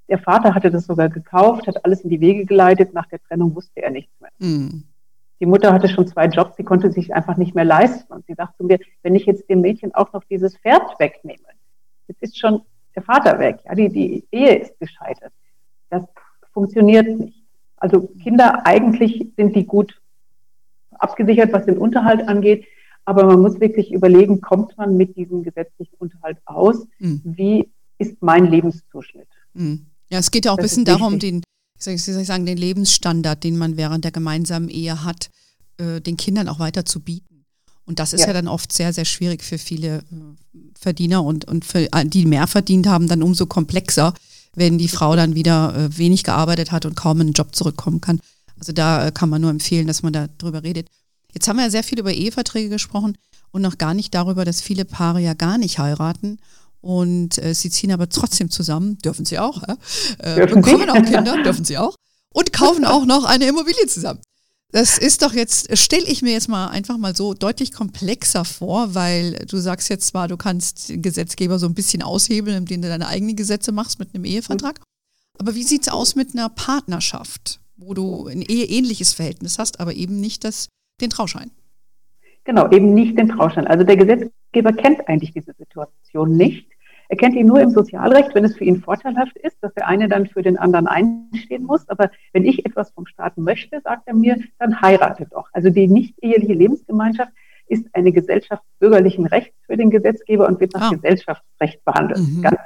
Der 0.09 0.19
Vater 0.19 0.55
hatte 0.55 0.71
das 0.71 0.87
sogar 0.87 1.09
gekauft, 1.09 1.69
hat 1.69 1.85
alles 1.85 2.01
in 2.01 2.11
die 2.11 2.21
Wege 2.21 2.45
geleitet. 2.45 2.95
Nach 2.95 3.07
der 3.07 3.21
Trennung 3.21 3.55
wusste 3.55 3.83
er 3.83 3.91
nichts 3.91 4.13
mehr. 4.21 4.31
Mhm. 4.39 4.85
Die 5.39 5.47
Mutter 5.47 5.73
hatte 5.73 5.89
schon 5.89 6.07
zwei 6.07 6.27
Jobs, 6.27 6.57
sie 6.57 6.65
konnte 6.65 6.91
sich 6.91 7.15
einfach 7.15 7.37
nicht 7.37 7.55
mehr 7.55 7.65
leisten. 7.65 8.13
Und 8.13 8.27
sie 8.27 8.35
sagte 8.35 8.57
zu 8.59 8.65
mir, 8.65 8.79
wenn 9.03 9.15
ich 9.15 9.25
jetzt 9.27 9.49
dem 9.49 9.61
Mädchen 9.61 9.95
auch 9.95 10.13
noch 10.13 10.25
dieses 10.25 10.57
Pferd 10.57 10.99
wegnehme, 10.99 11.39
jetzt 12.09 12.23
ist 12.23 12.39
schon 12.39 12.63
der 12.97 13.03
Vater 13.03 13.39
weg, 13.39 13.61
ja, 13.65 13.75
die, 13.75 13.89
die 13.89 14.25
Ehe 14.33 14.57
ist 14.57 14.79
gescheitert. 14.81 15.33
Das 15.91 16.03
funktioniert 16.53 17.07
nicht. 17.07 17.41
Also 17.77 18.09
Kinder 18.23 18.67
eigentlich 18.67 19.29
sind 19.37 19.55
die 19.55 19.65
gut 19.65 20.00
abgesichert, 21.01 21.53
was 21.53 21.67
den 21.67 21.79
Unterhalt 21.79 22.27
angeht. 22.27 22.65
Aber 23.05 23.25
man 23.25 23.41
muss 23.41 23.61
wirklich 23.61 23.93
überlegen, 23.93 24.41
kommt 24.41 24.77
man 24.77 24.97
mit 24.97 25.17
diesem 25.17 25.43
gesetzlichen 25.43 25.95
Unterhalt 25.99 26.39
aus? 26.45 26.87
Mhm. 26.99 27.21
Wie 27.25 27.69
ist 27.99 28.17
mein 28.21 28.47
Lebenszuschnitt? 28.47 29.29
Mhm. 29.55 29.87
Ja, 30.11 30.19
es 30.19 30.31
geht 30.31 30.45
ja 30.45 30.53
auch 30.53 30.57
das 30.57 30.65
ein 30.65 30.69
bisschen 30.69 30.85
darum, 30.85 31.19
den, 31.19 31.43
wie 31.85 31.97
soll 31.97 32.21
ich 32.21 32.27
sagen, 32.27 32.47
den 32.47 32.59
Lebensstandard, 32.59 33.43
den 33.43 33.57
man 33.57 33.77
während 33.77 34.05
der 34.05 34.13
gemeinsamen 34.13 34.69
Ehe 34.69 35.05
hat, 35.05 35.31
äh, 35.79 36.01
den 36.01 36.17
Kindern 36.17 36.49
auch 36.49 36.59
weiter 36.59 36.85
zu 36.85 37.01
bieten. 37.01 37.45
Und 37.87 37.99
das 37.99 38.13
ist 38.13 38.21
ja. 38.21 38.29
ja. 38.29 38.33
dann 38.35 38.49
oft 38.49 38.73
sehr, 38.73 38.93
sehr 38.93 39.05
schwierig 39.05 39.43
für 39.43 39.59
viele 39.59 39.99
äh, 39.99 40.03
Verdiener 40.79 41.25
und, 41.25 41.47
und 41.47 41.65
für 41.65 41.89
die 42.05 42.27
mehr 42.27 42.47
verdient 42.47 42.87
haben, 42.87 43.09
dann 43.09 43.23
umso 43.23 43.47
komplexer, 43.47 44.15
wenn 44.55 44.79
die 44.79 44.89
Frau 44.89 45.17
dann 45.17 45.35
wieder 45.35 45.75
äh, 45.77 45.99
wenig 45.99 46.23
gearbeitet 46.23 46.71
hat 46.71 46.87
und 46.87 46.97
kaum 46.97 47.21
in 47.21 47.29
den 47.29 47.33
Job 47.33 47.55
zurückkommen 47.55 48.01
kann. 48.01 48.21
Also 48.61 48.73
da 48.73 49.07
äh, 49.07 49.13
kann 49.13 49.29
man 49.29 49.41
nur 49.41 49.51
empfehlen, 49.51 49.87
dass 49.87 50.03
man 50.03 50.13
da 50.13 50.29
drüber 50.39 50.63
redet. 50.63 50.89
Jetzt 51.33 51.49
haben 51.49 51.57
wir 51.57 51.65
ja 51.65 51.71
sehr 51.71 51.85
viel 51.85 51.99
über 51.99 52.13
Eheverträge 52.13 52.69
gesprochen 52.69 53.17
und 53.51 53.63
noch 53.63 53.79
gar 53.79 53.95
nicht 53.95 54.15
darüber, 54.15 54.45
dass 54.45 54.61
viele 54.61 54.85
Paare 54.85 55.21
ja 55.21 55.35
gar 55.35 55.59
nicht 55.59 55.79
heiraten 55.79 56.39
und 56.81 57.43
äh, 57.43 57.55
sie 57.55 57.71
ziehen 57.71 57.93
aber 57.93 58.09
trotzdem 58.09 58.51
zusammen, 58.51 58.99
dürfen 58.99 59.25
sie 59.25 59.39
auch, 59.39 59.63
äh, 60.19 60.47
bekommen 60.47 60.91
auch 60.91 61.03
Kinder, 61.03 61.43
dürfen 61.43 61.65
sie 61.65 61.79
auch 61.79 61.95
und 62.33 62.53
kaufen 62.53 62.85
auch 62.85 63.05
noch 63.05 63.25
eine 63.25 63.47
Immobilie 63.47 63.87
zusammen. 63.87 64.21
Das 64.73 64.99
ist 64.99 65.23
doch 65.23 65.33
jetzt, 65.33 65.77
stelle 65.77 66.07
ich 66.07 66.23
mir 66.23 66.33
jetzt 66.33 66.49
mal 66.49 66.69
einfach 66.69 66.97
mal 66.97 67.17
so 67.17 67.35
deutlich 67.35 67.73
komplexer 67.73 68.45
vor, 68.45 68.95
weil 68.95 69.33
du 69.49 69.59
sagst 69.59 69.89
jetzt 69.89 70.07
zwar, 70.07 70.29
du 70.29 70.37
kannst 70.37 70.91
den 70.91 71.03
Gesetzgeber 71.03 71.59
so 71.59 71.67
ein 71.67 71.75
bisschen 71.75 72.03
aushebeln, 72.03 72.59
indem 72.59 72.83
du 72.83 72.89
deine 72.89 73.09
eigenen 73.09 73.35
Gesetze 73.35 73.73
machst 73.73 73.99
mit 73.99 74.15
einem 74.15 74.25
Ehevertrag. 74.25 74.81
Aber 75.39 75.55
wie 75.57 75.65
sieht 75.65 75.83
es 75.83 75.89
aus 75.89 76.15
mit 76.15 76.35
einer 76.35 76.49
Partnerschaft, 76.51 77.60
wo 77.81 77.95
du 77.95 78.27
ein 78.27 78.43
eheähnliches 78.43 79.15
Verhältnis 79.15 79.59
hast, 79.59 79.81
aber 79.81 79.95
eben 79.95 80.21
nicht 80.21 80.45
das, 80.45 80.69
den 81.01 81.11
Trauschein? 81.11 81.51
Genau, 82.45 82.71
eben 82.71 82.95
nicht 82.95 83.19
den 83.19 83.29
Trauschein. 83.29 83.67
Also 83.67 83.85
der 83.85 83.97
Gesetzgeber 83.97 84.73
kennt 84.73 85.09
eigentlich 85.09 85.33
diese 85.33 85.53
Situation 85.53 86.37
nicht. 86.37 86.69
Er 87.09 87.17
kennt 87.17 87.35
ihn 87.35 87.47
nur 87.47 87.61
im 87.61 87.71
Sozialrecht, 87.71 88.35
wenn 88.35 88.45
es 88.45 88.57
für 88.57 88.65
ihn 88.65 88.83
vorteilhaft 88.83 89.37
ist, 89.39 89.57
dass 89.63 89.75
der 89.75 89.89
eine 89.89 90.09
dann 90.09 90.27
für 90.29 90.43
den 90.43 90.57
anderen 90.57 90.87
einstehen 90.87 91.65
muss. 91.65 91.89
Aber 91.89 92.11
wenn 92.33 92.45
ich 92.45 92.65
etwas 92.65 92.93
vom 92.93 93.07
Staat 93.07 93.37
möchte, 93.37 93.81
sagt 93.83 94.07
er 94.07 94.15
mir, 94.15 94.39
dann 94.59 94.81
heirate 94.81 95.27
doch. 95.29 95.49
Also 95.53 95.71
die 95.71 95.89
nicht 95.89 96.15
eheliche 96.23 96.53
Lebensgemeinschaft 96.53 97.33
ist 97.67 97.85
eine 97.95 98.13
Gesellschaft 98.13 98.63
bürgerlichen 98.79 99.27
Rechts 99.27 99.57
für 99.67 99.77
den 99.77 99.91
Gesetzgeber 99.91 100.47
und 100.47 100.61
wird 100.61 100.75
nach 100.75 100.91
ah. 100.91 100.95
Gesellschaftsrecht 100.95 101.85
behandelt. 101.85 102.21
Mhm. 102.21 102.43
Ganz 102.43 102.59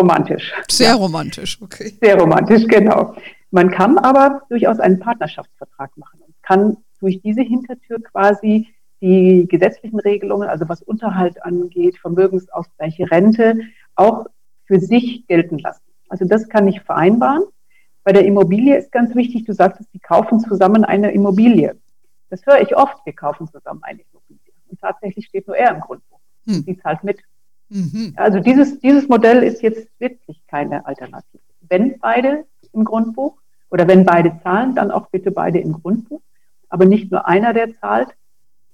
romantisch. 0.00 0.52
Sehr 0.70 0.88
ja. 0.88 0.94
romantisch, 0.94 1.58
okay. 1.60 1.92
Sehr 2.00 2.18
romantisch, 2.18 2.66
genau. 2.66 3.14
Man 3.52 3.70
kann 3.70 3.98
aber 3.98 4.42
durchaus 4.48 4.80
einen 4.80 4.98
Partnerschaftsvertrag 4.98 5.96
machen 5.98 6.20
und 6.26 6.34
kann 6.42 6.78
durch 7.00 7.20
diese 7.20 7.42
Hintertür 7.42 8.02
quasi 8.02 8.66
die 9.02 9.46
gesetzlichen 9.46 10.00
Regelungen, 10.00 10.48
also 10.48 10.68
was 10.70 10.82
Unterhalt 10.82 11.44
angeht, 11.44 11.98
Vermögensausgleich, 11.98 12.98
Rente, 13.10 13.60
auch 13.94 14.26
für 14.64 14.80
sich 14.80 15.26
gelten 15.26 15.58
lassen. 15.58 15.82
Also 16.08 16.24
das 16.24 16.48
kann 16.48 16.66
ich 16.66 16.80
vereinbaren. 16.80 17.42
Bei 18.04 18.12
der 18.12 18.24
Immobilie 18.24 18.76
ist 18.76 18.90
ganz 18.90 19.14
wichtig, 19.14 19.44
du 19.44 19.52
sagtest, 19.52 19.92
sie 19.92 19.98
kaufen 19.98 20.40
zusammen 20.40 20.84
eine 20.84 21.12
Immobilie. 21.12 21.76
Das 22.30 22.46
höre 22.46 22.62
ich 22.62 22.74
oft, 22.74 23.04
wir 23.04 23.12
kaufen 23.12 23.48
zusammen 23.48 23.82
eine 23.82 24.00
Immobilie. 24.00 24.52
Und 24.68 24.80
tatsächlich 24.80 25.26
steht 25.26 25.46
nur 25.46 25.56
er 25.58 25.74
im 25.74 25.80
Grundbuch. 25.80 26.20
Hm. 26.46 26.62
Sie 26.62 26.78
zahlt 26.78 27.04
mit. 27.04 27.20
Mhm. 27.68 28.14
Also 28.16 28.40
dieses, 28.40 28.80
dieses 28.80 29.08
Modell 29.08 29.42
ist 29.42 29.60
jetzt 29.60 29.88
wirklich 29.98 30.40
keine 30.46 30.86
Alternative. 30.86 31.42
Wenn 31.60 31.98
beide 31.98 32.46
im 32.72 32.84
Grundbuch 32.84 33.41
oder 33.72 33.88
wenn 33.88 34.04
beide 34.04 34.38
zahlen, 34.42 34.74
dann 34.74 34.90
auch 34.90 35.08
bitte 35.08 35.30
beide 35.30 35.58
im 35.58 35.72
Grundbuch. 35.72 36.20
Aber 36.68 36.84
nicht 36.84 37.10
nur 37.10 37.26
einer, 37.26 37.54
der 37.54 37.74
zahlt 37.80 38.08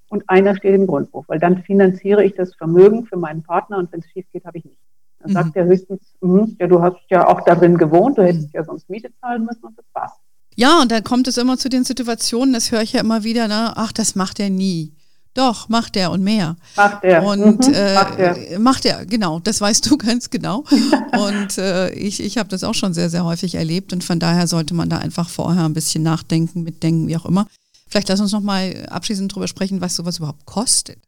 und 0.09 0.29
einer 0.29 0.57
steht 0.57 0.75
im 0.75 0.89
Grundbuch, 0.89 1.25
weil 1.29 1.39
dann 1.39 1.63
finanziere 1.63 2.25
ich 2.25 2.35
das 2.35 2.55
Vermögen 2.57 3.07
für 3.07 3.17
meinen 3.17 3.45
Partner 3.45 3.79
und 3.79 3.93
wenn 3.93 4.01
es 4.01 4.11
schief 4.11 4.27
geht, 4.33 4.45
habe 4.45 4.59
ich 4.59 4.65
nichts. 4.65 4.81
Dann 5.21 5.31
mhm. 5.31 5.35
sagt 5.35 5.57
er 5.57 5.67
höchstens, 5.67 6.01
mh, 6.21 6.49
ja, 6.59 6.67
du 6.67 6.83
hast 6.83 6.97
ja 7.11 7.29
auch 7.29 7.43
darin 7.43 7.79
gewohnt, 7.79 8.19
du 8.19 8.25
hättest 8.25 8.49
mhm. 8.49 8.53
ja 8.55 8.65
sonst 8.65 8.91
Miete 8.91 9.11
zahlen 9.21 9.45
müssen 9.45 9.65
und 9.65 9.79
das 9.79 9.87
war's. 9.93 10.13
Ja, 10.57 10.83
und 10.83 10.91
dann 10.91 11.05
kommt 11.05 11.29
es 11.29 11.39
immer 11.39 11.57
zu 11.57 11.69
den 11.69 11.85
Situationen, 11.85 12.53
das 12.53 12.73
höre 12.73 12.83
ich 12.83 12.95
ja 12.95 13.01
immer 13.01 13.23
wieder, 13.23 13.47
ne? 13.47 13.75
ach, 13.77 13.93
das 13.93 14.17
macht 14.17 14.41
er 14.41 14.51
nie. 14.51 14.93
Doch, 15.39 15.69
macht 15.69 15.97
er 15.97 16.11
und 16.11 16.25
mehr. 16.25 16.57
Macht 16.75 17.05
er. 17.05 17.23
Und 17.23 17.69
mhm, 17.69 17.73
äh, 17.73 17.95
macht, 17.95 18.19
er. 18.19 18.59
macht 18.59 18.85
er, 18.85 19.07
genau, 19.07 19.39
das 19.39 19.61
weißt 19.61 19.89
du 19.89 19.97
ganz 19.99 20.31
genau. 20.31 20.65
und 21.17 21.59
äh, 21.59 21.91
ich, 21.93 22.19
ich 22.19 22.39
habe 22.39 22.49
das 22.49 22.65
auch 22.65 22.75
schon 22.75 22.93
sehr, 22.93 23.09
sehr 23.09 23.25
häufig 23.25 23.55
erlebt 23.55 23.93
und 23.93 24.03
von 24.03 24.19
daher 24.19 24.49
sollte 24.49 24.75
man 24.75 24.91
da 24.91 24.99
einfach 24.99 25.29
vorher 25.29 25.65
ein 25.65 25.75
bisschen 25.75 26.03
nachdenken, 26.03 26.65
mitdenken, 26.65 27.07
wie 27.07 27.17
auch 27.17 27.25
immer. 27.25 27.47
Vielleicht 27.87 28.09
lass 28.09 28.19
uns 28.19 28.33
noch 28.33 28.41
mal 28.41 28.89
abschließend 28.91 29.31
darüber 29.31 29.47
sprechen, 29.47 29.81
was 29.81 29.95
sowas 29.95 30.19
überhaupt 30.19 30.45
kostet. 30.45 30.99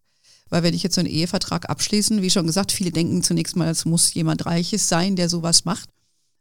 Weil 0.49 0.63
wenn 0.63 0.75
ich 0.75 0.85
jetzt 0.85 0.95
so 0.95 1.01
einen 1.01 1.11
Ehevertrag 1.11 1.69
abschließen, 1.69 2.23
wie 2.23 2.31
schon 2.31 2.47
gesagt, 2.47 2.71
viele 2.71 2.93
denken 2.93 3.25
zunächst 3.25 3.57
mal, 3.57 3.69
es 3.69 3.85
muss 3.85 4.15
jemand 4.15 4.47
Reiches 4.47 4.89
sein, 4.89 5.17
der 5.17 5.29
sowas 5.29 5.65
macht. 5.65 5.89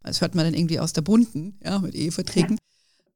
Das 0.03 0.21
hört 0.21 0.35
man 0.35 0.45
dann 0.45 0.53
irgendwie 0.53 0.79
aus 0.79 0.93
der 0.93 1.01
Bunten, 1.01 1.57
ja, 1.65 1.79
mit 1.79 1.95
Eheverträgen. 1.95 2.59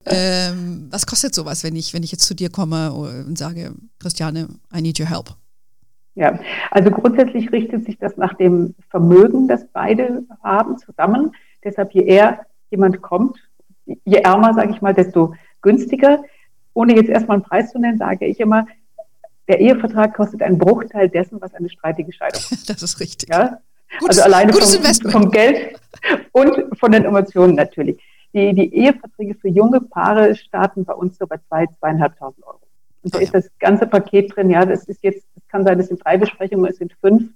Ähm, 0.05 0.87
was 0.89 1.05
kostet 1.05 1.33
sowas, 1.33 1.63
wenn 1.63 1.75
ich, 1.75 1.93
wenn 1.93 2.03
ich 2.03 2.11
jetzt 2.11 2.25
zu 2.25 2.33
dir 2.33 2.49
komme 2.49 2.91
und 2.91 3.37
sage, 3.37 3.73
Christiane, 3.99 4.47
I 4.75 4.81
need 4.81 4.99
your 4.99 5.09
help? 5.09 5.35
Ja, 6.15 6.39
also 6.69 6.91
grundsätzlich 6.91 7.51
richtet 7.51 7.85
sich 7.85 7.97
das 7.97 8.17
nach 8.17 8.35
dem 8.35 8.75
Vermögen, 8.89 9.47
das 9.47 9.65
beide 9.73 10.23
haben, 10.43 10.77
zusammen. 10.77 11.31
Deshalb, 11.63 11.91
je 11.93 12.03
eher 12.03 12.45
jemand 12.69 13.01
kommt, 13.01 13.37
je 13.85 14.17
ärmer, 14.17 14.53
sage 14.53 14.71
ich 14.71 14.81
mal, 14.81 14.93
desto 14.93 15.33
günstiger. 15.61 16.23
Ohne 16.73 16.95
jetzt 16.95 17.09
erstmal 17.09 17.37
einen 17.37 17.43
Preis 17.43 17.71
zu 17.71 17.79
nennen, 17.79 17.97
sage 17.97 18.25
ich 18.25 18.39
immer, 18.39 18.67
der 19.47 19.59
Ehevertrag 19.59 20.13
kostet 20.13 20.41
einen 20.41 20.57
Bruchteil 20.57 21.09
dessen, 21.09 21.41
was 21.41 21.53
eine 21.53 21.69
streitige 21.69 22.11
Scheidung 22.13 22.41
kostet. 22.49 22.69
Das 22.69 22.83
ist 22.83 22.99
richtig. 22.99 23.29
Ja? 23.29 23.59
Gutes, 23.99 24.19
also 24.19 24.33
alleine 24.33 24.53
vom, 24.53 25.11
vom, 25.11 25.31
Geld 25.31 25.79
und 26.31 26.77
von 26.79 26.91
den 26.91 27.05
Emotionen 27.05 27.55
natürlich. 27.55 27.99
Die, 28.33 28.53
die 28.53 28.73
Eheverträge 28.75 29.35
für 29.35 29.49
junge 29.49 29.81
Paare 29.81 30.35
starten 30.35 30.85
bei 30.85 30.93
uns 30.93 31.17
so 31.17 31.27
bei 31.27 31.37
zwei, 31.49 31.67
zweieinhalbtausend 31.67 32.45
Euro. 32.45 32.59
Und 33.03 33.13
da 33.13 33.17
oh 33.17 33.21
ja. 33.21 33.25
ist 33.25 33.35
das 33.35 33.49
ganze 33.59 33.85
Paket 33.85 34.35
drin. 34.35 34.49
Ja, 34.49 34.65
das 34.65 34.85
ist 34.85 35.03
jetzt, 35.03 35.25
es 35.35 35.47
kann 35.47 35.65
sein, 35.65 35.79
es 35.79 35.89
sind 35.89 36.03
drei 36.03 36.17
Besprechungen, 36.17 36.69
es 36.69 36.77
sind 36.77 36.93
fünf. 37.01 37.29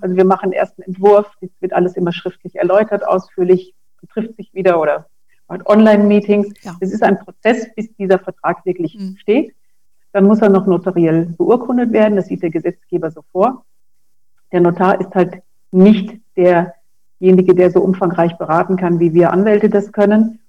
Also 0.00 0.16
wir 0.16 0.24
machen 0.24 0.52
erst 0.52 0.78
einen 0.78 0.94
Entwurf, 0.94 1.30
das 1.40 1.50
wird 1.60 1.72
alles 1.72 1.96
immer 1.96 2.12
schriftlich 2.12 2.56
erläutert, 2.56 3.06
ausführlich, 3.06 3.74
trifft 4.12 4.34
sich 4.34 4.52
wieder 4.52 4.80
oder 4.80 5.06
Online-Meetings. 5.48 6.52
Ja. 6.62 6.76
Es 6.80 6.92
ist 6.92 7.02
ein 7.02 7.18
Prozess, 7.18 7.72
bis 7.74 7.94
dieser 7.96 8.18
Vertrag 8.18 8.64
wirklich 8.64 8.98
mhm. 8.98 9.16
steht. 9.18 9.54
Dann 10.12 10.24
muss 10.24 10.40
er 10.40 10.48
noch 10.48 10.66
notariell 10.66 11.26
beurkundet 11.38 11.92
werden. 11.92 12.16
Das 12.16 12.26
sieht 12.26 12.42
der 12.42 12.50
Gesetzgeber 12.50 13.10
so 13.10 13.22
vor. 13.32 13.64
Der 14.50 14.60
Notar 14.60 15.00
ist 15.00 15.14
halt 15.14 15.42
nicht 15.70 16.20
derjenige, 16.36 17.54
der 17.54 17.70
so 17.70 17.80
umfangreich 17.80 18.36
beraten 18.36 18.76
kann, 18.76 19.00
wie 19.00 19.14
wir 19.14 19.32
Anwälte 19.32 19.70
das 19.70 19.92
können. 19.92 20.40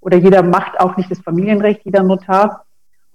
Oder 0.00 0.16
jeder 0.16 0.42
macht 0.42 0.78
auch 0.80 0.96
nicht 0.96 1.10
das 1.10 1.20
Familienrecht, 1.20 1.82
jeder 1.84 2.02
Notar. 2.02 2.64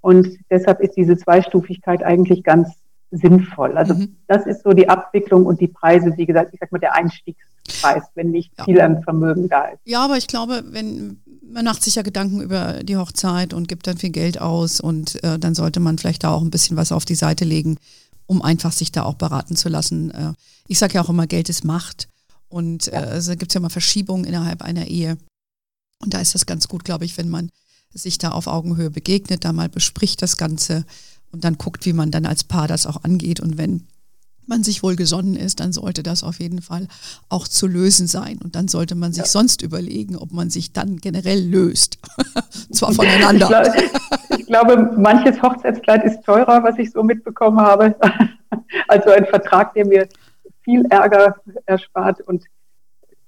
Und 0.00 0.28
deshalb 0.50 0.80
ist 0.80 0.96
diese 0.96 1.16
Zweistufigkeit 1.16 2.02
eigentlich 2.02 2.44
ganz 2.44 2.68
sinnvoll. 3.10 3.76
Also 3.76 3.94
mhm. 3.94 4.16
das 4.28 4.46
ist 4.46 4.62
so 4.62 4.72
die 4.72 4.88
Abwicklung 4.88 5.46
und 5.46 5.60
die 5.60 5.68
Preise, 5.68 6.12
wie 6.16 6.26
gesagt, 6.26 6.52
ich 6.52 6.60
sag 6.60 6.72
mal 6.72 6.78
der 6.78 6.94
Einstiegspreis, 6.94 8.04
wenn 8.14 8.30
nicht 8.30 8.52
ja. 8.58 8.64
viel 8.64 8.80
an 8.80 9.02
Vermögen 9.02 9.48
da 9.48 9.66
ist. 9.66 9.80
Ja, 9.84 10.04
aber 10.04 10.16
ich 10.16 10.26
glaube, 10.26 10.62
wenn 10.66 11.20
man 11.48 11.64
macht 11.64 11.82
sich 11.82 11.94
ja 11.94 12.02
Gedanken 12.02 12.40
über 12.40 12.82
die 12.82 12.96
Hochzeit 12.96 13.54
und 13.54 13.68
gibt 13.68 13.86
dann 13.86 13.96
viel 13.96 14.10
Geld 14.10 14.40
aus 14.40 14.80
und 14.80 15.22
äh, 15.22 15.38
dann 15.38 15.54
sollte 15.54 15.80
man 15.80 15.96
vielleicht 15.98 16.24
da 16.24 16.32
auch 16.32 16.42
ein 16.42 16.50
bisschen 16.50 16.76
was 16.76 16.92
auf 16.92 17.04
die 17.04 17.14
Seite 17.14 17.44
legen, 17.44 17.78
um 18.26 18.42
einfach 18.42 18.72
sich 18.72 18.92
da 18.92 19.04
auch 19.04 19.14
beraten 19.14 19.56
zu 19.56 19.68
lassen. 19.68 20.10
Äh, 20.10 20.32
ich 20.66 20.78
sage 20.78 20.94
ja 20.94 21.02
auch 21.02 21.08
immer, 21.08 21.26
Geld 21.26 21.48
ist 21.48 21.64
Macht 21.64 22.08
und 22.48 22.92
äh, 22.92 22.96
also 22.96 23.32
gibt 23.32 23.50
es 23.50 23.54
ja 23.54 23.60
mal 23.60 23.70
Verschiebungen 23.70 24.24
innerhalb 24.24 24.62
einer 24.62 24.86
Ehe. 24.86 25.16
Und 26.02 26.14
da 26.14 26.20
ist 26.20 26.34
das 26.34 26.46
ganz 26.46 26.68
gut, 26.68 26.84
glaube 26.84 27.04
ich, 27.04 27.16
wenn 27.18 27.28
man 27.28 27.50
sich 27.92 28.18
da 28.18 28.30
auf 28.30 28.46
Augenhöhe 28.46 28.90
begegnet, 28.90 29.44
da 29.44 29.52
mal 29.52 29.68
bespricht 29.68 30.20
das 30.22 30.36
Ganze 30.36 30.84
und 31.32 31.44
dann 31.44 31.58
guckt, 31.58 31.86
wie 31.86 31.92
man 31.92 32.10
dann 32.10 32.26
als 32.26 32.44
Paar 32.44 32.68
das 32.68 32.86
auch 32.86 33.02
angeht. 33.04 33.40
Und 33.40 33.58
wenn 33.58 33.86
man 34.46 34.62
sich 34.62 34.82
wohl 34.82 34.96
gesonnen 34.96 35.36
ist, 35.36 35.60
dann 35.60 35.72
sollte 35.72 36.02
das 36.02 36.22
auf 36.22 36.38
jeden 36.38 36.62
Fall 36.62 36.86
auch 37.28 37.48
zu 37.48 37.66
lösen 37.66 38.06
sein. 38.06 38.38
Und 38.42 38.54
dann 38.54 38.68
sollte 38.68 38.94
man 38.94 39.12
sich 39.12 39.24
ja. 39.24 39.28
sonst 39.28 39.62
überlegen, 39.62 40.16
ob 40.16 40.32
man 40.32 40.50
sich 40.50 40.72
dann 40.72 40.98
generell 40.98 41.42
löst. 41.44 41.98
Zwar 42.70 42.92
voneinander. 42.92 43.66
Ich 43.66 43.66
glaube, 43.86 44.38
ich 44.38 44.46
glaube, 44.46 44.92
manches 44.96 45.40
Hochzeitskleid 45.42 46.04
ist 46.04 46.22
teurer, 46.24 46.62
was 46.62 46.78
ich 46.78 46.92
so 46.92 47.02
mitbekommen 47.02 47.60
habe. 47.60 47.96
Also 48.88 49.10
ein 49.10 49.26
Vertrag, 49.26 49.74
der 49.74 49.86
mir 49.86 50.08
viel 50.62 50.84
Ärger 50.86 51.36
erspart 51.66 52.20
und 52.22 52.44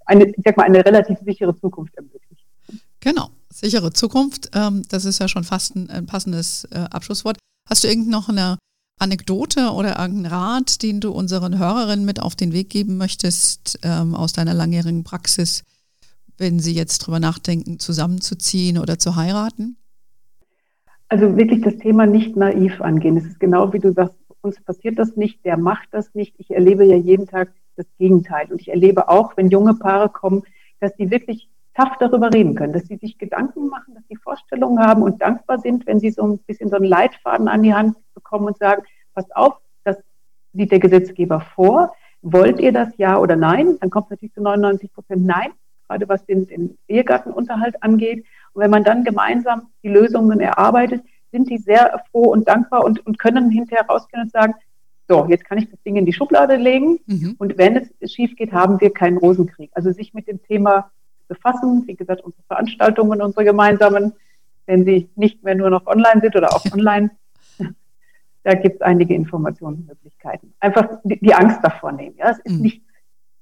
eine, 0.04 0.24
ich 0.24 0.42
sag 0.44 0.57
mal, 0.57 0.64
eine 0.64 0.85
relativ 0.85 1.18
sichere 1.24 1.57
Zukunft 1.57 1.94
ermöglicht. 1.96 2.28
Genau, 3.01 3.31
sichere 3.51 3.93
Zukunft. 3.93 4.51
Ähm, 4.55 4.83
das 4.89 5.05
ist 5.05 5.21
ja 5.21 5.29
schon 5.29 5.45
fast 5.45 5.77
ein, 5.77 6.07
passendes 6.07 6.65
äh, 6.71 6.79
Abschlusswort. 6.91 7.39
Hast 7.69 7.85
du 7.85 7.89
irgend 7.89 8.09
noch 8.09 8.29
eine 8.29 8.59
Anekdote 8.99 9.71
oder 9.71 9.99
irgendeinen 10.01 10.27
Rat, 10.27 10.83
den 10.83 11.01
du 11.01 11.13
unseren 11.13 11.59
Hörerinnen 11.59 12.05
mit 12.05 12.21
auf 12.21 12.35
den 12.35 12.53
Weg 12.53 12.71
geben 12.71 12.97
möchtest 12.97 13.79
ähm, 13.83 14.15
aus 14.15 14.33
deiner 14.33 14.55
langjährigen 14.55 15.05
Praxis, 15.05 15.63
wenn 16.37 16.59
sie 16.59 16.75
jetzt 16.75 16.99
drüber 16.99 17.21
nachdenken, 17.21 17.79
zusammenzuziehen 17.79 18.79
oder 18.79 18.99
zu 18.99 19.15
heiraten? 19.15 19.77
Also 21.09 21.37
wirklich 21.37 21.63
das 21.63 21.77
Thema 21.79 22.07
nicht 22.07 22.37
naiv 22.37 22.81
angehen. 22.81 23.17
Es 23.17 23.25
ist 23.25 23.41
genau 23.41 23.73
wie 23.73 23.79
du 23.79 23.93
sagst, 23.93 24.17
uns 24.41 24.61
passiert 24.63 24.99
das 24.99 25.17
nicht, 25.17 25.45
der 25.45 25.57
macht 25.57 25.89
das 25.93 26.15
nicht. 26.15 26.35
Ich 26.39 26.51
erlebe 26.51 26.85
ja 26.85 26.97
jeden 26.97 27.27
Tag 27.27 27.53
das 27.77 27.87
Gegenteil. 27.99 28.51
Und 28.51 28.61
ich 28.61 28.69
erlebe 28.69 29.09
auch, 29.09 29.37
wenn 29.37 29.49
junge 29.49 29.75
Paare 29.75 30.09
kommen, 30.09 30.43
dass 30.81 30.95
die 30.97 31.11
wirklich 31.11 31.49
tough 31.79 31.97
darüber 32.01 32.33
reden 32.33 32.55
können, 32.55 32.73
dass 32.73 32.87
sie 32.87 32.97
sich 32.97 33.19
Gedanken 33.19 33.69
machen, 33.69 33.95
dass 33.95 34.03
sie 34.09 34.17
Vorstellungen 34.17 34.81
haben 34.81 35.03
und 35.03 35.23
dankbar 35.23 35.59
sind, 35.59 35.87
wenn 35.87 36.01
sie 36.01 36.11
so 36.11 36.25
ein 36.25 36.38
bisschen 36.38 36.71
so 36.71 36.77
einen 36.77 36.85
Leitfaden 36.85 37.49
an 37.49 37.62
die 37.62 37.75
Hand 37.75 37.97
bekommen 38.14 38.47
und 38.49 38.59
sagen, 38.59 38.83
passt 39.14 39.35
auf, 39.37 39.55
das 39.85 39.97
sieht 40.53 40.73
der 40.73 40.81
Gesetzgeber 40.81 41.41
vor. 41.41 41.95
Wollt 42.23 42.59
ihr 42.59 42.73
das 42.73 42.88
ja 42.97 43.19
oder 43.19 43.37
nein? 43.37 43.77
Dann 43.81 43.91
kommt 43.91 44.11
natürlich 44.11 44.35
zu 44.35 44.43
99 44.43 44.93
Prozent 44.93 45.25
nein, 45.25 45.53
gerade 45.88 46.09
was 46.09 46.27
den, 46.27 46.49
den 46.49 46.77
Ehegattenunterhalt 46.88 47.81
angeht. 47.83 48.25
Und 48.55 48.62
wenn 48.62 48.71
man 48.71 48.83
dann 48.83 49.05
gemeinsam 49.05 49.69
die 49.85 49.88
Lösungen 49.88 50.41
erarbeitet, 50.41 51.05
sind 51.31 51.49
die 51.49 51.59
sehr 51.59 52.03
froh 52.11 52.33
und 52.33 52.49
dankbar 52.49 52.85
und, 52.85 53.07
und 53.07 53.19
können 53.21 53.51
hinterher 53.51 53.87
rausgehen 53.87 54.25
und 54.25 54.33
sagen, 54.33 54.55
so, 55.07 55.27
jetzt 55.29 55.45
kann 55.45 55.59
ich 55.59 55.71
das 55.71 55.81
Ding 55.83 55.97
in 55.97 56.07
die 56.07 56.12
Schublade 56.12 56.57
legen 56.57 56.99
mhm. 57.07 57.37
und 57.38 57.57
wenn 57.57 57.77
es 57.77 58.12
schief 58.12 58.37
geht, 58.37 58.53
haben 58.53 58.81
wir 58.81 58.93
keinen 58.93 59.17
Rosenkrieg. 59.17 59.71
Also 59.75 59.92
sich 59.92 60.13
mit 60.13 60.27
dem 60.27 60.42
Thema 60.42 60.90
befassen. 61.29 61.85
Wie 61.87 61.94
gesagt, 61.94 62.22
unsere 62.22 62.42
Veranstaltungen, 62.44 63.22
unsere 63.22 63.44
gemeinsamen, 63.44 64.12
wenn 64.66 64.85
sie 64.85 65.08
nicht 65.14 65.42
mehr 65.44 65.54
nur 65.54 65.70
noch 65.70 65.87
online 65.87 66.20
sind 66.20 66.37
oder 66.37 66.54
auch 66.54 66.64
online, 66.72 67.10
da 68.44 68.54
gibt 68.54 68.76
es 68.76 68.81
einige 68.83 69.14
Informationsmöglichkeiten. 69.14 70.54
Einfach 70.60 70.88
die, 71.04 71.35
Angst 71.35 71.58
davor 71.62 71.92
nehmen. 71.92 72.16
Ja, 72.16 72.31
es 72.31 72.38
ist 72.38 72.56
mhm. 72.56 72.62
nichts 72.62 72.85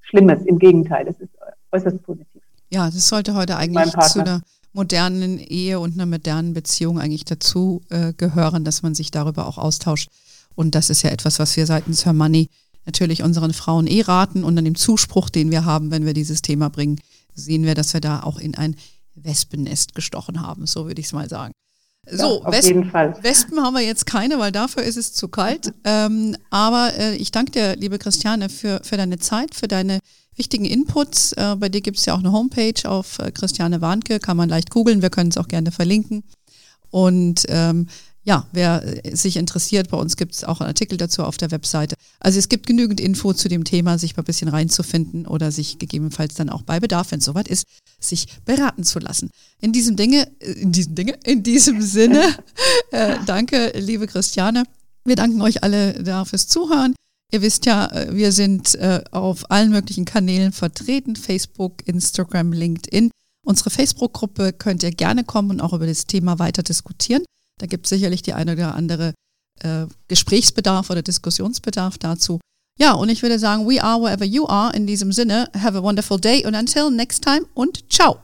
Schlimmes, 0.01 0.45
im 0.45 0.59
Gegenteil, 0.59 1.07
es 1.09 1.19
ist 1.21 1.31
äußerst 1.73 2.03
positiv. 2.03 2.43
Ja, 2.71 2.87
das 2.87 3.09
sollte 3.09 3.35
heute 3.35 3.57
eigentlich 3.57 3.93
zu 4.01 4.21
einer 4.21 4.43
modernen 4.73 5.39
Ehe 5.39 5.81
und 5.81 5.95
einer 5.95 6.07
modernen 6.07 6.55
Beziehung 6.55 7.01
eigentlich 7.01 7.25
dazu 7.25 7.83
äh, 7.91 8.13
gehören, 8.13 8.65
dass 8.65 8.83
man 8.83 8.95
sich 8.95 9.11
darüber 9.11 9.47
auch 9.47 9.59
austauscht. 9.59 10.11
Und 10.55 10.75
das 10.75 10.91
ist 10.91 11.03
ja 11.03 11.11
etwas, 11.11 11.39
was 11.39 11.57
wir 11.57 11.67
seitens 11.67 12.05
Her 12.05 12.13
Money 12.13 12.51
natürlich 12.85 13.23
unseren 13.23 13.53
Frauen 13.53 13.87
eh 13.87 14.03
raten 14.03 14.45
und 14.45 14.57
an 14.57 14.65
dem 14.65 14.75
Zuspruch, 14.75 15.29
den 15.29 15.51
wir 15.51 15.65
haben, 15.65 15.91
wenn 15.91 16.07
wir 16.07 16.15
dieses 16.15 16.41
Thema 16.41 16.71
bringen, 16.71 17.01
sehen 17.37 17.65
wir, 17.65 17.75
dass 17.75 17.95
wir 17.95 18.01
da 18.01 18.23
auch 18.25 18.39
in 18.39 18.57
ein 18.57 18.75
Wespennest 19.15 19.95
gestochen 19.95 20.43
haben, 20.43 20.67
so 20.67 20.87
würde 20.87 21.01
ich 21.01 21.07
es 21.07 21.13
mal 21.13 21.29
sagen. 21.29 21.53
So, 22.09 22.43
ja, 22.45 22.53
Wespen. 22.53 22.93
Wespen 22.93 23.61
haben 23.61 23.75
wir 23.75 23.83
jetzt 23.83 24.07
keine, 24.07 24.39
weil 24.39 24.53
dafür 24.53 24.85
ist 24.85 24.97
es 24.97 25.13
zu 25.13 25.29
kalt. 25.29 25.73
ähm, 25.85 26.37
aber 26.51 26.93
äh, 26.97 27.17
ich 27.17 27.33
danke 27.33 27.51
dir, 27.51 27.77
liebe 27.77 27.99
Christiane, 27.99 28.49
für, 28.49 28.81
für 28.85 28.97
deine 28.97 29.19
Zeit, 29.19 29.55
für 29.55 29.67
deine 29.67 29.99
wichtigen 30.37 30.67
Inputs. 30.67 31.33
Äh, 31.33 31.57
bei 31.59 31.69
dir 31.69 31.81
gibt 31.81 31.99
es 31.99 32.07
ja 32.07 32.15
auch 32.15 32.21
eine 32.21 32.31
Homepage 32.31 32.89
auf 32.89 33.19
äh, 33.19 33.33
Christiane 33.33 33.81
Warnke, 33.81 34.21
kann 34.21 34.37
man 34.37 34.49
leicht 34.49 34.71
googeln, 34.71 35.03
wir 35.03 35.11
können 35.11 35.31
es 35.31 35.39
auch 35.39 35.49
gerne 35.49 35.73
verlinken. 35.73 36.23
Und 36.91 37.43
ähm, 37.49 37.89
ja, 38.27 38.45
wer 38.53 39.05
äh, 39.05 39.15
sich 39.15 39.37
interessiert, 39.37 39.89
bei 39.89 39.97
uns 39.97 40.17
gibt 40.17 40.35
es 40.35 40.43
auch 40.43 40.61
einen 40.61 40.67
Artikel 40.67 40.99
dazu 40.99 41.23
auf 41.23 41.37
der 41.37 41.53
Webseite. 41.53 41.95
Also 42.19 42.41
es 42.41 42.49
gibt 42.49 42.67
genügend 42.67 43.01
Info 43.01 43.33
zu 43.33 43.49
dem 43.49 43.63
Thema, 43.63 43.99
sich 43.99 44.17
mal 44.17 44.23
ein 44.23 44.27
bisschen 44.27 44.49
reinzufinden 44.49 45.27
oder 45.27 45.53
sich 45.53 45.79
gegebenenfalls 45.79 46.35
dann 46.35 46.51
auch 46.51 46.63
bei 46.63 46.81
Bedarf, 46.81 47.13
wenn 47.13 47.21
es 47.21 47.25
soweit 47.25 47.47
ist, 47.47 47.65
sich 48.01 48.27
beraten 48.45 48.83
zu 48.83 48.99
lassen. 48.99 49.31
In 49.61 49.73
diesem 49.73 49.95
Dinge, 49.95 50.29
äh, 50.41 50.53
in 50.53 50.73
diesem 50.73 50.97
Dinge, 50.97 51.17
in 51.25 51.45
diesem 51.45 51.81
Sinne, 51.81 52.37
äh, 52.91 53.17
danke, 53.27 53.73
liebe 53.77 54.09
Christiane. 54.09 54.65
Wir 55.05 55.15
danken 55.15 55.41
euch 55.41 55.63
alle 55.63 56.03
da 56.03 56.25
fürs 56.25 56.49
Zuhören. 56.49 56.97
Ihr 57.33 57.43
wisst 57.43 57.65
ja, 57.65 57.87
äh, 57.93 58.13
wir 58.13 58.33
sind 58.33 58.75
äh, 58.75 59.05
auf 59.13 59.53
allen 59.53 59.71
möglichen 59.71 60.05
Kanälen 60.05 60.51
vertreten, 60.51 61.15
Facebook, 61.15 61.87
Instagram, 61.87 62.53
LinkedIn. 62.53 63.13
Unsere 63.47 63.71
Facebook-Gruppe 63.71 64.53
könnt 64.53 64.83
ihr 64.83 64.91
gerne 64.91 65.23
kommen 65.23 65.51
und 65.51 65.61
auch 65.61 65.73
über 65.73 65.87
das 65.87 66.07
Thema 66.07 66.41
weiter 66.41 66.65
diskutieren. 66.65 67.23
Da 67.59 67.67
gibt 67.67 67.87
es 67.87 67.91
sicherlich 67.91 68.23
die 68.23 68.35
eine 68.35 68.53
oder 68.53 68.75
andere 68.75 69.15
äh, 69.61 69.87
Gesprächsbedarf 70.09 70.91
oder 70.91 71.03
Diskussionsbedarf 71.03 71.99
dazu. 71.99 72.41
Ja, 72.79 72.93
und 72.93 73.09
ich 73.09 73.23
würde 73.23 73.39
sagen, 73.39 73.67
we 73.67 73.83
are 73.83 74.01
wherever 74.01 74.25
you 74.25 74.47
are. 74.47 74.75
In 74.77 74.87
diesem 74.87 75.11
Sinne, 75.11 75.49
have 75.59 75.77
a 75.77 75.83
wonderful 75.83 76.21
day 76.21 76.45
und 76.45 76.55
until 76.55 76.91
next 76.91 77.23
time 77.25 77.47
und 77.55 77.91
ciao. 77.91 78.21